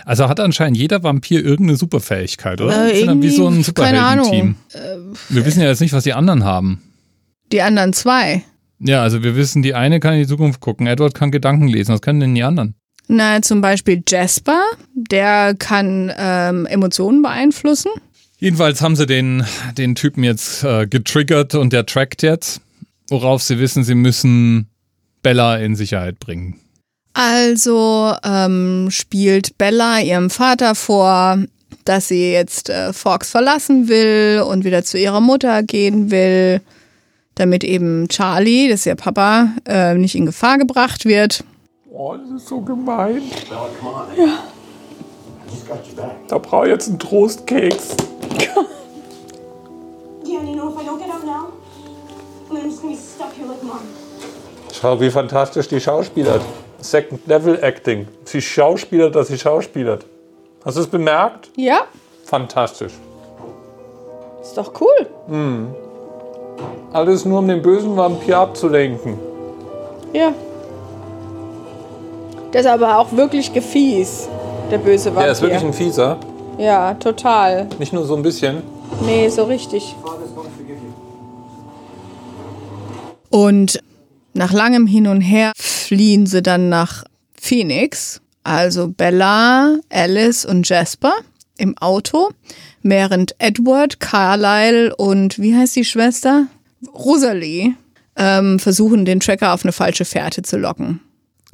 Also 0.06 0.28
hat 0.28 0.40
anscheinend 0.40 0.78
jeder 0.78 1.02
Vampir 1.02 1.44
irgendeine 1.44 1.78
Superfähigkeit, 1.78 2.60
oder? 2.60 2.94
Äh, 2.94 3.06
dann 3.06 3.22
wie 3.22 3.30
so 3.30 3.48
ein 3.48 3.54
irgendwie, 3.54 3.72
keine 3.72 4.00
Superhelden-Team. 4.00 4.56
Wir 5.30 5.46
wissen 5.46 5.62
ja 5.62 5.68
jetzt 5.68 5.80
nicht, 5.80 5.94
was 5.94 6.04
die 6.04 6.14
anderen 6.14 6.44
haben. 6.44 6.82
Die 7.52 7.62
anderen 7.62 7.94
zwei. 7.94 8.44
Ja, 8.80 9.02
also 9.04 9.24
wir 9.24 9.36
wissen, 9.36 9.62
die 9.62 9.76
eine 9.76 10.00
kann 10.00 10.14
in 10.14 10.22
die 10.22 10.28
Zukunft 10.28 10.60
gucken. 10.60 10.88
Edward 10.88 11.14
kann 11.14 11.32
Gedanken 11.32 11.68
lesen. 11.68 11.94
Was 11.94 12.02
können 12.02 12.20
denn 12.20 12.36
die 12.36 12.44
anderen? 12.44 12.76
Na, 13.08 13.42
zum 13.42 13.62
Beispiel 13.62 14.04
Jasper, 14.08 14.62
der 14.94 15.56
kann 15.56 16.12
ähm, 16.18 16.66
Emotionen 16.66 17.22
beeinflussen. 17.22 17.92
Jedenfalls 18.40 18.82
haben 18.82 18.96
sie 18.96 19.06
den, 19.06 19.46
den 19.78 19.96
Typen 19.96 20.24
jetzt 20.24 20.64
äh, 20.64 20.88
getriggert 20.88 21.54
und 21.54 21.74
der 21.74 21.86
trackt 21.86 22.24
jetzt, 22.24 22.62
worauf 23.10 23.44
sie 23.44 23.60
wissen, 23.60 23.84
sie 23.84 23.96
müssen 23.96 24.68
Bella 25.22 25.58
in 25.58 25.76
Sicherheit 25.76 26.20
bringen. 26.20 26.60
Also 27.14 28.16
ähm, 28.24 28.88
spielt 28.90 29.58
Bella 29.58 30.00
ihrem 30.00 30.30
Vater 30.30 30.76
vor, 30.76 31.38
dass 31.86 32.08
sie 32.08 32.32
jetzt 32.32 32.70
äh, 32.70 32.94
Fox 32.94 33.30
verlassen 33.30 33.88
will 33.88 34.44
und 34.48 34.64
wieder 34.64 34.84
zu 34.84 34.98
ihrer 34.98 35.22
Mutter 35.22 35.62
gehen 35.64 36.10
will, 36.12 36.62
damit 37.36 37.64
eben 37.64 38.08
Charlie, 38.08 38.70
das 38.70 38.82
ist 38.82 38.86
ihr 38.86 38.96
Papa, 38.96 39.50
äh, 39.66 39.96
nicht 39.96 40.16
in 40.16 40.26
Gefahr 40.26 40.58
gebracht 40.58 41.06
wird. 41.06 41.44
Oh, 41.94 42.16
das 42.16 42.42
ist 42.42 42.48
so 42.48 42.62
gemein. 42.62 43.22
Back. 45.68 46.28
Da 46.28 46.38
brauche 46.38 46.66
ich 46.68 46.72
jetzt 46.72 46.88
einen 46.90 47.00
Trostkeks. 47.00 47.96
Yeah, 50.26 50.40
and 50.40 50.50
you 50.50 50.56
know, 50.56 50.70
if 50.70 50.80
I 50.82 50.86
don't 50.86 51.00
get 51.00 51.10
out 51.10 51.26
now, 51.26 51.48
then 52.50 52.58
I'm 52.62 52.70
just 52.70 52.82
gonna 52.82 52.94
be 52.94 53.00
stuck 53.00 53.34
here 53.38 53.48
like 53.48 53.62
mom. 53.64 53.80
Schau, 54.72 55.00
wie 55.02 55.10
fantastisch 55.12 55.68
die 55.68 55.82
schauspielert. 55.82 56.42
Second 56.80 57.28
Level 57.28 57.62
Acting. 57.62 58.08
Sie 58.24 58.42
schauspielert, 58.42 59.14
dass 59.16 59.28
sie 59.28 59.38
schauspielert. 59.38 60.06
Hast 60.64 60.78
du 60.78 60.82
es 60.82 60.88
bemerkt? 60.88 61.50
Ja, 61.58 61.82
Fantastisch. 62.26 62.94
ist 64.42 64.58
doch 64.58 64.72
cool. 64.80 65.08
Alles 66.94 67.26
nur, 67.26 67.40
um 67.40 67.48
den 67.48 67.62
bösen 67.62 67.98
Vampir 67.98 68.38
abzulenken. 68.38 69.20
Ja. 70.14 70.34
Der 72.54 72.62
ist 72.62 72.68
aber 72.68 72.98
auch 72.98 73.12
wirklich 73.14 73.54
gefies, 73.54 74.28
der 74.70 74.78
böse 74.78 75.06
Vampir. 75.06 75.24
Der 75.24 75.32
ist 75.32 75.42
wirklich 75.42 75.64
ein 75.64 75.74
Fieser. 75.74 76.20
Ja, 76.58 76.94
total. 76.96 77.68
Nicht 77.80 77.94
nur 77.94 78.06
so 78.06 78.16
ein 78.16 78.24
bisschen. 78.24 78.62
Nee, 79.06 79.30
so 79.30 79.46
richtig. 79.46 79.96
Und 83.30 83.80
nach 84.34 84.52
langem 84.52 84.86
Hin 84.86 85.08
und 85.08 85.22
Her 85.22 85.54
fliehen 85.56 86.26
sie 86.26 86.42
dann 86.42 86.68
nach 86.70 87.06
Phoenix, 87.40 88.22
also 88.44 88.90
Bella, 88.90 89.78
Alice 89.90 90.46
und 90.46 90.68
Jasper 90.68 91.14
im 91.58 91.78
Auto, 91.78 92.30
während 92.84 93.36
Edward, 93.40 94.00
Carlyle 94.00 94.94
und 94.96 95.40
wie 95.40 95.56
heißt 95.56 95.76
die 95.76 95.86
Schwester? 95.86 96.48
Rosalie 96.94 97.76
ähm, 98.18 98.60
versuchen, 98.60 99.06
den 99.06 99.20
Tracker 99.20 99.54
auf 99.54 99.64
eine 99.64 99.72
falsche 99.72 100.06
Fährte 100.06 100.42
zu 100.42 100.58
locken. 100.58 101.00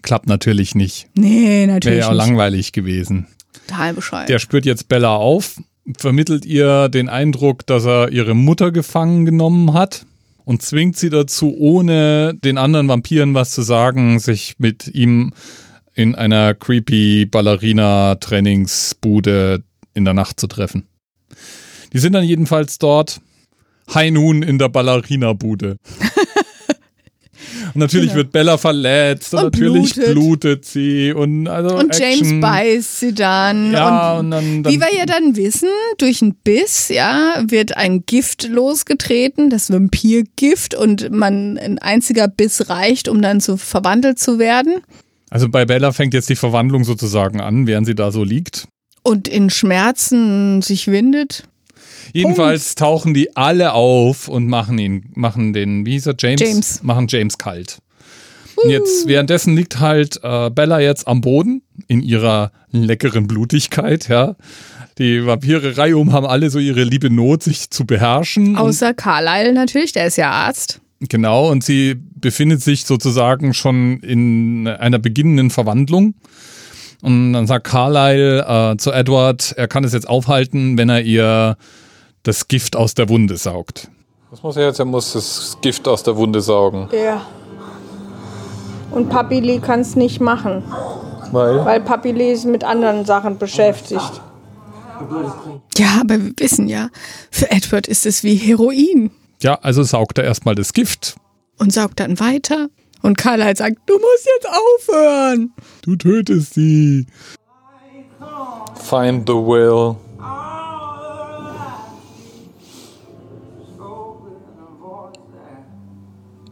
Klappt 0.02 0.28
natürlich 0.28 0.74
nicht. 0.76 1.08
Nee, 1.16 1.48
Wäre 1.48 1.68
natürlich 1.74 2.00
ja 2.00 2.10
auch 2.10 2.14
langweilig 2.14 2.72
gewesen. 2.72 3.28
Total 3.68 3.94
bescheuert. 3.94 4.30
Der 4.30 4.40
spürt 4.40 4.66
jetzt 4.66 4.88
Bella 4.90 5.16
auf, 5.16 5.62
vermittelt 5.98 6.46
ihr 6.46 6.90
den 6.90 7.10
Eindruck, 7.10 7.66
dass 7.66 7.86
er 7.86 8.12
ihre 8.12 8.36
Mutter 8.36 8.72
gefangen 8.72 9.26
genommen 9.26 9.74
hat 9.74 10.06
und 10.46 10.62
zwingt 10.62 10.98
sie 10.98 11.10
dazu, 11.10 11.56
ohne 11.58 12.34
den 12.36 12.58
anderen 12.58 12.88
Vampiren 12.88 13.34
was 13.34 13.52
zu 13.52 13.64
sagen, 13.64 14.20
sich 14.20 14.56
mit 14.60 14.88
ihm 14.88 15.34
in 15.94 16.16
einer 16.16 16.54
creepy 16.54 17.26
Ballerina-Trainingsbude 17.26 19.64
in 19.94 20.06
der 20.06 20.14
Nacht 20.14 20.40
zu 20.40 20.48
treffen. 20.48 20.88
Die 21.92 22.00
sind 22.00 22.14
dann 22.14 22.24
jedenfalls 22.24 22.78
dort. 22.78 23.20
High 23.94 24.12
Noon 24.12 24.44
in 24.44 24.58
der 24.58 24.70
Ballerina-Bude. 24.70 25.78
Und 27.74 27.78
natürlich 27.78 28.14
wird 28.14 28.32
Bella 28.32 28.58
verletzt 28.58 29.34
und, 29.34 29.40
Genau. 29.40 29.46
Und 29.48 29.54
natürlich 29.54 29.94
blutet. 29.94 30.14
blutet 30.14 30.66
sie 30.66 31.14
und 31.14 31.48
also 31.48 31.78
und 31.78 31.98
James 31.98 32.42
beißt 32.42 33.00
sie 33.00 33.14
dann. 33.14 33.72
Ja, 33.72 34.14
und 34.14 34.28
und 34.28 34.32
dann, 34.32 34.64
dann 34.64 34.74
Wie 34.74 34.80
wir 34.80 34.94
ja 34.96 35.06
dann 35.06 35.36
wissen, 35.36 35.70
durch 35.98 36.22
einen 36.22 36.36
Biss, 36.36 36.90
ja, 36.90 37.44
wird 37.48 37.78
ein 37.78 38.06
Gift 38.06 38.48
losgetreten, 38.48 39.50
das 39.50 39.72
Vampirgift, 39.72 40.76
und 40.76 41.12
man 41.12 41.58
ein 41.58 41.80
einziger 41.80 42.28
Biss 42.28 42.70
reicht, 42.70 43.08
um 43.08 43.22
dann 43.22 43.42
zu 43.42 43.58
verwandelt 43.58 44.20
zu 44.20 44.40
werden. 44.40 44.82
Also 45.30 45.50
bei 45.50 45.66
Bella 45.66 45.92
fängt 45.92 46.14
jetzt 46.14 46.30
die 46.30 46.36
Verwandlung 46.36 46.84
sozusagen 46.84 47.42
an, 47.42 47.68
während 47.68 47.88
sie 47.88 47.96
da 47.96 48.12
so 48.12 48.24
liegt. 48.24 48.68
Und 49.04 49.28
in 49.28 49.50
Schmerzen 49.50 50.62
sich 50.62 50.88
windet. 50.88 51.44
Jedenfalls 52.14 52.76
tauchen 52.76 53.14
die 53.14 53.36
alle 53.36 53.74
auf 53.74 54.28
und 54.28 54.48
machen 54.48 54.78
ihn, 54.78 55.12
machen 55.14 55.54
den, 55.54 55.86
wie 55.86 55.92
hieß 55.92 56.08
er, 56.08 56.16
James? 56.18 56.42
James. 56.42 56.84
Machen 56.84 57.08
James 57.08 57.38
kalt. 57.38 57.80
Und 58.56 58.72
jetzt, 58.72 59.08
währenddessen 59.08 59.56
liegt 59.56 59.80
halt 59.80 60.20
äh, 60.24 60.50
Bella 60.50 60.80
jetzt 60.80 61.08
am 61.08 61.22
Boden 61.22 61.62
in 61.88 62.02
ihrer 62.02 62.52
leckeren 62.72 63.28
Blutigkeit, 63.28 64.08
ja. 64.10 64.36
Die 64.98 65.24
Vampire 65.24 65.78
reihum 65.78 66.12
haben 66.12 66.26
alle 66.26 66.50
so 66.50 66.58
ihre 66.58 66.84
liebe 66.84 67.12
Not, 67.12 67.44
sich 67.44 67.70
zu 67.70 67.86
beherrschen. 67.86 68.56
Außer 68.56 68.96
Carlyle 68.96 69.54
natürlich, 69.54 69.94
der 69.94 70.08
ist 70.08 70.18
ja 70.18 70.32
Arzt. 70.32 70.82
Genau, 71.00 71.52
und 71.52 71.64
sie 71.64 71.96
befindet 72.16 72.64
sich 72.64 72.86
sozusagen 72.86 73.54
schon 73.54 74.00
in 74.00 74.68
einer 74.68 74.98
beginnenden 74.98 75.52
Verwandlung. 75.52 76.16
Und 77.04 77.34
dann 77.34 77.46
sagt 77.46 77.68
Carlyle 77.68 78.72
äh, 78.74 78.78
zu 78.78 78.92
Edward, 78.92 79.54
er 79.56 79.68
kann 79.68 79.84
es 79.84 79.94
jetzt 79.94 80.10
aufhalten, 80.10 80.80
wenn 80.80 80.90
er 80.90 81.02
ihr 81.02 81.58
das 82.28 82.48
Gift 82.48 82.76
aus 82.76 82.94
der 82.94 83.08
Wunde 83.10 83.38
saugt. 83.38 83.90
Was 84.30 84.44
muss 84.44 84.58
er 84.58 84.68
jetzt? 84.68 84.80
Er 84.80 84.86
muss 84.86 85.14
das 85.14 85.58
Gift 85.62 85.88
aus 85.88 86.04
der 86.04 86.16
Wunde 86.18 86.42
saugen. 86.42 86.90
Ja. 86.92 87.26
Und 88.92 89.10
Papi 89.10 89.40
Lee 89.40 89.60
kann 89.60 89.80
es 89.80 89.96
nicht 89.96 90.20
machen, 90.20 90.64
Weil? 91.32 91.64
weil 91.66 91.82
Papi 91.82 92.12
Lee 92.12 92.34
ist 92.34 92.46
mit 92.46 92.64
anderen 92.64 93.06
Sachen 93.06 93.38
beschäftigt. 93.38 94.22
Ja, 95.78 96.00
aber 96.02 96.20
wir 96.20 96.34
wissen 96.38 96.68
ja, 96.68 96.90
für 97.32 97.52
Edward 97.52 97.88
ist 97.88 98.06
es 98.06 98.24
wie 98.24 98.36
Heroin. 98.36 99.12
Ja, 99.42 99.56
also 99.62 99.84
saugt 99.84 100.18
er 100.18 100.24
erstmal 100.24 100.56
das 100.56 100.74
Gift. 100.74 101.16
Und 101.60 101.72
saugt 101.72 102.00
dann 102.00 102.20
weiter. 102.20 102.68
Und 103.04 103.18
Carlyle 103.18 103.56
sagt, 103.56 103.78
du 103.86 103.94
musst 103.94 104.28
jetzt 104.36 104.48
aufhören. 104.48 105.54
Du 105.84 105.96
tötest 105.96 106.56
sie. 106.56 107.06
Find 108.76 109.28
the 109.28 109.34
will. 109.36 109.96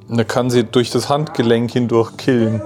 Er 0.10 0.26
kann 0.26 0.50
sie 0.50 0.64
durch 0.64 0.92
das 0.92 1.10
Handgelenk 1.10 1.72
hindurch 1.72 2.16
killen. 2.18 2.62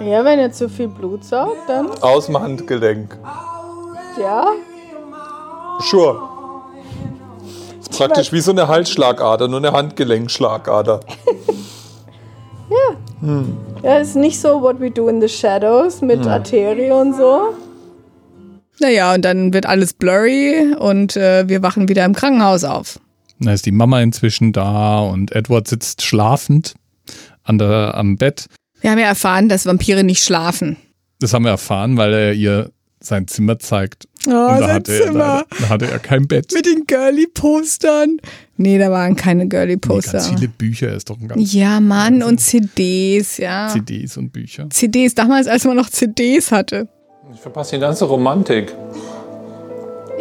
Ja, 0.00 0.24
wenn 0.24 0.38
er 0.38 0.50
zu 0.52 0.68
viel 0.68 0.88
Blut 0.88 1.24
saugt, 1.24 1.56
dann 1.68 1.90
Aus 2.00 2.26
dem 2.26 2.40
Handgelenk. 2.40 3.16
ja. 4.20 4.46
Sure. 5.80 6.28
Jetzt 7.76 7.96
Praktisch 7.96 8.32
wie 8.32 8.40
so 8.40 8.52
eine 8.52 8.68
Halsschlagader, 8.68 9.48
nur 9.48 9.58
eine 9.58 9.72
Handgelenkschlagader. 9.72 11.00
Ja, 13.82 13.98
ist 13.98 14.16
nicht 14.16 14.40
so 14.40 14.62
What 14.62 14.80
We 14.80 14.90
Do 14.90 15.08
in 15.08 15.20
the 15.20 15.28
Shadows 15.28 16.00
mit 16.00 16.26
Arterie 16.26 16.90
und 16.90 17.14
so. 17.14 17.54
Naja, 18.80 19.14
und 19.14 19.24
dann 19.24 19.52
wird 19.52 19.66
alles 19.66 19.92
blurry 19.92 20.74
und 20.78 21.16
äh, 21.16 21.48
wir 21.48 21.62
wachen 21.62 21.88
wieder 21.88 22.04
im 22.04 22.14
Krankenhaus 22.14 22.64
auf. 22.64 22.98
Da 23.42 23.52
ist 23.52 23.66
die 23.66 23.72
Mama 23.72 24.00
inzwischen 24.00 24.52
da 24.52 25.00
und 25.00 25.32
Edward 25.34 25.66
sitzt 25.68 26.02
schlafend 26.02 26.74
an 27.42 27.58
der, 27.58 27.94
am 27.96 28.16
Bett. 28.16 28.46
Wir 28.80 28.90
haben 28.90 28.98
ja 28.98 29.06
erfahren, 29.06 29.48
dass 29.48 29.66
Vampire 29.66 30.04
nicht 30.04 30.22
schlafen. 30.22 30.76
Das 31.20 31.34
haben 31.34 31.44
wir 31.44 31.50
erfahren, 31.50 31.96
weil 31.96 32.12
er 32.14 32.32
ihr 32.34 32.70
sein 33.00 33.26
Zimmer 33.26 33.58
zeigt. 33.58 34.06
Oh, 34.26 34.30
und 34.30 34.36
da 34.36 34.58
sein 34.60 34.70
hatte, 34.70 34.92
er, 34.92 35.06
Zimmer. 35.06 35.18
leider- 35.18 35.46
da 35.60 35.68
hatte 35.68 35.90
er 35.90 35.98
kein 35.98 36.28
Bett. 36.28 36.52
Mit 36.54 36.66
den 36.66 36.84
Girly-Postern. 36.86 38.18
Nee, 38.56 38.78
da 38.78 38.90
waren 38.92 39.16
keine 39.16 39.44
Nee, 39.44 39.48
Girly-Poster. 39.48 40.12
ganz 40.12 40.28
viele 40.28 40.46
Bücher, 40.48 40.88
er 40.90 40.96
ist 40.96 41.10
doch 41.10 41.18
ein 41.20 41.26
ganz 41.26 41.52
ja, 41.52 41.80
Mann, 41.80 42.22
und 42.22 42.38
CDs, 42.38 43.38
ja. 43.38 43.68
CDs 43.72 44.16
und 44.16 44.32
Bücher. 44.32 44.70
CDs, 44.70 45.14
damals, 45.16 45.48
als 45.48 45.64
man 45.64 45.76
noch 45.76 45.90
CDs 45.90 46.52
hatte. 46.52 46.88
Ich 47.34 47.40
verpasse 47.40 47.74
die 47.76 47.80
ganze 47.80 48.04
Romantik. 48.04 48.72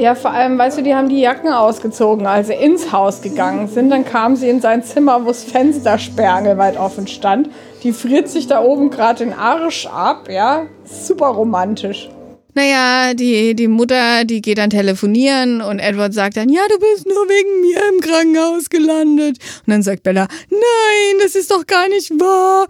Ja, 0.01 0.15
vor 0.15 0.31
allem, 0.31 0.57
weißt 0.57 0.79
du, 0.79 0.81
die 0.81 0.95
haben 0.95 1.09
die 1.09 1.21
Jacken 1.21 1.49
ausgezogen, 1.49 2.25
als 2.25 2.47
sie 2.47 2.55
ins 2.55 2.91
Haus 2.91 3.21
gegangen 3.21 3.67
sind. 3.67 3.91
Dann 3.91 4.03
kam 4.03 4.35
sie 4.35 4.49
in 4.49 4.59
sein 4.59 4.83
Zimmer, 4.83 5.23
wo 5.23 5.27
das 5.27 5.43
Fenster 5.43 5.99
sperrangelweit 5.99 6.75
offen 6.75 7.05
stand. 7.05 7.51
Die 7.83 7.91
friert 7.91 8.27
sich 8.27 8.47
da 8.47 8.63
oben 8.63 8.89
gerade 8.89 9.23
den 9.23 9.31
Arsch 9.31 9.85
ab, 9.85 10.27
ja. 10.27 10.65
Super 10.85 11.27
romantisch. 11.27 12.09
Naja, 12.55 13.13
die, 13.13 13.55
die 13.55 13.67
Mutter, 13.67 14.25
die 14.25 14.41
geht 14.41 14.57
dann 14.57 14.71
telefonieren 14.71 15.61
und 15.61 15.77
Edward 15.77 16.15
sagt 16.15 16.35
dann, 16.35 16.49
ja, 16.49 16.61
du 16.67 16.79
bist 16.79 17.05
nur 17.05 17.29
wegen 17.29 17.61
mir 17.61 17.79
im 17.93 18.01
Krankenhaus 18.01 18.71
gelandet. 18.71 19.37
Und 19.67 19.71
dann 19.71 19.83
sagt 19.83 20.01
Bella, 20.01 20.27
nein, 20.49 21.19
das 21.21 21.35
ist 21.35 21.51
doch 21.51 21.67
gar 21.67 21.87
nicht 21.89 22.09
wahr. 22.19 22.65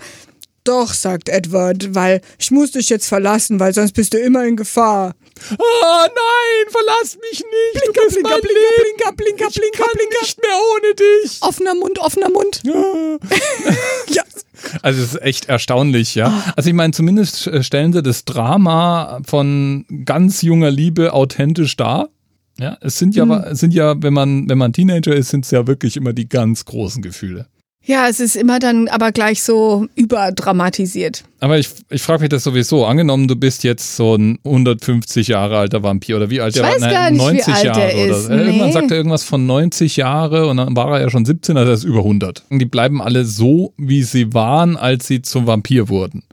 Doch, 0.63 0.93
sagt 0.93 1.29
Edward, 1.29 1.95
weil 1.95 2.21
ich 2.37 2.51
muss 2.51 2.71
dich 2.71 2.89
jetzt 2.89 3.07
verlassen, 3.07 3.59
weil 3.59 3.73
sonst 3.73 3.93
bist 3.93 4.13
du 4.13 4.19
immer 4.19 4.45
in 4.45 4.55
Gefahr. 4.55 5.15
Oh 5.57 6.05
nein, 6.05 6.69
verlass 6.69 7.17
mich 7.19 7.39
nicht. 7.39 7.83
Blinker, 7.83 7.93
du 7.93 8.05
bist 8.05 8.13
blinker, 8.13 8.29
mein 8.29 8.41
blinker, 8.41 8.59
Leben. 8.59 8.97
blinker, 8.97 9.11
blinker, 9.13 9.47
ich 9.49 9.55
blinker, 9.55 9.83
kann 9.83 9.93
blinker. 9.95 10.21
nicht 10.21 10.41
mehr 10.41 10.57
ohne 10.75 10.95
dich. 10.95 11.41
Offener 11.41 11.75
Mund, 11.75 11.99
offener 11.99 12.29
Mund. 12.29 12.61
ja. 14.09 14.23
Also 14.83 15.01
es 15.01 15.15
ist 15.15 15.21
echt 15.23 15.49
erstaunlich, 15.49 16.13
ja. 16.13 16.53
Also 16.55 16.69
ich 16.69 16.75
meine, 16.75 16.93
zumindest 16.93 17.47
äh, 17.47 17.63
stellen 17.63 17.93
sie 17.93 18.03
das 18.03 18.25
Drama 18.25 19.19
von 19.25 19.85
ganz 20.05 20.43
junger 20.43 20.69
Liebe 20.69 21.13
authentisch 21.13 21.75
dar. 21.75 22.09
Ja, 22.59 22.77
es 22.81 22.99
sind 22.99 23.15
ja, 23.15 23.25
es 23.45 23.59
sind 23.59 23.73
ja, 23.73 23.99
wenn 24.03 24.13
man, 24.13 24.47
wenn 24.47 24.59
man 24.59 24.73
Teenager 24.73 25.15
ist, 25.15 25.29
sind 25.29 25.45
es 25.45 25.51
ja 25.51 25.65
wirklich 25.65 25.97
immer 25.97 26.13
die 26.13 26.29
ganz 26.29 26.65
großen 26.65 27.01
Gefühle. 27.01 27.47
Ja, 27.83 28.07
es 28.07 28.19
ist 28.19 28.35
immer 28.35 28.59
dann 28.59 28.87
aber 28.87 29.11
gleich 29.11 29.41
so 29.41 29.87
überdramatisiert. 29.95 31.23
Aber 31.39 31.57
ich, 31.57 31.69
ich 31.89 32.01
frage 32.01 32.21
mich 32.21 32.29
das 32.29 32.43
sowieso. 32.43 32.85
Angenommen, 32.85 33.27
du 33.27 33.35
bist 33.35 33.63
jetzt 33.63 33.95
so 33.95 34.15
ein 34.15 34.37
150 34.45 35.27
Jahre 35.29 35.57
alter 35.57 35.81
Vampir 35.81 36.17
oder 36.17 36.29
wie 36.29 36.41
alt 36.41 36.55
Ich 36.55 36.61
der 36.61 36.71
weiß 36.71 36.81
war? 36.81 36.89
gar 36.91 37.09
nicht, 37.11 37.19
wie 37.21 37.25
90 37.25 37.53
alt 37.53 37.63
Jahre 37.65 37.79
der 37.79 37.93
oder 38.05 38.17
ist. 38.17 38.29
Irgendwann 38.29 38.67
Nee. 38.67 38.71
sagt 38.71 38.91
er 38.91 38.97
irgendwas 38.97 39.23
von 39.23 39.45
90 39.47 39.97
Jahre 39.97 40.47
und 40.47 40.57
dann 40.57 40.75
war 40.75 40.91
er 40.95 41.01
ja 41.01 41.09
schon 41.09 41.25
17, 41.25 41.57
also 41.57 41.71
er 41.71 41.73
ist 41.75 41.83
über 41.83 41.99
100. 41.99 42.43
Und 42.49 42.59
die 42.59 42.65
bleiben 42.65 43.01
alle 43.01 43.25
so, 43.25 43.73
wie 43.77 44.03
sie 44.03 44.33
waren, 44.33 44.77
als 44.77 45.07
sie 45.07 45.21
zum 45.23 45.47
Vampir 45.47 45.89
wurden. 45.89 46.23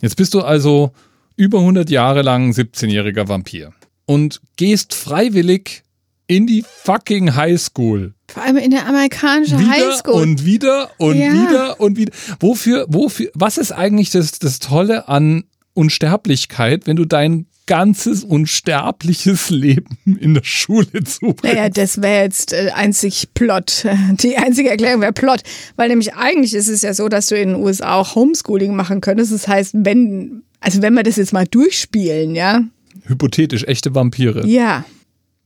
Jetzt 0.00 0.16
bist 0.16 0.32
du 0.34 0.42
also 0.42 0.92
über 1.36 1.58
100 1.58 1.90
Jahre 1.90 2.22
lang 2.22 2.52
17-jähriger 2.52 3.26
Vampir 3.28 3.72
und 4.06 4.40
gehst 4.56 4.94
freiwillig 4.94 5.82
in 6.28 6.46
die 6.46 6.64
fucking 6.84 7.34
Highschool. 7.34 8.13
Vor 8.28 8.42
allem 8.42 8.56
in 8.56 8.70
der 8.70 8.86
amerikanischen 8.86 9.58
Wieder 9.60 9.70
Highschool. 9.70 10.14
und 10.22 10.44
wieder 10.44 10.90
und 10.98 11.16
Ja. 11.16 11.32
wieder 11.32 11.80
und 11.80 11.96
wieder. 11.98 12.12
Wofür, 12.40 12.86
wofür, 12.88 13.30
was 13.34 13.58
ist 13.58 13.72
eigentlich 13.72 14.10
das, 14.10 14.32
das 14.38 14.58
Tolle 14.58 15.08
an 15.08 15.44
Unsterblichkeit, 15.74 16.86
wenn 16.86 16.96
du 16.96 17.04
dein 17.04 17.46
ganzes 17.66 18.24
unsterbliches 18.24 19.50
Leben 19.50 19.96
in 20.20 20.34
der 20.34 20.44
Schule 20.44 21.04
zubringst? 21.04 21.44
Naja, 21.44 21.68
das 21.68 22.02
wäre 22.02 22.22
jetzt 22.24 22.52
äh, 22.52 22.70
einzig 22.74 23.28
Plot. 23.34 23.86
Die 24.22 24.36
einzige 24.36 24.70
Erklärung 24.70 25.00
wäre 25.02 25.12
Plot. 25.12 25.42
Weil 25.76 25.88
nämlich 25.88 26.14
eigentlich 26.14 26.54
ist 26.54 26.68
es 26.68 26.82
ja 26.82 26.92
so, 26.94 27.08
dass 27.08 27.26
du 27.26 27.36
in 27.38 27.50
den 27.50 27.62
USA 27.62 27.94
auch 27.94 28.14
Homeschooling 28.14 28.74
machen 28.74 29.00
könntest. 29.00 29.32
Das 29.32 29.46
heißt, 29.48 29.74
wenn, 29.78 30.42
also 30.60 30.82
wenn 30.82 30.94
wir 30.94 31.02
das 31.04 31.16
jetzt 31.16 31.32
mal 31.32 31.46
durchspielen, 31.46 32.34
ja. 32.34 32.62
Hypothetisch, 33.06 33.64
echte 33.64 33.94
Vampire 33.94 34.46
Ja. 34.46 34.84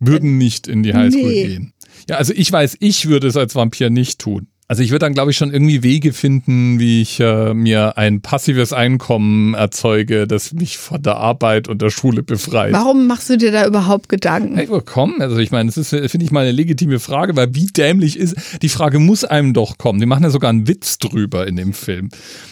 würden 0.01 0.38
nicht 0.38 0.69
in 0.69 0.83
die 0.83 0.95
Highschool 0.95 1.23
Nee. 1.23 1.47
gehen. 1.47 1.73
Ja, 2.09 2.16
also 2.16 2.33
ich 2.35 2.51
weiß, 2.51 2.79
ich 2.81 3.09
würde 3.09 3.27
es 3.27 3.37
als 3.37 3.55
Vampir 3.55 3.90
nicht 3.90 4.18
tun. 4.18 4.49
Also 4.71 4.83
ich 4.83 4.90
würde 4.90 5.07
dann, 5.07 5.14
glaube 5.14 5.31
ich, 5.31 5.37
schon 5.38 5.51
irgendwie 5.51 5.83
Wege 5.83 6.12
finden, 6.12 6.79
wie 6.79 7.01
ich 7.01 7.21
äh, 7.21 7.55
mir 7.55 7.97
ein 7.97 8.21
passives 8.21 8.75
Einkommen 8.75 9.55
erzeuge, 9.55 10.27
das 10.27 10.53
mich 10.53 10.77
von 10.77 11.03
der 11.03 11.16
Arbeit 11.16 11.68
und 11.68 11.81
der 11.81 11.88
Schule 11.88 12.23
befreit. 12.23 12.75
Warum 12.75 13.07
machst 13.07 13.31
du 13.31 13.38
dir 13.38 13.51
da 13.51 13.66
überhaupt 13.66 14.11
Gedanken? 14.11 14.57
Hey, 14.57 14.68
komm, 14.85 15.23
also 15.23 15.38
ich 15.38 15.51
meine, 15.53 15.71
das 15.71 15.79
ist, 15.79 16.11
finde 16.11 16.27
ich 16.27 16.33
mal 16.33 16.42
eine 16.42 16.53
legitime 16.53 16.99
Frage, 16.99 17.35
weil 17.35 17.55
wie 17.55 17.64
dämlich 17.64 18.18
ist, 18.18 18.37
die 18.61 18.68
Frage 18.68 18.99
muss 18.99 19.25
einem 19.25 19.55
doch 19.55 19.79
kommen. 19.79 20.01
Die 20.01 20.07
machen 20.07 20.25
ja 20.25 20.29
sogar 20.29 20.51
einen 20.51 20.68
Witz 20.68 20.99
drüber 20.99 21.47
in 21.47 21.57
dem 21.57 21.73
Film. 21.73 22.11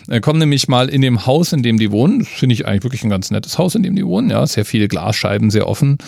Äh, 0.08 0.20
kommen 0.20 0.38
nämlich 0.38 0.68
mal 0.68 0.88
in 0.88 1.02
dem 1.02 1.26
Haus, 1.26 1.52
in 1.52 1.62
dem 1.62 1.78
die 1.78 1.90
wohnen, 1.90 2.20
das 2.20 2.28
finde 2.28 2.54
ich 2.54 2.66
eigentlich 2.66 2.84
wirklich 2.84 3.04
ein 3.04 3.10
ganz 3.10 3.30
nettes 3.30 3.58
Haus, 3.58 3.74
in 3.74 3.82
dem 3.82 3.94
die 3.94 4.06
wohnen, 4.06 4.30
ja, 4.30 4.46
sehr 4.46 4.64
viele 4.64 4.88
Glasscheiben, 4.88 5.50
sehr 5.50 5.68
offen. 5.68 5.98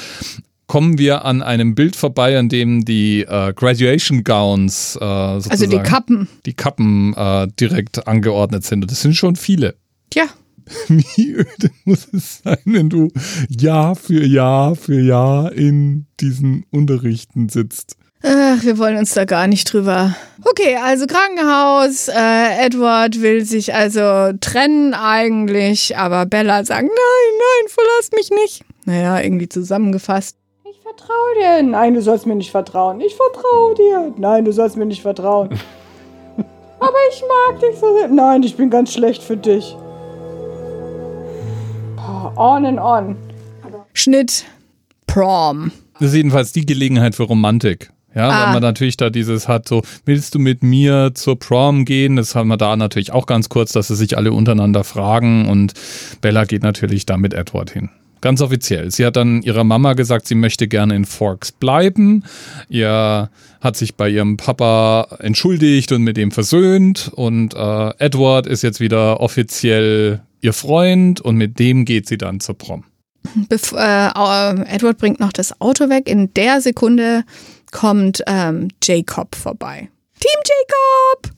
Kommen 0.69 0.99
wir 0.99 1.25
an 1.25 1.43
einem 1.43 1.75
Bild 1.75 1.97
vorbei, 1.97 2.39
an 2.39 2.49
dem 2.49 2.85
die 2.85 3.23
äh, 3.23 3.53
Graduation 3.55 4.23
Gowns, 4.23 4.95
äh, 4.97 4.99
sozusagen, 5.01 5.51
Also 5.51 5.67
die 5.67 5.79
Kappen. 5.79 6.29
die 6.47 6.53
Kappen 6.53 7.15
äh, 7.15 7.49
direkt 7.59 8.07
angeordnet 8.07 8.65
sind. 8.65 8.83
Und 8.83 8.91
das 8.93 9.01
sind 9.01 9.15
schon 9.15 9.35
viele. 9.35 9.75
Tja. 10.11 10.25
Wie 10.89 11.33
öde 11.33 11.71
muss 11.87 12.07
es 12.13 12.43
sein, 12.45 12.59
wenn 12.67 12.91
du 12.91 13.11
Jahr 13.49 13.97
für 13.97 14.23
Jahr 14.23 14.77
für 14.77 15.01
Jahr 15.01 15.51
in 15.53 16.07
diesen 16.21 16.67
Unterrichten 16.71 17.49
sitzt? 17.49 17.97
Ach, 18.23 18.63
wir 18.63 18.77
wollen 18.77 18.99
uns 18.99 19.15
da 19.15 19.25
gar 19.25 19.47
nicht 19.47 19.73
drüber. 19.73 20.15
Okay, 20.45 20.77
also 20.85 21.07
Krankenhaus. 21.07 22.09
Äh, 22.09 22.67
Edward 22.67 23.23
will 23.23 23.45
sich 23.45 23.75
also 23.75 24.37
trennen 24.41 24.93
eigentlich, 24.93 25.97
aber 25.97 26.27
Bella 26.27 26.63
sagt, 26.65 26.83
nein, 26.83 26.91
nein, 26.91 27.69
verlass 27.69 28.11
mich 28.15 28.31
nicht. 28.31 28.65
Naja, 28.85 29.21
irgendwie 29.21 29.49
zusammengefasst. 29.49 30.37
Vertraue 30.97 31.35
dir. 31.39 31.63
Nein, 31.69 31.95
du 31.95 32.01
sollst 32.03 32.27
mir 32.27 32.35
nicht 32.35 32.51
vertrauen. 32.51 33.01
Ich 33.01 33.15
vertraue 33.15 33.75
dir. 33.75 34.15
Nein, 34.17 34.45
du 34.45 34.53
sollst 34.53 34.77
mir 34.77 34.87
nicht 34.87 35.03
vertrauen. 35.03 35.51
Aber 36.81 36.97
ich 37.13 37.23
mag 37.23 37.61
dich 37.61 37.79
so 37.79 37.95
sehr. 37.99 38.09
Nein, 38.09 38.43
ich 38.43 38.57
bin 38.57 38.71
ganz 38.71 38.93
schlecht 38.95 39.23
für 39.23 39.37
dich. 39.37 39.77
Boah, 41.97 42.33
On 42.37 42.65
and 42.65 42.79
on. 42.81 43.17
Schnitt, 43.93 44.45
Prom. 45.07 45.73
Das 45.95 46.11
ist 46.11 46.15
jedenfalls 46.15 46.53
die 46.53 46.65
Gelegenheit 46.65 47.15
für 47.17 47.25
Romantik. 47.25 47.91
Ja, 48.15 48.29
Ah. 48.31 48.47
weil 48.47 48.53
man 48.55 48.63
natürlich 48.63 48.97
da 48.97 49.11
dieses 49.11 49.47
hat, 49.49 49.69
so, 49.69 49.83
willst 50.07 50.35
du 50.35 50.39
mit 50.39 50.63
mir 50.63 51.11
zur 51.15 51.39
Prom 51.39 51.85
gehen? 51.85 52.17
Das 52.17 52.35
haben 52.35 52.49
wir 52.49 52.57
da 52.57 52.75
natürlich 52.77 53.13
auch 53.13 53.27
ganz 53.27 53.49
kurz, 53.49 53.73
dass 53.73 53.89
sie 53.89 53.97
sich 53.97 54.17
alle 54.17 54.33
untereinander 54.33 54.85
fragen 54.85 55.49
und 55.49 55.75
Bella 56.23 56.45
geht 56.45 56.63
natürlich 56.63 57.05
da 57.05 57.17
mit 57.19 57.35
Edward 57.35 57.71
hin. 57.71 57.91
Ganz 58.21 58.41
offiziell. 58.41 58.91
Sie 58.91 59.07
hat 59.07 59.17
dann 59.17 59.43
ihrer 59.43 59.65
Mama 59.65 59.93
gesagt, 59.93 60.27
sie 60.27 60.35
möchte 60.35 60.69
gerne 60.69 60.97
in 60.97 61.05
Forks 61.05 61.53
bleiben. 61.53 62.25
Ihr 62.69 63.31
hat 63.61 63.77
sich 63.77 63.95
bei 63.95 64.09
ihrem 64.09 64.37
Papa 64.37 65.17
entschuldigt 65.21 65.93
und 65.93 66.03
mit 66.03 66.19
ihm 66.19 66.31
versöhnt. 66.31 67.11
Und 67.15 67.55
äh, 67.55 67.91
Edward 67.99 68.47
ist 68.47 68.63
jetzt 68.63 68.81
wieder 68.81 69.21
offiziell 69.21 70.21
ihr 70.41 70.53
Freund 70.53 71.21
und 71.21 71.37
mit 71.37 71.59
dem 71.59 71.85
geht 71.85 72.09
sie 72.09 72.19
dann 72.19 72.41
zur 72.41 72.57
Prom. 72.57 72.85
Bef 73.49 73.73
äh, 73.73 73.77
Edward 73.77 74.99
bringt 74.99 75.21
noch 75.21 75.33
das 75.33 75.61
Auto 75.61 75.89
weg. 75.89 76.09
In 76.09 76.33
der 76.35 76.61
Sekunde 76.61 77.25
kommt 77.73 78.23
ähm, 78.27 78.69
Jacob 78.83 79.35
vorbei. 79.35 79.89
Team 80.21 80.41
Jacob! 80.45 81.38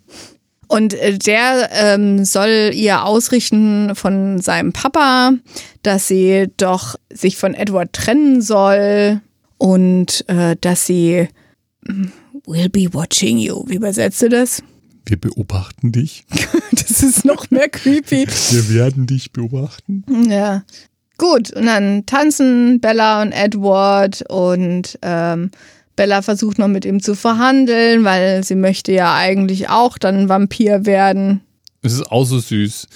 Und 0.71 0.95
äh, 0.95 1.19
der 1.19 1.69
ähm, 1.73 2.25
soll 2.25 2.71
ihr 2.73 3.05
ausrichten 3.05 3.97
von 3.97 4.41
seinem 4.41 4.73
Papa, 4.73 5.33
dass 5.83 6.07
sie 6.07 6.47
doch 6.59 6.95
sich 7.13 7.37
von 7.37 7.55
Edward 7.55 7.93
trennen 7.93 8.41
soll 8.41 9.21
und 9.59 10.25
äh, 10.29 10.55
dass 10.61 10.87
sie 10.87 11.27
mm, 11.89 12.05
will 12.47 12.69
be 12.69 12.87
watching 12.95 13.39
you. 13.39 13.65
Wie 13.67 13.75
übersetzt 13.75 14.23
du 14.23 14.29
das? 14.29 14.63
Wir 15.07 15.17
beobachten 15.21 15.91
dich. 15.91 16.25
Das 16.71 17.03
ist 17.03 17.25
noch 17.25 17.51
mehr 17.51 17.69
creepy. 17.69 18.27
Wir 18.51 18.69
werden 18.71 19.07
dich 19.07 19.33
beobachten. 19.33 20.05
Ja. 20.29 20.63
Gut, 21.19 21.53
und 21.53 21.67
dann 21.67 22.07
tanzen 22.07 22.81
Bella 22.81 23.23
und 23.23 23.33
Edward 23.33 24.23
und 24.31 24.99
ähm, 25.03 25.51
Bella 26.01 26.23
versucht 26.23 26.59
noch 26.59 26.67
mit 26.67 26.87
ihm 26.87 27.03
zu 27.03 27.15
verhandeln, 27.15 28.05
weil 28.05 28.43
sie 28.43 28.55
möchte 28.55 28.91
ja 28.91 29.15
eigentlich 29.17 29.69
auch 29.69 29.99
dann 29.99 30.31
Vampir 30.31 30.87
werden. 30.87 31.43
Es 31.83 31.93
ist 31.93 32.11
auch 32.11 32.25
so 32.25 32.39
süß. 32.39 32.87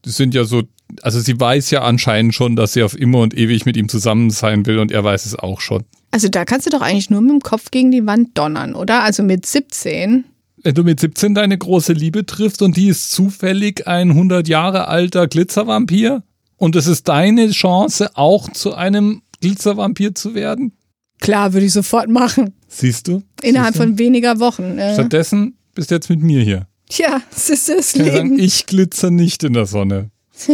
Das 0.00 0.16
sind 0.16 0.34
ja 0.34 0.44
so, 0.44 0.62
also 1.02 1.20
sie 1.20 1.38
weiß 1.38 1.70
ja 1.70 1.82
anscheinend 1.82 2.34
schon, 2.34 2.56
dass 2.56 2.72
sie 2.72 2.82
auf 2.82 2.98
immer 2.98 3.18
und 3.18 3.36
ewig 3.36 3.66
mit 3.66 3.76
ihm 3.76 3.90
zusammen 3.90 4.30
sein 4.30 4.64
will 4.64 4.78
und 4.78 4.90
er 4.90 5.04
weiß 5.04 5.26
es 5.26 5.34
auch 5.38 5.60
schon. 5.60 5.84
Also 6.12 6.30
da 6.30 6.46
kannst 6.46 6.64
du 6.64 6.70
doch 6.70 6.80
eigentlich 6.80 7.10
nur 7.10 7.20
mit 7.20 7.30
dem 7.30 7.40
Kopf 7.40 7.70
gegen 7.70 7.90
die 7.90 8.06
Wand 8.06 8.30
donnern, 8.38 8.74
oder? 8.74 9.02
Also 9.02 9.22
mit 9.22 9.44
17. 9.44 10.24
Wenn 10.62 10.74
du 10.74 10.82
mit 10.82 10.98
17 10.98 11.34
deine 11.34 11.58
große 11.58 11.92
Liebe 11.92 12.24
triffst 12.24 12.62
und 12.62 12.74
die 12.74 12.88
ist 12.88 13.10
zufällig 13.10 13.86
ein 13.86 14.12
100 14.12 14.48
Jahre 14.48 14.88
alter 14.88 15.28
Glitzervampir 15.28 16.22
und 16.56 16.74
es 16.74 16.86
ist 16.86 17.06
deine 17.06 17.50
Chance, 17.50 18.12
auch 18.14 18.50
zu 18.50 18.72
einem 18.72 19.20
Glitzervampir 19.42 20.14
zu 20.14 20.34
werden, 20.34 20.72
Klar, 21.20 21.52
würde 21.52 21.66
ich 21.66 21.72
sofort 21.72 22.08
machen. 22.08 22.54
siehst 22.68 23.08
du? 23.08 23.22
Innerhalb 23.42 23.74
Siehst 23.74 23.84
du? 23.84 23.88
von 23.88 23.98
weniger 23.98 24.40
Wochen. 24.40 24.78
Äh, 24.78 24.94
Stattdessen 24.94 25.56
bist 25.74 25.90
du 25.90 25.94
jetzt 25.94 26.08
mit 26.10 26.20
mir 26.22 26.42
hier. 26.42 26.66
tja, 26.88 27.20
das 27.30 27.50
ist 27.50 27.68
das 27.68 27.94
ich 27.94 28.02
sagen, 28.12 28.30
Leben. 28.36 28.38
ich 28.38 28.66
glitzer 28.66 29.10
nicht 29.10 29.44
in 29.44 29.52
der 29.52 29.66
Sonne. 29.66 30.10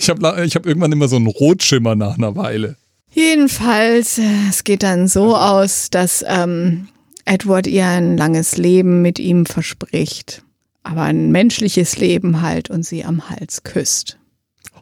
ich 0.00 0.08
habe 0.08 0.44
ich 0.44 0.54
hab 0.56 0.64
irgendwann 0.66 0.92
immer 0.92 1.08
so 1.08 1.16
einen 1.16 1.26
Rotschimmer 1.26 1.94
nach 1.94 2.16
einer 2.16 2.34
Weile. 2.36 2.76
Jedenfalls, 3.10 4.16
äh, 4.18 4.22
es 4.48 4.64
geht 4.64 4.82
dann 4.82 5.06
so 5.06 5.36
aus, 5.36 5.90
dass 5.90 6.24
ähm, 6.26 6.88
Edward 7.26 7.66
ihr 7.66 7.86
ein 7.86 8.16
langes 8.16 8.56
Leben 8.56 9.02
mit 9.02 9.18
ihm 9.18 9.44
verspricht. 9.44 10.42
Aber 10.82 11.02
ein 11.02 11.30
menschliches 11.30 11.98
Leben 11.98 12.40
halt 12.40 12.70
und 12.70 12.84
sie 12.84 13.04
am 13.04 13.28
Hals 13.28 13.62
küsst. 13.64 14.18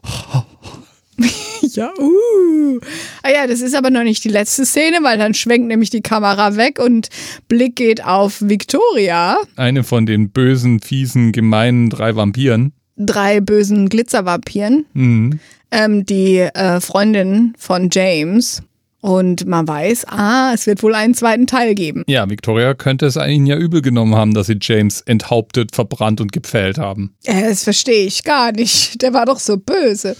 ja, 1.61 1.91
uh. 1.99 2.79
Ah 3.23 3.29
ja, 3.31 3.47
das 3.47 3.61
ist 3.61 3.75
aber 3.75 3.89
noch 3.89 4.03
nicht 4.03 4.23
die 4.23 4.29
letzte 4.29 4.65
Szene, 4.65 4.97
weil 5.01 5.17
dann 5.17 5.33
schwenkt 5.33 5.67
nämlich 5.67 5.89
die 5.89 6.01
Kamera 6.01 6.55
weg 6.57 6.79
und 6.79 7.09
Blick 7.47 7.75
geht 7.75 8.03
auf 8.03 8.41
Victoria, 8.41 9.37
Eine 9.55 9.83
von 9.83 10.05
den 10.05 10.29
bösen, 10.31 10.79
fiesen, 10.79 11.31
gemeinen 11.31 11.89
drei 11.89 12.15
Vampiren. 12.15 12.73
drei 12.97 13.41
bösen 13.41 13.89
Glitzervampiren. 13.89 14.85
Mhm. 14.93 15.39
ähm, 15.71 16.05
die 16.05 16.37
äh, 16.39 16.79
Freundin 16.81 17.53
von 17.57 17.89
James. 17.91 18.61
Und 19.03 19.47
man 19.47 19.67
weiß, 19.67 20.05
ah, 20.09 20.51
es 20.53 20.67
wird 20.67 20.83
wohl 20.83 20.93
einen 20.93 21.15
zweiten 21.15 21.47
Teil 21.47 21.73
geben. 21.73 22.03
Ja, 22.05 22.29
Victoria 22.29 22.75
könnte 22.75 23.07
es 23.07 23.15
ihnen 23.15 23.47
ja 23.47 23.57
übel 23.57 23.81
genommen 23.81 24.13
haben, 24.13 24.35
dass 24.35 24.45
sie 24.45 24.57
James 24.61 25.01
enthauptet, 25.01 25.73
verbrannt 25.73 26.21
und 26.21 26.31
gepfählt 26.31 26.77
haben. 26.77 27.15
Äh, 27.23 27.49
das 27.49 27.63
verstehe 27.63 28.05
ich 28.05 28.23
gar 28.23 28.51
nicht. 28.51 29.01
Der 29.01 29.13
war 29.15 29.25
doch 29.25 29.39
so 29.39 29.57
böse. 29.57 30.15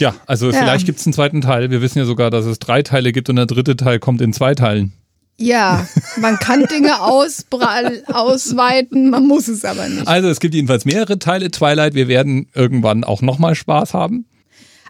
Ja. 0.00 0.14
Also 0.26 0.50
Ja. 0.50 0.58
vielleicht 0.58 0.86
gibt 0.86 0.98
es 0.98 1.06
einen 1.06 1.12
zweiten 1.12 1.40
Teil. 1.40 1.70
Wir 1.70 1.82
wissen 1.82 1.98
ja 1.98 2.04
sogar, 2.04 2.30
dass 2.30 2.46
es 2.46 2.58
drei 2.58 2.82
Teile 2.82 3.12
gibt 3.12 3.28
und 3.28 3.36
der 3.36 3.46
dritte 3.46 3.76
Teil 3.76 3.98
kommt 3.98 4.20
in 4.20 4.32
zwei 4.32 4.54
Teilen. 4.54 4.92
Ja, 5.38 5.86
man 6.18 6.38
kann 6.38 6.66
Dinge 6.66 7.00
ausweiten, 7.00 9.10
man 9.10 9.26
muss 9.26 9.48
es 9.48 9.64
aber 9.64 9.88
nicht. 9.88 10.06
Also 10.06 10.28
es 10.28 10.38
gibt 10.38 10.54
jedenfalls 10.54 10.84
mehrere 10.84 11.18
Teile 11.18 11.50
Twilight. 11.50 11.94
Wir 11.94 12.08
werden 12.08 12.48
irgendwann 12.54 13.04
auch 13.04 13.22
nochmal 13.22 13.54
Spaß 13.54 13.94
haben. 13.94 14.26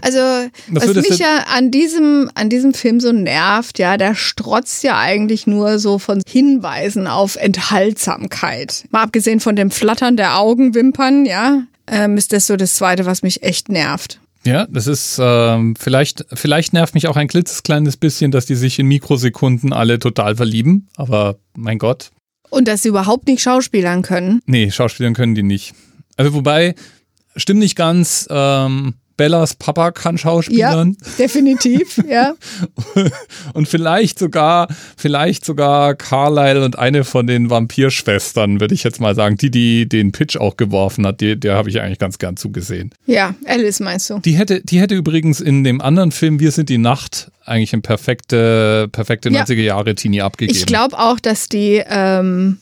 Also, 0.03 0.19
was 0.69 0.87
würdest 0.87 1.11
mich 1.11 1.19
ja 1.19 1.45
an 1.55 1.71
diesem, 1.71 2.31
an 2.35 2.49
diesem 2.49 2.73
Film 2.73 3.01
so 3.01 3.13
nervt, 3.13 3.79
ja, 3.79 3.99
der 3.99 4.15
strotzt 4.15 4.83
ja 4.83 4.99
eigentlich 4.99 5.47
nur 5.47 5.79
so 5.79 5.99
von 5.99 6.23
Hinweisen 6.27 7.07
auf 7.07 7.37
Enthaltsamkeit. 7.37 8.85
Mal 8.91 9.03
abgesehen 9.03 9.41
von 9.41 9.57
dem 9.57 9.71
Flattern 9.71 10.17
der 10.17 10.39
Augenwimpern, 10.39 11.27
ja, 11.27 11.65
ähm, 11.87 12.17
ist 12.17 12.33
das 12.33 12.47
so 12.47 12.57
das 12.57 12.77
Zweite, 12.77 13.05
was 13.05 13.23
mich 13.23 13.43
echt 13.43 13.69
nervt. 13.69 14.21
Ja, 14.45 14.66
das 14.70 14.86
ist 14.86 15.18
ähm, 15.22 15.74
vielleicht, 15.78 16.24
vielleicht 16.32 16.72
nervt 16.72 16.95
mich 16.95 17.07
auch 17.09 17.16
ein 17.16 17.28
klitzekleines 17.28 17.97
bisschen, 17.99 18.30
dass 18.30 18.47
die 18.47 18.55
sich 18.55 18.78
in 18.78 18.86
Mikrosekunden 18.86 19.72
alle 19.72 19.99
total 19.99 20.36
verlieben. 20.36 20.88
Aber 20.97 21.36
mein 21.57 21.78
Gott, 21.78 22.11
Und 22.49 22.66
dass 22.66 22.82
sie 22.82 22.88
überhaupt 22.88 23.26
nicht 23.26 23.43
schauspielern 23.43 24.03
können. 24.03 24.41
nee, 24.47 24.70
Schauspielern 24.70 25.14
können 25.14 25.34
die 25.34 25.43
nicht. 25.43 25.74
Also 26.16 26.32
wobei, 26.34 26.74
stimmt 27.36 27.61
nicht 27.61 27.76
ganz, 27.76 28.26
ähm, 28.30 28.95
Bellas 29.21 29.55
Papa 29.55 29.91
kann 29.91 30.14
Ja, 30.14 30.18
Schauspielern. 30.18 30.97
definitiv, 31.18 32.01
ja. 32.09 32.33
Und 33.53 33.68
vielleicht 33.68 34.18
sogar, 34.18 34.68
vielleicht 34.97 35.45
sogar 35.45 35.95
Carlyle 35.95 36.64
und 36.64 36.79
eine 36.79 37.05
von 37.05 37.27
den 37.27 37.51
Vampirschwestern, 37.51 38.61
würde 38.62 38.75
ich 38.75 38.83
jetzt 38.83 38.99
mal 38.99 39.14
sagen, 39.14 39.37
die, 39.37 39.51
die 39.51 39.87
den 39.87 40.12
Pitch 40.12 40.39
auch 40.39 40.57
geworfen 40.57 41.07
hat, 41.07 41.21
die, 41.21 41.39
der 41.39 41.57
habe 41.57 41.68
ich 41.68 41.83
eigentlich 41.83 41.99
ganz 41.99 42.16
gern 42.18 42.39
zugesehen. 42.39 42.93
Ja, 43.05 43.35
Alice 43.45 43.81
meinst 43.81 44.09
du? 44.09 44.21
Die 44.21 44.33
hätte, 44.33 44.62
die 44.62 44.81
hätte 44.81 44.95
übrigens 44.95 45.43
in 45.43 45.64
dem 45.64 45.83
anderen 45.83 46.12
Film 46.12 46.41
Wir 46.41 46.51
sind 46.51 46.71
die 46.71 46.79
Nacht 46.79 47.31
eigentlich 47.45 47.75
ein 47.75 47.83
perfekte, 47.83 48.89
perfekte 48.91 49.29
Ja. 49.29 49.43
90er 49.45 49.61
Jahre 49.61 49.95
Teenie 49.95 50.23
abgegeben. 50.23 50.57
Ich 50.57 50.64
glaube 50.64 50.99
auch, 50.99 51.21
dass 51.21 51.51
die 51.51 51.83
ähm, 51.87 52.57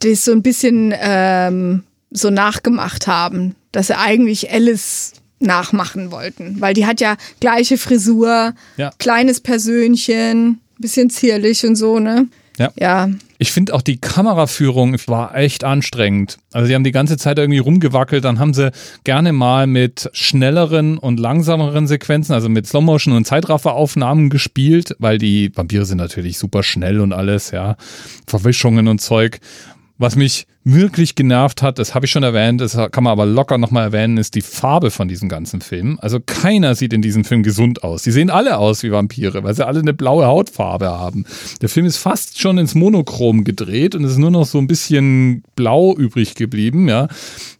das 0.00 0.26
so 0.26 0.32
ein 0.32 0.42
bisschen 0.42 0.92
ähm, 1.00 1.84
so 2.10 2.28
nachgemacht 2.28 3.06
haben, 3.06 3.54
dass 3.72 3.86
sie 3.86 3.96
eigentlich 3.96 4.52
Alice 4.52 5.12
nachmachen 5.38 6.10
wollten, 6.10 6.60
weil 6.60 6.74
die 6.74 6.86
hat 6.86 7.00
ja 7.00 7.16
gleiche 7.40 7.78
Frisur, 7.78 8.54
Ja. 8.76 8.90
kleines 8.98 9.40
Persönchen, 9.40 10.60
bisschen 10.78 11.10
zierlich 11.10 11.64
und 11.66 11.76
so, 11.76 11.98
ne? 11.98 12.26
Ja. 12.58 12.70
Ja, 12.78 13.10
Ich 13.38 13.52
finde 13.52 13.74
auch 13.74 13.82
die 13.82 13.98
Kameraführung 13.98 14.96
war 15.08 15.36
echt 15.36 15.62
anstrengend. 15.62 16.38
Also 16.54 16.66
sie 16.68 16.74
haben 16.74 16.84
die 16.84 16.90
ganze 16.92 17.18
Zeit 17.18 17.38
irgendwie 17.38 17.58
rumgewackelt, 17.58 18.24
dann 18.24 18.38
haben 18.38 18.54
sie 18.54 18.72
gerne 19.04 19.34
mal 19.34 19.66
mit 19.66 20.08
schnelleren 20.14 20.96
und 20.96 21.20
langsameren 21.20 21.86
Sequenzen, 21.86 22.32
also 22.32 22.48
mit 22.48 22.66
Slowmotion 22.66 23.14
und 23.14 23.26
Zeitrafferaufnahmen 23.26 24.30
gespielt, 24.30 24.96
weil 24.98 25.18
die 25.18 25.50
Vampire 25.54 25.84
sind 25.84 25.98
natürlich 25.98 26.38
super 26.38 26.62
schnell 26.62 27.00
und 27.00 27.12
alles, 27.12 27.50
ja. 27.50 27.76
Verwischungen 28.26 28.88
und 28.88 29.02
Zeug. 29.02 29.40
Was 29.98 30.14
mich 30.14 30.46
wirklich 30.62 31.14
genervt 31.14 31.62
hat, 31.62 31.78
das 31.78 31.94
habe 31.94 32.04
ich 32.04 32.12
schon 32.12 32.22
erwähnt, 32.22 32.60
das 32.60 32.76
kann 32.90 33.04
man 33.04 33.12
aber 33.12 33.24
locker 33.24 33.56
nochmal 33.56 33.84
erwähnen, 33.84 34.18
ist 34.18 34.34
die 34.34 34.42
Farbe 34.42 34.90
von 34.90 35.08
diesem 35.08 35.28
ganzen 35.28 35.60
Film. 35.62 35.98
Also 36.02 36.18
keiner 36.20 36.74
sieht 36.74 36.92
in 36.92 37.00
diesem 37.00 37.24
Film 37.24 37.42
gesund 37.42 37.82
aus. 37.82 38.02
Die 38.02 38.10
sehen 38.10 38.28
alle 38.28 38.58
aus 38.58 38.82
wie 38.82 38.90
Vampire, 38.90 39.42
weil 39.42 39.54
sie 39.54 39.66
alle 39.66 39.80
eine 39.80 39.94
blaue 39.94 40.26
Hautfarbe 40.26 40.90
haben. 40.90 41.24
Der 41.62 41.68
Film 41.68 41.86
ist 41.86 41.96
fast 41.96 42.38
schon 42.40 42.58
ins 42.58 42.74
Monochrom 42.74 43.44
gedreht 43.44 43.94
und 43.94 44.04
es 44.04 44.12
ist 44.12 44.18
nur 44.18 44.30
noch 44.30 44.44
so 44.44 44.58
ein 44.58 44.66
bisschen 44.66 45.44
blau 45.54 45.94
übrig 45.96 46.34
geblieben, 46.34 46.88
ja. 46.88 47.08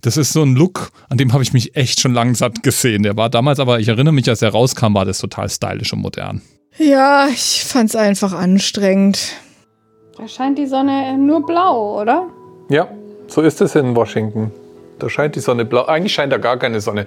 Das 0.02 0.16
ist 0.16 0.32
so 0.32 0.42
ein 0.42 0.56
Look, 0.56 0.90
an 1.08 1.16
dem 1.16 1.32
habe 1.32 1.42
ich 1.42 1.52
mich 1.52 1.74
echt 1.76 2.00
schon 2.00 2.12
lang 2.12 2.34
satt 2.34 2.62
gesehen. 2.62 3.02
Der 3.02 3.16
war 3.16 3.30
damals 3.30 3.60
aber, 3.60 3.80
ich 3.80 3.88
erinnere 3.88 4.12
mich, 4.12 4.28
als 4.28 4.42
er 4.42 4.50
rauskam, 4.50 4.94
war 4.94 5.04
das 5.04 5.18
total 5.18 5.48
stylisch 5.48 5.92
und 5.92 6.00
modern. 6.00 6.42
ja, 6.76 7.28
ich 7.28 7.64
fand's 7.64 7.96
einfach 7.96 8.32
anstrengend. 8.32 9.32
Da 10.18 10.26
scheint 10.28 10.56
die 10.58 10.66
Sonne 10.66 11.16
nur 11.18 11.44
blau, 11.44 12.00
oder? 12.00 12.24
Ja, 12.68 12.88
so 13.26 13.42
ist 13.42 13.60
es 13.60 13.74
in 13.74 13.94
Washington. 13.94 14.50
Da 14.98 15.10
scheint 15.10 15.36
die 15.36 15.40
Sonne 15.40 15.64
blau. 15.66 15.84
Eigentlich 15.84 16.14
scheint 16.14 16.32
da 16.32 16.38
gar 16.38 16.56
keine 16.56 16.80
Sonne. 16.80 17.06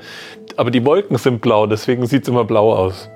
Aber 0.57 0.69
die 0.69 0.85
Wolken 0.85 1.17
sind 1.17 1.41
blau, 1.41 1.65
deswegen 1.65 2.05
sieht 2.05 2.23
es 2.23 2.29
immer 2.29 2.43
blau 2.43 2.71
aus. 2.73 3.09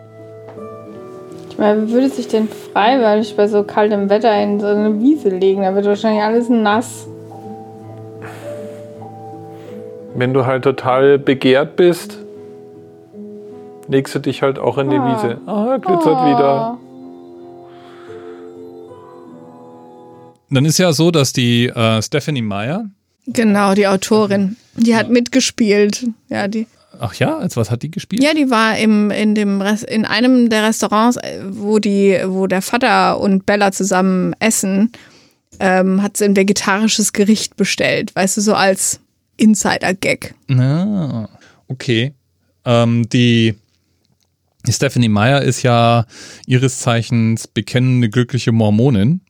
Ich 1.50 1.60
meine, 1.60 1.88
würde 1.92 2.10
sich 2.10 2.28
denn 2.28 2.48
freiwillig 2.50 3.38
bei 3.38 3.48
so 3.48 3.64
kaltem 3.64 4.10
Wetter 4.10 4.36
in 4.42 4.60
so 4.60 4.66
eine 4.66 5.00
Wiese 5.00 5.30
legen? 5.30 5.62
Da 5.62 5.76
wird 5.76 5.86
wahrscheinlich 5.86 6.24
alles 6.24 6.50
nass. 6.50 7.08
Wenn 10.16 10.34
du 10.34 10.46
halt 10.48 10.64
total 10.64 11.20
begehrt 11.20 11.76
bist, 11.76 12.18
legst 13.88 14.16
du 14.16 14.20
dich 14.20 14.42
halt 14.42 14.58
auch 14.58 14.80
in 14.80 14.90
die 14.90 14.98
Ah. 14.98 15.12
Wiese. 15.16 15.38
Ah, 15.46 15.78
glitzert 15.78 16.26
wieder. 16.26 16.78
Dann 20.54 20.66
ist 20.66 20.78
ja 20.78 20.94
so, 20.94 21.12
dass 21.12 21.34
die 21.34 21.68
äh, 21.68 22.02
Stephanie 22.02 22.42
Meyer, 22.42 22.90
Genau, 23.26 23.74
die 23.74 23.88
Autorin, 23.88 24.58
die 24.76 24.96
hat 24.96 25.10
mitgespielt. 25.10 26.06
Ja, 26.30 26.48
die, 26.48 26.68
ach 27.00 27.14
ja, 27.16 27.38
als 27.38 27.56
was 27.56 27.72
hat 27.72 27.82
die 27.84 27.92
gespielt? 27.92 28.22
ja, 28.22 28.34
die 28.34 28.50
war 28.50 28.78
im, 28.78 29.12
in, 29.12 29.34
dem 29.34 29.62
in 29.88 30.06
einem 30.06 30.50
der 30.50 30.64
Restaurants, 30.64 31.18
äh, 31.18 31.40
wo, 31.50 31.80
die, 31.80 32.20
wo 32.26 32.48
der 32.48 32.62
Vater 32.62 33.20
und 33.20 33.46
Bella 33.46 33.72
zusammen 33.72 34.36
essen, 34.40 34.92
ähm, 35.60 36.02
hat 36.02 36.18
sie 36.18 36.26
ein 36.26 36.36
vegetarisches 36.36 37.14
Gericht 37.14 37.56
bestellt. 37.56 38.14
Weißt 38.16 38.38
du, 38.38 38.42
so 38.42 38.56
als 38.56 39.00
Insider-Gag. 39.38 40.36
Ah, 40.50 41.30
okay. 41.68 42.14
Ähm, 42.66 43.08
die, 43.08 43.56
die 44.66 44.74
Stephanie 44.74 45.10
Meyer 45.10 45.42
ist 45.44 45.64
ja 45.64 46.06
ihres 46.46 46.80
Zeichens 46.80 47.48
bekennende 47.48 48.10
glückliche 48.10 48.52
Mormonin. 48.52 49.22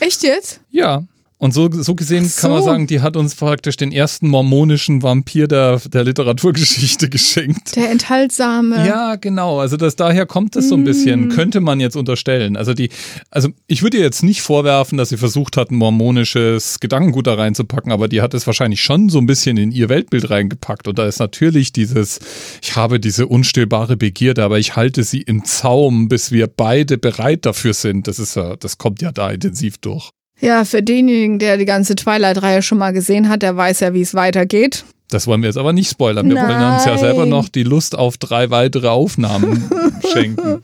Echt 0.00 0.22
jetzt? 0.22 0.60
Ja. 0.70 1.02
Und 1.40 1.54
so, 1.54 1.70
so 1.70 1.94
gesehen 1.94 2.28
Ach 2.28 2.40
kann 2.40 2.50
man 2.50 2.60
so. 2.60 2.66
sagen, 2.66 2.86
die 2.88 3.00
hat 3.00 3.16
uns 3.16 3.36
praktisch 3.36 3.76
den 3.76 3.92
ersten 3.92 4.28
mormonischen 4.28 5.04
Vampir 5.04 5.46
der, 5.46 5.78
der 5.78 6.02
Literaturgeschichte 6.02 7.08
geschenkt. 7.10 7.76
Der 7.76 7.90
enthaltsame. 7.90 8.84
Ja, 8.84 9.14
genau. 9.14 9.60
Also 9.60 9.76
das 9.76 9.94
daher 9.94 10.26
kommt 10.26 10.56
es 10.56 10.68
so 10.68 10.74
ein 10.74 10.82
bisschen, 10.82 11.28
könnte 11.28 11.60
man 11.60 11.78
jetzt 11.78 11.96
unterstellen. 11.96 12.56
Also 12.56 12.74
die, 12.74 12.90
also 13.30 13.50
ich 13.68 13.84
würde 13.84 13.98
ihr 13.98 14.02
jetzt 14.02 14.24
nicht 14.24 14.42
vorwerfen, 14.42 14.98
dass 14.98 15.10
sie 15.10 15.16
versucht 15.16 15.56
hat, 15.56 15.70
ein 15.70 15.76
mormonisches 15.76 16.80
Gedankengut 16.80 17.28
da 17.28 17.34
reinzupacken, 17.34 17.92
aber 17.92 18.08
die 18.08 18.20
hat 18.20 18.34
es 18.34 18.44
wahrscheinlich 18.48 18.82
schon 18.82 19.08
so 19.08 19.18
ein 19.18 19.26
bisschen 19.26 19.56
in 19.58 19.70
ihr 19.70 19.88
Weltbild 19.88 20.30
reingepackt. 20.30 20.88
Und 20.88 20.98
da 20.98 21.06
ist 21.06 21.20
natürlich 21.20 21.72
dieses, 21.72 22.18
ich 22.62 22.74
habe 22.74 22.98
diese 22.98 23.28
unstillbare 23.28 23.96
Begierde, 23.96 24.42
aber 24.42 24.58
ich 24.58 24.74
halte 24.74 25.04
sie 25.04 25.22
im 25.22 25.44
Zaum, 25.44 26.08
bis 26.08 26.32
wir 26.32 26.48
beide 26.48 26.98
bereit 26.98 27.46
dafür 27.46 27.74
sind. 27.74 28.08
Das 28.08 28.18
ist 28.18 28.34
ja, 28.34 28.56
das 28.56 28.76
kommt 28.76 29.02
ja 29.02 29.12
da 29.12 29.30
intensiv 29.30 29.78
durch. 29.78 30.10
Ja, 30.40 30.64
für 30.64 30.82
denjenigen, 30.82 31.38
der 31.38 31.56
die 31.56 31.64
ganze 31.64 31.96
Twilight-Reihe 31.96 32.62
schon 32.62 32.78
mal 32.78 32.92
gesehen 32.92 33.28
hat, 33.28 33.42
der 33.42 33.56
weiß 33.56 33.80
ja, 33.80 33.92
wie 33.94 34.02
es 34.02 34.14
weitergeht. 34.14 34.84
Das 35.10 35.26
wollen 35.26 35.42
wir 35.42 35.48
jetzt 35.48 35.56
aber 35.56 35.72
nicht 35.72 35.90
spoilern. 35.90 36.28
Wir 36.28 36.36
wollen 36.36 36.74
uns 36.74 36.84
ja 36.84 36.98
selber 36.98 37.20
Nein. 37.20 37.30
noch 37.30 37.48
die 37.48 37.62
Lust 37.62 37.96
auf 37.96 38.18
drei 38.18 38.50
weitere 38.50 38.88
Aufnahmen 38.88 39.68
schenken. 40.12 40.62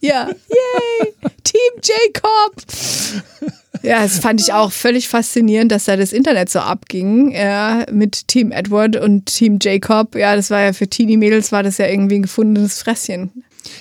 Ja, 0.00 0.28
yay! 0.28 1.12
Team 1.42 1.82
Jacob! 1.82 2.62
Ja, 3.82 4.02
das 4.02 4.18
fand 4.18 4.40
ich 4.40 4.52
auch 4.52 4.72
völlig 4.72 5.08
faszinierend, 5.08 5.72
dass 5.72 5.84
da 5.86 5.96
das 5.96 6.12
Internet 6.12 6.50
so 6.50 6.58
abging, 6.60 7.32
ja, 7.32 7.84
mit 7.90 8.28
Team 8.28 8.52
Edward 8.52 8.96
und 8.96 9.26
Team 9.26 9.58
Jacob. 9.60 10.14
Ja, 10.14 10.36
das 10.36 10.50
war 10.50 10.60
ja 10.60 10.72
für 10.72 10.88
Teenie-Mädels 10.88 11.52
war 11.52 11.62
das 11.62 11.78
ja 11.78 11.86
irgendwie 11.86 12.16
ein 12.16 12.22
gefundenes 12.22 12.80
Fresschen. 12.80 13.30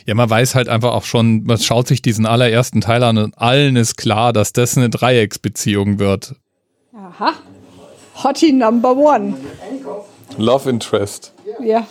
Ja, 0.05 0.15
man 0.15 0.29
weiß 0.29 0.55
halt 0.55 0.69
einfach 0.69 0.93
auch 0.93 1.03
schon, 1.03 1.43
man 1.43 1.57
schaut 1.57 1.87
sich 1.87 2.01
diesen 2.01 2.25
allerersten 2.25 2.81
Teil 2.81 3.03
an 3.03 3.17
und 3.17 3.37
allen 3.37 3.75
ist 3.75 3.97
klar, 3.97 4.33
dass 4.33 4.53
das 4.53 4.77
eine 4.77 4.89
Dreiecksbeziehung 4.89 5.99
wird. 5.99 6.35
Aha. 6.93 7.33
Hottie 8.23 8.51
number 8.51 8.95
one. 8.95 9.35
Love 10.37 10.69
Interest. 10.69 11.33
Ja. 11.63 11.87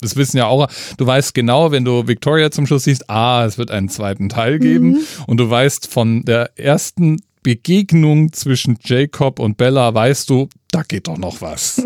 Das 0.00 0.16
wissen 0.16 0.36
ja 0.36 0.46
auch, 0.46 0.68
du 0.96 1.06
weißt 1.06 1.34
genau, 1.34 1.72
wenn 1.72 1.84
du 1.84 2.06
Victoria 2.06 2.50
zum 2.50 2.66
Schluss 2.66 2.84
siehst, 2.84 3.10
ah, 3.10 3.44
es 3.44 3.58
wird 3.58 3.70
einen 3.70 3.88
zweiten 3.88 4.28
Teil 4.28 4.58
geben. 4.58 5.04
Und 5.26 5.38
du 5.38 5.50
weißt 5.50 5.92
von 5.92 6.22
der 6.22 6.56
ersten 6.56 7.20
Begegnung 7.42 8.32
zwischen 8.32 8.78
Jacob 8.84 9.40
und 9.40 9.56
Bella, 9.56 9.92
weißt 9.94 10.30
du, 10.30 10.48
da 10.78 10.84
geht 10.84 11.08
doch 11.08 11.18
noch 11.18 11.40
was. 11.40 11.74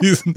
diesen, 0.00 0.34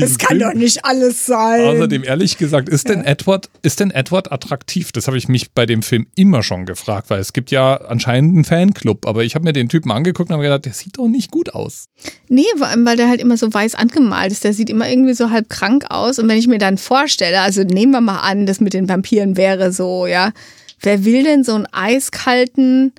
Das 0.00 0.18
kann 0.18 0.38
Film. 0.38 0.40
doch 0.40 0.54
nicht 0.54 0.84
alles 0.84 1.26
sein. 1.26 1.64
Außerdem, 1.66 2.02
ehrlich 2.02 2.38
gesagt, 2.38 2.68
ist 2.68 2.88
denn 2.88 3.04
Edward, 3.04 3.48
ist 3.62 3.78
denn 3.78 3.92
Edward 3.92 4.32
attraktiv? 4.32 4.90
Das 4.90 5.06
habe 5.06 5.16
ich 5.16 5.28
mich 5.28 5.52
bei 5.52 5.64
dem 5.64 5.82
Film 5.82 6.08
immer 6.16 6.42
schon 6.42 6.66
gefragt, 6.66 7.08
weil 7.08 7.20
es 7.20 7.32
gibt 7.32 7.52
ja 7.52 7.76
anscheinend 7.76 8.34
einen 8.34 8.44
Fanclub, 8.44 9.06
aber 9.06 9.22
ich 9.22 9.36
habe 9.36 9.44
mir 9.44 9.52
den 9.52 9.68
Typen 9.68 9.92
angeguckt 9.92 10.30
und 10.30 10.34
habe 10.34 10.42
gedacht, 10.42 10.64
der 10.64 10.72
sieht 10.72 10.98
doch 10.98 11.06
nicht 11.06 11.30
gut 11.30 11.54
aus. 11.54 11.86
Nee, 12.28 12.46
vor 12.56 12.66
allem, 12.66 12.84
weil 12.84 12.96
der 12.96 13.08
halt 13.08 13.20
immer 13.20 13.36
so 13.36 13.52
weiß 13.52 13.76
angemalt 13.76 14.32
ist. 14.32 14.42
Der 14.42 14.54
sieht 14.54 14.70
immer 14.70 14.88
irgendwie 14.90 15.14
so 15.14 15.30
halb 15.30 15.48
krank 15.48 15.84
aus. 15.88 16.18
Und 16.18 16.28
wenn 16.28 16.38
ich 16.38 16.48
mir 16.48 16.58
dann 16.58 16.78
vorstelle, 16.78 17.42
also 17.42 17.62
nehmen 17.62 17.92
wir 17.92 18.00
mal 18.00 18.22
an, 18.22 18.46
das 18.46 18.60
mit 18.60 18.74
den 18.74 18.88
Vampiren 18.88 19.36
wäre 19.36 19.72
so, 19.72 20.06
ja. 20.06 20.32
Wer 20.80 21.04
will 21.04 21.22
denn 21.22 21.44
so 21.44 21.54
einen 21.54 21.66
eiskalten 21.70 22.92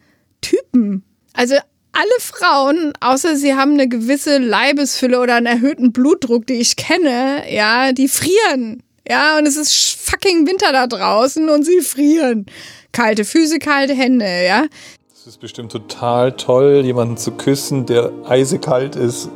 Typen? 0.44 1.04
Also 1.34 1.56
alle 1.56 2.20
Frauen, 2.20 2.94
außer 3.02 3.36
sie 3.36 3.56
haben 3.56 3.74
eine 3.74 3.88
gewisse 3.88 4.38
Leibesfülle 4.38 5.20
oder 5.20 5.36
einen 5.36 5.46
erhöhten 5.48 5.92
Blutdruck, 5.92 6.46
die 6.48 6.54
ich 6.56 6.76
kenne, 6.76 7.44
ja, 7.52 7.92
die 7.92 8.08
frieren. 8.08 8.84
Ja, 9.08 9.38
und 9.38 9.48
es 9.48 9.58
ist 9.58 9.74
fucking 10.00 10.48
Winter 10.48 10.72
da 10.72 10.88
draußen 10.88 11.50
und 11.50 11.64
sie 11.66 11.82
frieren. 11.82 12.46
Kalte 12.94 13.26
Füße, 13.26 13.60
kalte 13.60 13.94
Hände, 13.94 14.26
ja. 14.46 14.66
Es 15.14 15.28
ist 15.28 15.40
bestimmt 15.40 15.72
total 15.72 16.32
toll, 16.34 16.82
jemanden 16.86 17.18
zu 17.18 17.32
küssen, 17.32 17.86
der 17.86 18.12
eisekalt 18.28 18.96
ist. 18.96 19.30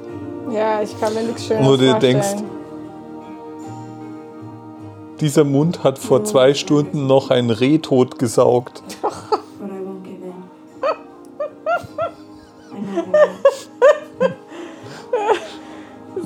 ja, 0.52 0.82
ich 0.82 1.00
kann 1.00 1.14
mir 1.14 1.24
nichts 1.24 1.46
Schönes 1.48 1.66
Wo 1.66 1.76
du 1.78 1.90
vorstellen. 1.90 2.00
denkst, 2.22 2.44
Dieser 5.20 5.44
Mund 5.44 5.84
hat 5.84 5.98
vor 5.98 6.24
zwei 6.24 6.54
Stunden 6.54 7.08
noch 7.08 7.30
ein 7.32 7.50
Reh 7.50 7.80
totgesaugt. 7.80 8.84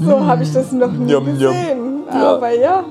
so 0.04 0.26
habe 0.26 0.44
ich 0.44 0.52
das 0.52 0.72
noch 0.72 0.92
nie 0.92 1.12
Yum, 1.12 1.28
yum. 1.28 1.38
gesehen. 1.38 2.04
Ja. 2.10 2.34
Aber 2.36 2.52
ja. 2.60 2.86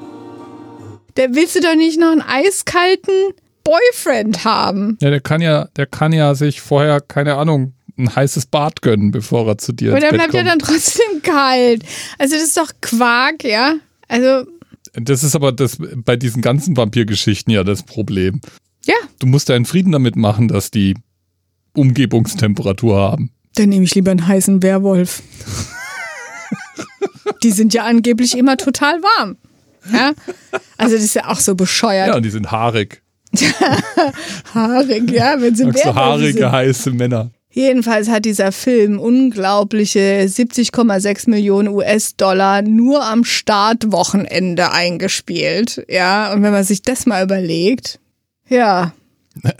Da 1.14 1.22
willst 1.30 1.56
du 1.56 1.60
doch 1.60 1.74
nicht 1.74 1.98
noch 2.00 2.12
einen 2.12 2.22
eiskalten 2.22 3.32
Boyfriend 3.64 4.44
haben. 4.44 4.96
Ja, 5.00 5.10
der 5.10 5.20
kann 5.20 5.40
ja, 5.40 5.68
der 5.76 5.86
kann 5.86 6.12
ja 6.12 6.34
sich 6.34 6.60
vorher, 6.60 7.00
keine 7.00 7.34
Ahnung, 7.36 7.74
ein 7.98 8.14
heißes 8.14 8.46
Bad 8.46 8.80
gönnen, 8.82 9.10
bevor 9.10 9.46
er 9.46 9.58
zu 9.58 9.72
dir 9.72 9.90
Und 9.90 9.96
ins 9.98 10.06
dann 10.06 10.14
bleibt 10.14 10.34
er 10.34 10.40
kommt. 10.44 10.50
dann 10.52 10.58
trotzdem 10.60 11.22
kalt. 11.22 11.82
Also 12.18 12.34
das 12.36 12.44
ist 12.44 12.56
doch 12.56 12.70
Quark, 12.80 13.44
ja. 13.44 13.74
Also, 14.08 14.46
Das 14.94 15.22
ist 15.22 15.34
aber 15.36 15.52
das 15.52 15.76
bei 15.96 16.16
diesen 16.16 16.40
ganzen 16.42 16.76
Vampirgeschichten 16.76 17.52
ja 17.52 17.62
das 17.64 17.82
Problem. 17.82 18.40
ja, 18.86 18.94
Du 19.18 19.26
musst 19.26 19.50
deinen 19.50 19.66
Frieden 19.66 19.92
damit 19.92 20.16
machen, 20.16 20.48
dass 20.48 20.70
die 20.70 20.94
Umgebungstemperatur 21.76 22.96
haben. 22.96 23.30
dann 23.56 23.68
nehme 23.68 23.84
ich 23.84 23.94
lieber 23.94 24.10
einen 24.12 24.26
heißen 24.26 24.62
Werwolf. 24.62 25.22
Die 27.42 27.52
sind 27.52 27.74
ja 27.74 27.84
angeblich 27.84 28.36
immer 28.36 28.56
total 28.56 29.02
warm. 29.02 29.36
Ja? 29.92 30.12
Also 30.76 30.94
das 30.94 31.04
ist 31.04 31.14
ja 31.14 31.28
auch 31.28 31.38
so 31.40 31.54
bescheuert. 31.54 32.08
Ja, 32.08 32.16
und 32.16 32.22
die 32.24 32.30
sind 32.30 32.50
haarig. 32.50 33.02
Haarig, 34.54 35.08
ja, 35.12 35.40
wenn 35.40 35.54
sie 35.54 35.64
Magst 35.64 35.84
du 35.84 35.94
haarige, 35.94 36.32
sind. 36.40 36.50
heiße 36.52 36.90
Männer? 36.90 37.30
Jedenfalls 37.52 38.08
hat 38.08 38.24
dieser 38.24 38.52
Film 38.52 38.98
unglaubliche 38.98 40.24
70,6 40.24 41.30
Millionen 41.30 41.68
US-Dollar 41.68 42.62
nur 42.62 43.04
am 43.04 43.24
Startwochenende 43.24 44.72
eingespielt. 44.72 45.84
Ja, 45.88 46.32
und 46.32 46.42
wenn 46.42 46.52
man 46.52 46.64
sich 46.64 46.82
das 46.82 47.06
mal 47.06 47.24
überlegt, 47.24 47.98
ja, 48.48 48.92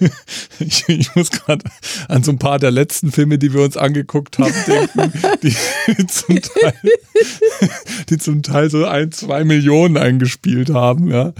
Ich, 0.58 0.86
ich 0.88 1.14
muss 1.16 1.30
gerade 1.30 1.64
an 2.08 2.22
so 2.22 2.32
ein 2.32 2.38
paar 2.38 2.58
der 2.58 2.70
letzten 2.70 3.12
Filme, 3.12 3.38
die 3.38 3.54
wir 3.54 3.62
uns 3.62 3.76
angeguckt 3.78 4.38
haben, 4.38 4.52
denken, 4.66 5.12
die, 5.42 6.06
zum 6.06 6.40
Teil, 6.40 6.74
die 8.10 8.18
zum 8.18 8.42
Teil 8.42 8.70
so 8.70 8.84
ein, 8.84 9.10
zwei 9.10 9.44
Millionen 9.44 9.96
eingespielt 9.96 10.70
haben. 10.70 11.10
Ja, 11.10 11.32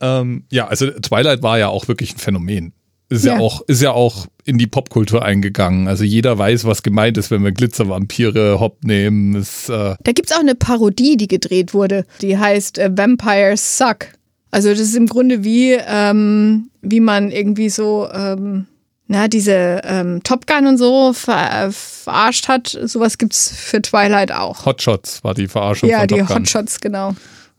ähm, 0.00 0.44
ja 0.50 0.66
also 0.68 0.90
Twilight 0.90 1.42
war 1.42 1.58
ja 1.58 1.68
auch 1.68 1.88
wirklich 1.88 2.14
ein 2.14 2.18
Phänomen. 2.18 2.72
Ist 3.08 3.24
ja, 3.24 3.34
Ja. 3.34 3.40
auch, 3.40 3.62
ist 3.66 3.82
ja 3.82 3.92
auch 3.92 4.26
in 4.44 4.58
die 4.58 4.66
Popkultur 4.68 5.24
eingegangen. 5.24 5.88
Also 5.88 6.04
jeder 6.04 6.38
weiß, 6.38 6.64
was 6.64 6.82
gemeint 6.82 7.18
ist, 7.18 7.30
wenn 7.30 7.42
wir 7.42 7.52
Glitzervampire 7.52 8.60
hopp 8.60 8.84
nehmen. 8.84 9.34
Ist, 9.34 9.68
äh, 9.68 9.96
Da 10.02 10.12
gibt's 10.12 10.32
auch 10.32 10.40
eine 10.40 10.54
Parodie, 10.54 11.16
die 11.16 11.28
gedreht 11.28 11.74
wurde. 11.74 12.04
Die 12.20 12.38
heißt 12.38 12.78
äh, 12.78 12.90
Vampires 12.96 13.78
Suck. 13.78 14.08
Also 14.50 14.70
das 14.70 14.80
ist 14.80 14.96
im 14.96 15.06
Grunde 15.06 15.44
wie, 15.44 15.72
ähm, 15.72 16.70
wie 16.82 17.00
man 17.00 17.30
irgendwie 17.30 17.68
so, 17.68 18.08
ähm, 18.12 18.66
na, 19.06 19.28
diese 19.28 19.80
ähm, 19.84 20.22
Top 20.22 20.46
Gun 20.46 20.66
und 20.66 20.78
so 20.78 21.12
ver 21.12 21.66
äh, 21.66 21.72
verarscht 21.72 22.48
hat. 22.48 22.68
Sowas 22.68 23.18
gibt's 23.18 23.52
für 23.54 23.82
Twilight 23.82 24.32
auch. 24.32 24.66
Hotshots 24.66 25.22
war 25.24 25.34
die 25.34 25.48
Verarschung 25.48 25.88
ja, 25.88 26.00
von 26.00 26.08
die 26.08 26.14
Top 26.18 26.28
Gun. 26.28 26.36
Hotshots, 26.38 26.80
genau. 26.80 27.14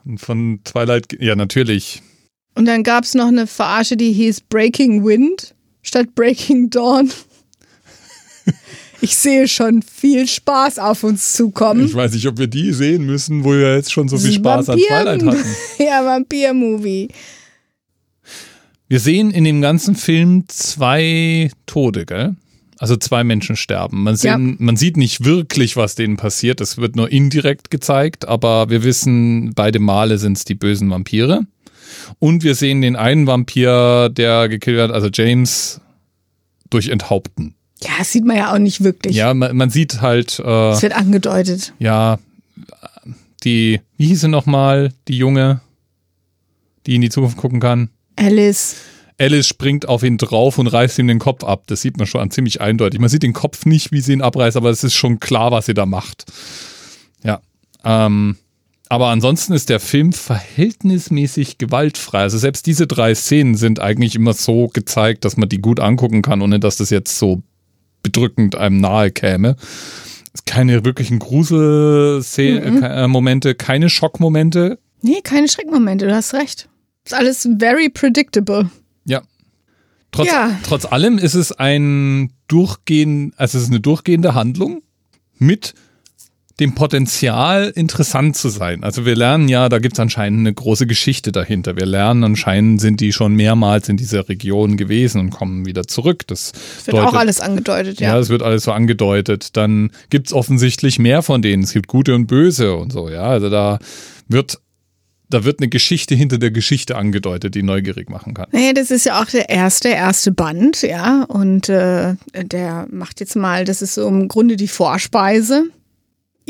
Und 0.06 0.20
Von 0.20 0.60
Twilight, 0.64 1.18
ja 1.20 1.36
natürlich. 1.36 2.02
Und 2.56 2.66
dann 2.66 2.84
gab's 2.84 3.14
noch 3.14 3.28
eine 3.28 3.48
Verarsche, 3.48 3.96
die 3.98 4.12
hieß 4.12 4.42
Breaking 4.42 5.06
Wind 5.06 5.56
statt 5.82 6.16
Breaking 6.16 6.70
Dawn. 6.70 7.12
Ich 9.02 9.16
sehe 9.18 9.48
schon 9.48 9.82
viel 9.82 10.28
Spaß 10.28 10.78
auf 10.80 11.04
uns 11.04 11.34
zukommen. 11.34 11.86
Ich 11.86 11.94
weiß 11.96 12.14
nicht, 12.14 12.28
ob 12.28 12.38
wir 12.38 12.48
die 12.48 12.72
sehen 12.72 13.06
müssen, 13.06 13.44
wo 13.44 13.52
wir 13.52 13.76
jetzt 13.76 13.92
schon 13.92 14.08
so 14.08 14.18
viel 14.18 14.28
Das 14.28 14.36
Spaß 14.36 14.70
an 14.70 14.78
Vampir- 14.80 14.88
Twilight 14.88 15.24
hatten. 15.26 15.46
ja, 15.80 16.06
Vampir-Movie. 16.06 17.08
Wir 18.88 19.00
sehen 19.00 19.32
in 19.32 19.44
dem 19.44 19.62
ganzen 19.62 19.96
Film 19.96 20.44
zwei 20.48 21.50
Tode, 21.66 22.06
gell? 22.06 22.36
Also 22.78 22.96
zwei 22.98 23.24
Menschen 23.24 23.56
sterben. 23.56 24.04
Man, 24.04 24.16
sehen, 24.16 24.56
man 24.60 24.76
sieht 24.76 24.98
nicht 24.98 25.24
wirklich, 25.24 25.78
was 25.78 25.96
denen 25.96 26.18
passiert. 26.18 26.62
Es 26.62 26.78
wird 26.78 26.96
nur 26.96 27.12
indirekt 27.12 27.70
gezeigt, 27.70 28.28
aber 28.28 28.70
wir 28.70 28.84
wissen, 28.84 29.54
beide 29.54 29.80
Male 29.80 30.18
sind 30.18 30.38
es 30.38 30.46
die 30.46 30.56
bösen 30.56 30.90
Vampire. 30.90 31.46
Und 32.20 32.44
wir 32.44 32.56
sehen 32.56 32.82
den 32.82 32.96
einen 32.96 33.28
Vampir, 33.28 34.10
der 34.10 34.50
gekillt 34.50 34.78
wird, 34.78 34.92
also 34.92 35.10
James, 35.14 35.80
durch 36.70 36.90
Enthaupten. 36.90 37.54
Ja, 37.84 37.92
das 38.00 38.12
sieht 38.12 38.26
man 38.26 38.38
ja 38.38 38.54
auch 38.54 38.60
nicht 38.60 38.84
wirklich. 38.84 39.16
Ja, 39.16 39.34
man, 39.34 39.56
man 39.56 39.70
sieht 39.70 40.02
halt, 40.02 40.40
äh, 40.40 40.72
Es 40.72 40.82
wird 40.82 40.94
angedeutet. 40.96 41.74
ja, 41.80 42.20
die, 43.44 43.82
wie 43.98 44.06
hieß 44.08 44.22
sie 44.22 44.28
nochmal, 44.28 44.94
die 45.08 45.18
Junge, 45.18 45.62
die 46.86 46.96
in 46.96 47.02
die 47.02 47.10
Zukunft 47.10 47.38
gucken 47.38 47.60
kann? 47.60 47.90
Alice. 48.16 48.76
Alice 49.20 49.48
springt 49.48 49.88
auf 49.88 50.04
ihn 50.04 50.18
drauf 50.18 50.58
und 50.58 50.68
reißt 50.68 51.00
ihm 51.00 51.08
den 51.08 51.20
Kopf 51.20 51.44
ab. 51.44 51.64
Das 51.68 51.82
sieht 51.82 51.98
man 51.98 52.08
schon 52.08 52.22
an 52.22 52.32
ziemlich 52.32 52.62
eindeutig. 52.62 53.00
Man 53.00 53.10
sieht 53.10 53.24
den 53.24 53.34
Kopf 53.34 53.66
nicht, 53.66 53.92
wie 53.92 54.02
sie 54.02 54.14
ihn 54.14 54.22
abreißt, 54.22 54.58
aber 54.58 54.70
es 54.70 54.84
ist 54.84 54.94
schon 54.96 55.20
klar, 55.20 55.52
was 55.52 55.66
sie 55.68 55.74
da 55.74 55.86
macht. 55.86 56.26
Ja. 57.24 57.42
Ähm, 57.84 58.38
aber 58.90 59.08
ansonsten 59.08 59.54
ist 59.54 59.70
der 59.70 59.80
Film 59.80 60.12
verhältnismäßig 60.12 61.58
gewaltfrei. 61.58 62.20
Also 62.22 62.38
selbst 62.38 62.66
diese 62.66 62.88
drei 62.88 63.16
Szenen 63.16 63.56
sind 63.56 63.80
eigentlich 63.80 64.16
immer 64.16 64.34
so 64.34 64.68
gezeigt, 64.68 65.24
dass 65.24 65.38
man 65.38 65.50
die 65.50 65.60
gut 65.62 65.80
angucken 65.80 66.22
kann, 66.22 66.42
ohne 66.42 66.60
dass 66.60 66.78
das 66.78 66.90
jetzt 66.90 67.18
so 67.18 67.42
bedrückend 68.04 68.56
einem 68.56 68.80
nahe 68.80 69.12
käme. 69.12 69.56
Es 70.34 70.46
Keine 70.46 70.86
wirklichen 70.86 71.20
Grusel-Momente, 71.20 73.56
keine 73.56 73.90
Schockmomente, 73.90 74.80
Nee, 75.04 75.22
keine 75.24 75.48
Schreckmomente, 75.48 76.06
du 76.06 76.14
hast 76.14 76.36
recht. 76.36 76.70
Ist 77.06 77.16
alles 77.16 77.50
very 77.60 77.90
predictable. 77.90 78.70
Ja. 79.06 79.24
Trotz, 80.12 80.28
Ja. 80.28 80.56
trotz 80.64 80.86
allem 80.86 81.18
ist 81.18 81.34
es 81.34 81.52
ein 81.52 82.32
durchgehend, 82.48 83.34
also 83.38 83.58
es 83.58 83.64
ist 83.64 83.72
eine 83.72 83.80
durchgehende 83.80 84.36
Handlung 84.36 84.84
mit 85.40 85.74
dem 86.62 86.76
Potenzial, 86.76 87.74
interessant 87.76 88.38
zu 88.38 88.50
sein. 88.50 88.84
Also 88.84 89.04
wir 89.04 89.16
lernen 89.16 89.50
ja, 89.50 89.68
da 89.68 89.80
gibt 89.80 89.96
es 89.96 90.00
anscheinend 90.00 90.42
eine 90.42 90.54
große 90.54 90.86
Geschichte 90.86 91.32
dahinter. 91.32 91.76
Wir 91.76 91.88
lernen 91.88 92.24
anscheinend, 92.24 92.80
sind 92.80 93.02
die 93.02 93.12
schon 93.12 93.34
mehrmals 93.34 93.90
in 93.90 93.98
dieser 93.98 94.30
Region 94.30 94.78
gewesen 94.78 95.20
und 95.20 95.30
kommen 95.32 95.66
wieder 95.66 95.88
zurück. 95.88 96.28
Das 96.28 96.54
Wird 96.86 96.98
auch 96.98 97.16
alles 97.16 97.40
angedeutet, 97.40 98.00
ja. 98.00 98.10
Ja, 98.10 98.20
es 98.20 98.30
wird 98.30 98.44
alles 98.44 98.64
so 98.64 98.72
angedeutet. 98.72 99.58
Dann 99.58 99.90
gibt 100.12 100.28
es 100.28 100.34
offensichtlich 100.34 101.00
mehr 101.00 101.24
von 101.24 101.42
denen. 101.42 101.64
Es 101.64 101.74
gibt 101.74 101.88
gute 101.88 102.14
und 102.14 102.28
böse 102.28 102.76
und 102.76 102.94
so, 102.94 103.10
ja. 103.10 103.24
Also 103.24 103.50
da 103.50 103.80
wird, 104.28 104.62
da 105.32 105.44
wird 105.44 105.62
eine 105.62 105.68
Geschichte 105.68 106.14
hinter 106.14 106.38
der 106.38 106.52
Geschichte 106.52 106.96
angedeutet, 106.96 107.56
die 107.56 107.64
neugierig 107.64 108.08
machen 108.12 108.36
kann. 108.36 108.46
Naja, 108.52 108.74
das 108.74 108.92
ist 108.92 109.08
ja 109.08 109.20
auch 109.20 109.26
der 109.26 109.50
erste, 109.50 109.90
erste 109.90 110.32
Band, 110.32 110.84
ja. 110.84 111.24
Und 111.24 111.70
äh, 111.70 112.14
der 112.36 112.86
macht 112.92 113.20
jetzt 113.20 113.36
mal, 113.36 113.66
das 113.66 113.82
ist 113.82 113.96
so 113.96 114.08
im 114.08 114.28
Grunde 114.28 114.58
die 114.58 114.68
Vorspeise. 114.68 115.72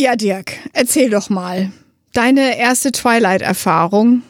Ja, 0.01 0.15
Dirk, 0.15 0.53
erzähl 0.73 1.11
doch 1.11 1.29
mal. 1.29 1.71
Deine 2.13 2.57
erste 2.57 2.91
Twilight-Erfahrung. 2.91 4.23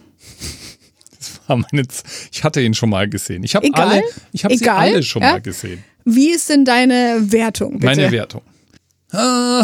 war 1.47 1.55
meine 1.71 1.87
Z- 1.87 2.03
Ich 2.33 2.43
hatte 2.43 2.59
ihn 2.61 2.73
schon 2.73 2.89
mal 2.89 3.07
gesehen. 3.07 3.45
Ich 3.45 3.55
habe 3.55 3.69
alle, 3.73 4.03
ich 4.33 4.43
habe 4.43 4.57
sie 4.57 4.67
alle 4.69 5.01
schon 5.01 5.21
Ja. 5.21 5.31
mal 5.31 5.41
gesehen. 5.41 5.81
Wie 6.03 6.31
ist 6.31 6.49
denn 6.49 6.65
deine 6.65 7.19
Wertung, 7.31 7.75
bitte? 7.79 7.85
Meine 7.85 8.11
Wertung. 8.11 8.41
Äh, 9.13 9.63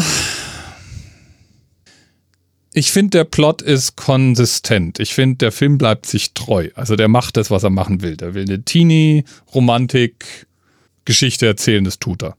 Ich 2.73 2.91
finde, 2.93 3.17
der 3.17 3.23
Plot 3.25 3.61
ist 3.61 3.97
konsistent. 3.97 4.99
Ich 5.01 5.13
finde, 5.13 5.35
der 5.37 5.51
Film 5.51 5.77
bleibt 5.77 6.05
sich 6.05 6.33
treu. 6.33 6.69
Also 6.75 6.95
der 6.95 7.09
macht 7.09 7.35
das, 7.35 7.51
was 7.51 7.63
er 7.63 7.69
machen 7.71 8.01
will. 8.01 8.15
Der 8.15 8.33
will 8.33 8.43
eine 8.43 8.63
Teenie-Romantik-Geschichte 8.63 11.47
erzählen, 11.47 11.83
das 11.83 11.99
tut 11.99 12.23
er. 12.23 12.37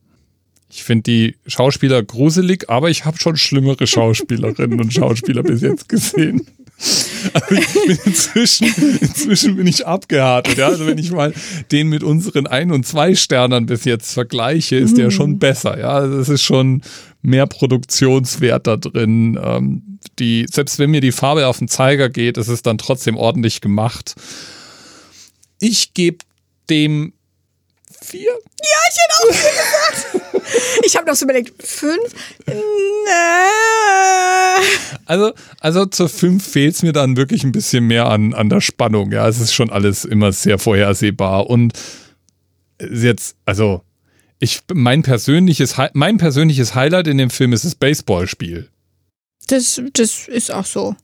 Ich 0.70 0.84
finde 0.84 1.02
die 1.04 1.36
Schauspieler 1.46 2.02
gruselig, 2.02 2.68
aber 2.68 2.90
ich 2.90 3.04
habe 3.04 3.18
schon 3.18 3.36
schlimmere 3.36 3.86
Schauspielerinnen 3.86 4.80
und 4.80 4.92
Schauspieler 4.92 5.42
bis 5.42 5.62
jetzt 5.62 5.88
gesehen. 5.88 6.46
Also 7.32 7.54
ich 7.54 7.72
bin 7.86 7.98
inzwischen, 8.04 8.66
inzwischen 9.00 9.56
bin 9.56 9.66
ich 9.66 9.86
abgehärtet. 9.86 10.58
Ja? 10.58 10.68
Also 10.68 10.86
wenn 10.86 10.98
ich 10.98 11.10
mal 11.10 11.32
den 11.72 11.88
mit 11.88 12.02
unseren 12.04 12.46
Ein- 12.46 12.70
und 12.70 12.86
Zwei-Sternern 12.86 13.66
bis 13.66 13.84
jetzt 13.84 14.12
vergleiche, 14.12 14.76
ist 14.76 14.96
der 14.96 15.10
schon 15.10 15.38
besser. 15.38 15.78
Ja, 15.78 15.90
also 15.90 16.18
es 16.18 16.28
ist 16.28 16.42
schon 16.42 16.82
mehr 17.22 17.46
Produktionswert 17.46 18.66
da 18.66 18.76
drin. 18.76 19.38
Ähm, 19.42 19.98
die, 20.18 20.46
selbst 20.50 20.78
wenn 20.78 20.90
mir 20.90 21.00
die 21.00 21.12
Farbe 21.12 21.46
auf 21.46 21.58
den 21.58 21.68
Zeiger 21.68 22.08
geht, 22.10 22.36
ist 22.36 22.48
es 22.48 22.62
dann 22.62 22.78
trotzdem 22.78 23.16
ordentlich 23.16 23.60
gemacht. 23.60 24.14
Ich 25.58 25.94
gebe 25.94 26.18
dem 26.70 27.12
vier. 28.11 28.32
Ich 30.84 30.96
habe 30.96 31.06
noch 31.06 31.14
so 31.14 31.24
überlegt, 31.24 31.62
fünf? 31.62 32.14
Nee. 32.46 32.54
Also, 35.06 35.32
also 35.61 35.86
zur 35.86 36.09
5 36.09 36.46
fehlt 36.46 36.74
es 36.74 36.82
mir 36.82 36.92
dann 36.92 37.16
wirklich 37.16 37.44
ein 37.44 37.52
bisschen 37.52 37.86
mehr 37.86 38.06
an, 38.06 38.34
an 38.34 38.48
der 38.48 38.61
Spannung. 38.61 39.12
Ja, 39.12 39.28
es 39.28 39.40
ist 39.40 39.54
schon 39.54 39.70
alles 39.70 40.04
immer 40.04 40.32
sehr 40.32 40.59
vorhersehbar. 40.59 41.48
Und 41.48 41.72
jetzt, 42.80 43.36
also, 43.44 43.82
ich, 44.38 44.61
mein 44.72 45.02
persönliches, 45.02 45.76
mein 45.94 46.18
persönliches 46.18 46.74
Highlight 46.74 47.06
in 47.09 47.18
dem 47.18 47.30
Film 47.30 47.52
ist 47.52 47.64
das 47.64 47.74
Baseballspiel. 47.74 48.68
Das, 49.48 49.80
das 49.94 50.28
ist 50.28 50.50
auch 50.52 50.66
so. 50.66 50.94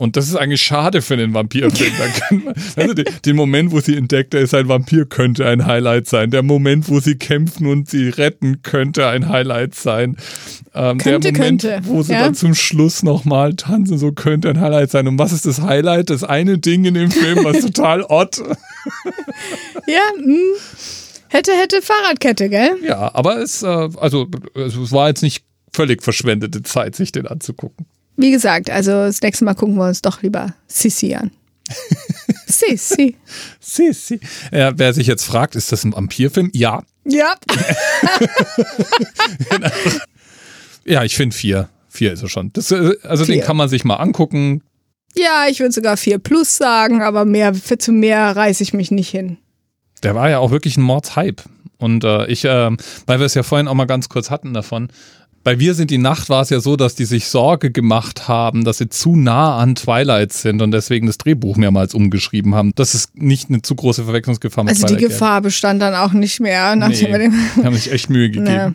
Und 0.00 0.16
das 0.16 0.28
ist 0.28 0.34
eigentlich 0.34 0.62
schade 0.62 1.02
für 1.02 1.12
einen 1.12 1.34
Vampirfilm. 1.34 1.92
Man, 1.98 2.54
also 2.76 2.94
den, 2.94 3.04
den 3.22 3.36
Moment, 3.36 3.70
wo 3.70 3.80
sie 3.80 3.96
entdeckt, 3.96 4.32
er 4.32 4.40
ist 4.40 4.54
ein 4.54 4.66
Vampir, 4.66 5.04
könnte 5.04 5.46
ein 5.46 5.66
Highlight 5.66 6.06
sein. 6.06 6.30
Der 6.30 6.42
Moment, 6.42 6.88
wo 6.88 7.00
sie 7.00 7.16
kämpfen 7.16 7.66
und 7.66 7.90
sie 7.90 8.08
retten, 8.08 8.62
könnte 8.62 9.06
ein 9.08 9.28
Highlight 9.28 9.74
sein. 9.74 10.16
Ähm, 10.72 10.96
Könnte, 10.96 11.32
der 11.32 11.32
Moment, 11.32 11.62
könnte, 11.62 11.80
wo 11.84 12.02
sie 12.02 12.14
ja. 12.14 12.20
dann 12.20 12.34
zum 12.34 12.54
Schluss 12.54 13.02
nochmal 13.02 13.56
tanzen, 13.56 13.98
so 13.98 14.12
könnte 14.12 14.48
ein 14.48 14.58
Highlight 14.58 14.90
sein. 14.90 15.06
Und 15.06 15.18
was 15.18 15.32
ist 15.32 15.44
das 15.44 15.60
Highlight? 15.60 16.08
Das 16.08 16.24
eine 16.24 16.56
Ding 16.56 16.86
in 16.86 16.94
dem 16.94 17.10
Film, 17.10 17.44
was 17.44 17.60
total 17.66 18.02
odd. 18.04 18.42
Ja, 19.86 20.00
hm. 20.16 20.38
hätte, 21.28 21.52
hätte 21.52 21.82
Fahrradkette, 21.82 22.48
gell? 22.48 22.76
Ja, 22.82 23.14
aber 23.14 23.42
es, 23.42 23.62
äh, 23.62 23.66
also 23.66 24.28
es 24.54 24.92
war 24.92 25.08
jetzt 25.08 25.22
nicht 25.22 25.44
völlig 25.74 26.02
verschwendete 26.02 26.62
Zeit, 26.62 26.96
sich 26.96 27.12
den 27.12 27.26
anzugucken. 27.26 27.84
Wie 28.20 28.30
gesagt, 28.30 28.70
also 28.70 28.90
das 28.90 29.22
nächste 29.22 29.44
Mal 29.44 29.54
gucken 29.54 29.76
wir 29.76 29.86
uns 29.86 30.02
doch 30.02 30.22
lieber 30.22 30.54
Sissi 30.66 31.14
an. 31.14 31.30
Sissi. 32.46 33.16
Si, 33.60 33.92
si. 33.92 34.20
Ja, 34.52 34.72
wer 34.76 34.92
sich 34.92 35.06
jetzt 35.06 35.24
fragt, 35.24 35.54
ist 35.54 35.72
das 35.72 35.84
ein 35.84 35.94
Vampirfilm? 35.94 36.50
Ja. 36.52 36.82
Ja. 37.04 37.34
Ja, 40.84 41.04
ich 41.04 41.14
finde 41.14 41.36
vier. 41.36 41.68
Vier 41.88 42.12
ist 42.12 42.22
er 42.22 42.28
schon. 42.28 42.52
Das, 42.52 42.70
äh, 42.70 42.94
also 43.02 43.24
den 43.24 43.34
Vier. 43.34 43.44
kann 43.44 43.56
man 43.56 43.68
sich 43.68 43.84
mal 43.84 43.96
angucken. 43.96 44.62
Ja, 45.14 45.46
ich 45.48 45.60
würde 45.60 45.72
sogar 45.72 45.96
4 45.96 46.18
plus 46.18 46.56
sagen, 46.56 47.02
aber 47.02 47.24
mehr, 47.24 47.54
für 47.54 47.78
zu 47.78 47.92
mehr 47.92 48.34
reiße 48.34 48.62
ich 48.62 48.72
mich 48.72 48.90
nicht 48.90 49.10
hin. 49.10 49.38
Der 50.02 50.14
war 50.14 50.30
ja 50.30 50.38
auch 50.38 50.50
wirklich 50.50 50.76
ein 50.76 50.82
Mordshype. 50.82 51.42
Und 51.78 52.04
äh, 52.04 52.26
ich, 52.26 52.44
äh, 52.44 52.70
weil 53.06 53.18
wir 53.18 53.26
es 53.26 53.34
ja 53.34 53.42
vorhin 53.42 53.68
auch 53.68 53.74
mal 53.74 53.86
ganz 53.86 54.08
kurz 54.08 54.30
hatten 54.30 54.54
davon, 54.54 54.88
bei 55.42 55.58
Wir 55.58 55.74
sind 55.74 55.90
die 55.90 55.98
Nacht 55.98 56.28
war 56.28 56.42
es 56.42 56.50
ja 56.50 56.60
so, 56.60 56.76
dass 56.76 56.94
die 56.94 57.04
sich 57.06 57.26
Sorge 57.26 57.70
gemacht 57.70 58.28
haben, 58.28 58.64
dass 58.64 58.78
sie 58.78 58.88
zu 58.88 59.16
nah 59.16 59.56
an 59.58 59.74
Twilight 59.74 60.32
sind 60.32 60.60
und 60.62 60.70
deswegen 60.70 61.06
das 61.06 61.18
Drehbuch 61.18 61.56
mehrmals 61.56 61.94
umgeschrieben 61.94 62.54
haben. 62.54 62.72
Das 62.74 62.94
ist 62.94 63.16
nicht 63.16 63.48
eine 63.48 63.62
zu 63.62 63.74
große 63.74 64.04
Verwechslungsgefahr 64.04 64.64
mit 64.64 64.74
Also 64.74 64.86
die 64.86 64.94
Twilight 64.96 65.10
Gefahr 65.10 65.40
bestand 65.40 65.80
dann 65.82 65.94
auch 65.94 66.12
nicht 66.12 66.40
mehr, 66.40 66.74
gäbe. 66.74 66.78
nachdem 66.80 67.10
Nee, 67.12 67.30
die 67.56 67.64
haben 67.64 67.74
sich 67.74 67.90
echt 67.92 68.10
Mühe 68.10 68.28
gegeben. 68.30 68.46
Ja. 68.46 68.72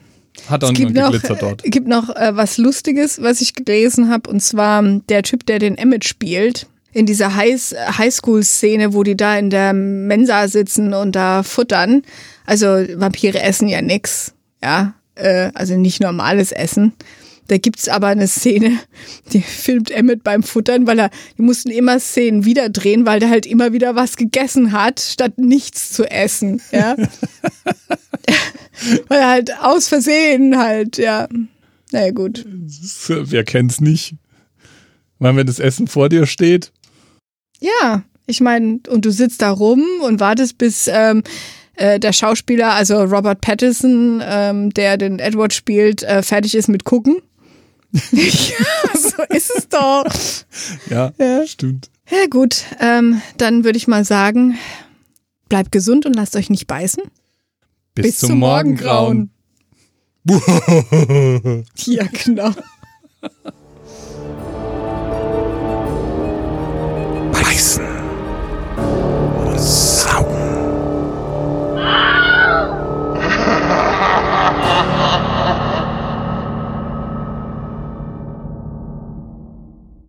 Hat 0.50 0.64
auch 0.66 0.72
Es 0.72 0.76
gibt 0.78 0.94
noch, 0.96 1.12
dort. 1.40 1.66
äh, 1.66 1.70
gibt 1.70 1.88
noch 1.88 2.10
äh, 2.16 2.36
was 2.36 2.58
Lustiges, 2.58 3.22
was 3.22 3.40
ich 3.42 3.54
gelesen 3.54 4.10
habe, 4.10 4.30
und 4.30 4.42
zwar 4.42 4.82
der 4.84 5.24
Typ, 5.24 5.46
der 5.46 5.60
den 5.60 5.78
Emmett 5.78 6.04
spielt, 6.04 6.68
in 6.92 7.06
dieser 7.06 7.36
High- 7.36 7.74
Highschool-Szene, 7.98 8.94
wo 8.94 9.04
die 9.04 9.16
da 9.16 9.38
in 9.38 9.50
der 9.50 9.74
Mensa 9.74 10.48
sitzen 10.48 10.94
und 10.94 11.16
da 11.16 11.44
futtern. 11.44 12.02
Also 12.46 12.66
Vampire 12.68 13.42
essen 13.42 13.68
ja 13.68 13.82
nix, 13.82 14.34
ja, 14.64 14.94
äh, 15.16 15.52
also 15.54 15.78
nicht 15.78 16.02
normales 16.02 16.52
Essen. 16.52 16.94
Da 17.48 17.60
gibt's 17.60 17.88
aber 17.88 18.08
eine 18.08 18.28
Szene, 18.28 18.80
die 19.34 19.42
filmt 19.42 19.92
Emmett 19.92 20.24
beim 20.24 20.44
Futtern, 20.44 20.88
weil 20.88 21.00
er, 21.00 21.12
die 21.38 21.44
mussten 21.44 21.70
immer 21.70 22.00
Szenen 22.00 22.46
wieder 22.46 22.70
drehen, 22.70 23.06
weil 23.06 23.20
der 23.20 23.30
halt 23.30 23.46
immer 23.46 23.74
wieder 23.74 23.96
was 23.96 24.18
gegessen 24.18 24.72
hat, 24.72 25.00
statt 25.00 25.38
nichts 25.38 25.94
zu 25.94 26.10
essen, 26.10 26.62
ja. 26.72 26.96
weil 29.08 29.20
er 29.20 29.30
halt 29.30 29.52
aus 29.62 29.88
Versehen 29.88 30.58
halt, 30.58 30.98
ja. 30.98 31.28
Naja, 31.92 32.12
gut. 32.12 32.46
Wer 33.08 33.44
kennt's 33.44 33.80
nicht? 33.80 34.16
Weil 35.20 35.36
wenn 35.36 35.48
das 35.48 35.60
Essen 35.60 35.88
vor 35.88 36.10
dir 36.10 36.26
steht, 36.26 36.72
Ja, 37.62 38.04
ich 38.28 38.42
meine, 38.42 38.80
und 38.90 39.06
du 39.06 39.12
sitzt 39.12 39.42
da 39.42 39.52
rum 39.52 39.84
und 40.02 40.20
wartest, 40.20 40.58
bis 40.58 40.90
ähm, 40.92 41.24
äh, 41.78 42.00
der 42.00 42.14
Schauspieler, 42.14 42.74
also 42.74 43.04
Robert 43.04 43.42
Pattinson, 43.42 44.22
ähm, 44.26 44.70
der 44.72 44.98
den 44.98 45.20
Edward 45.20 45.54
spielt, 45.54 46.04
äh, 46.04 46.22
fertig 46.24 46.56
ist 46.56 46.68
mit 46.70 46.86
Gucken. 46.86 47.22
ja, 48.12 48.94
so 48.94 49.24
ist 49.30 49.52
es 49.56 49.70
doch. 49.70 50.06
Ja, 50.90 51.12
ja. 51.18 51.46
stimmt. 51.48 51.90
Ja, 52.10 52.28
gut. 52.30 52.66
Ähm, 52.80 53.22
dann 53.38 53.64
würde 53.64 53.78
ich 53.78 53.88
mal 53.88 54.06
sagen, 54.06 54.58
bleibt 55.50 55.72
gesund 55.72 56.06
und 56.06 56.16
lasst 56.16 56.36
euch 56.36 56.50
nicht 56.50 56.68
beißen. 56.68 57.04
Bis, 57.94 58.06
Bis 58.06 58.20
zum, 58.20 58.30
zum, 58.30 58.40
Morgengrauen. 58.40 59.30
Morgengrauen. 60.24 61.66
ja, 61.86 62.06
genau. 62.12 62.52
Beißen. 67.32 67.95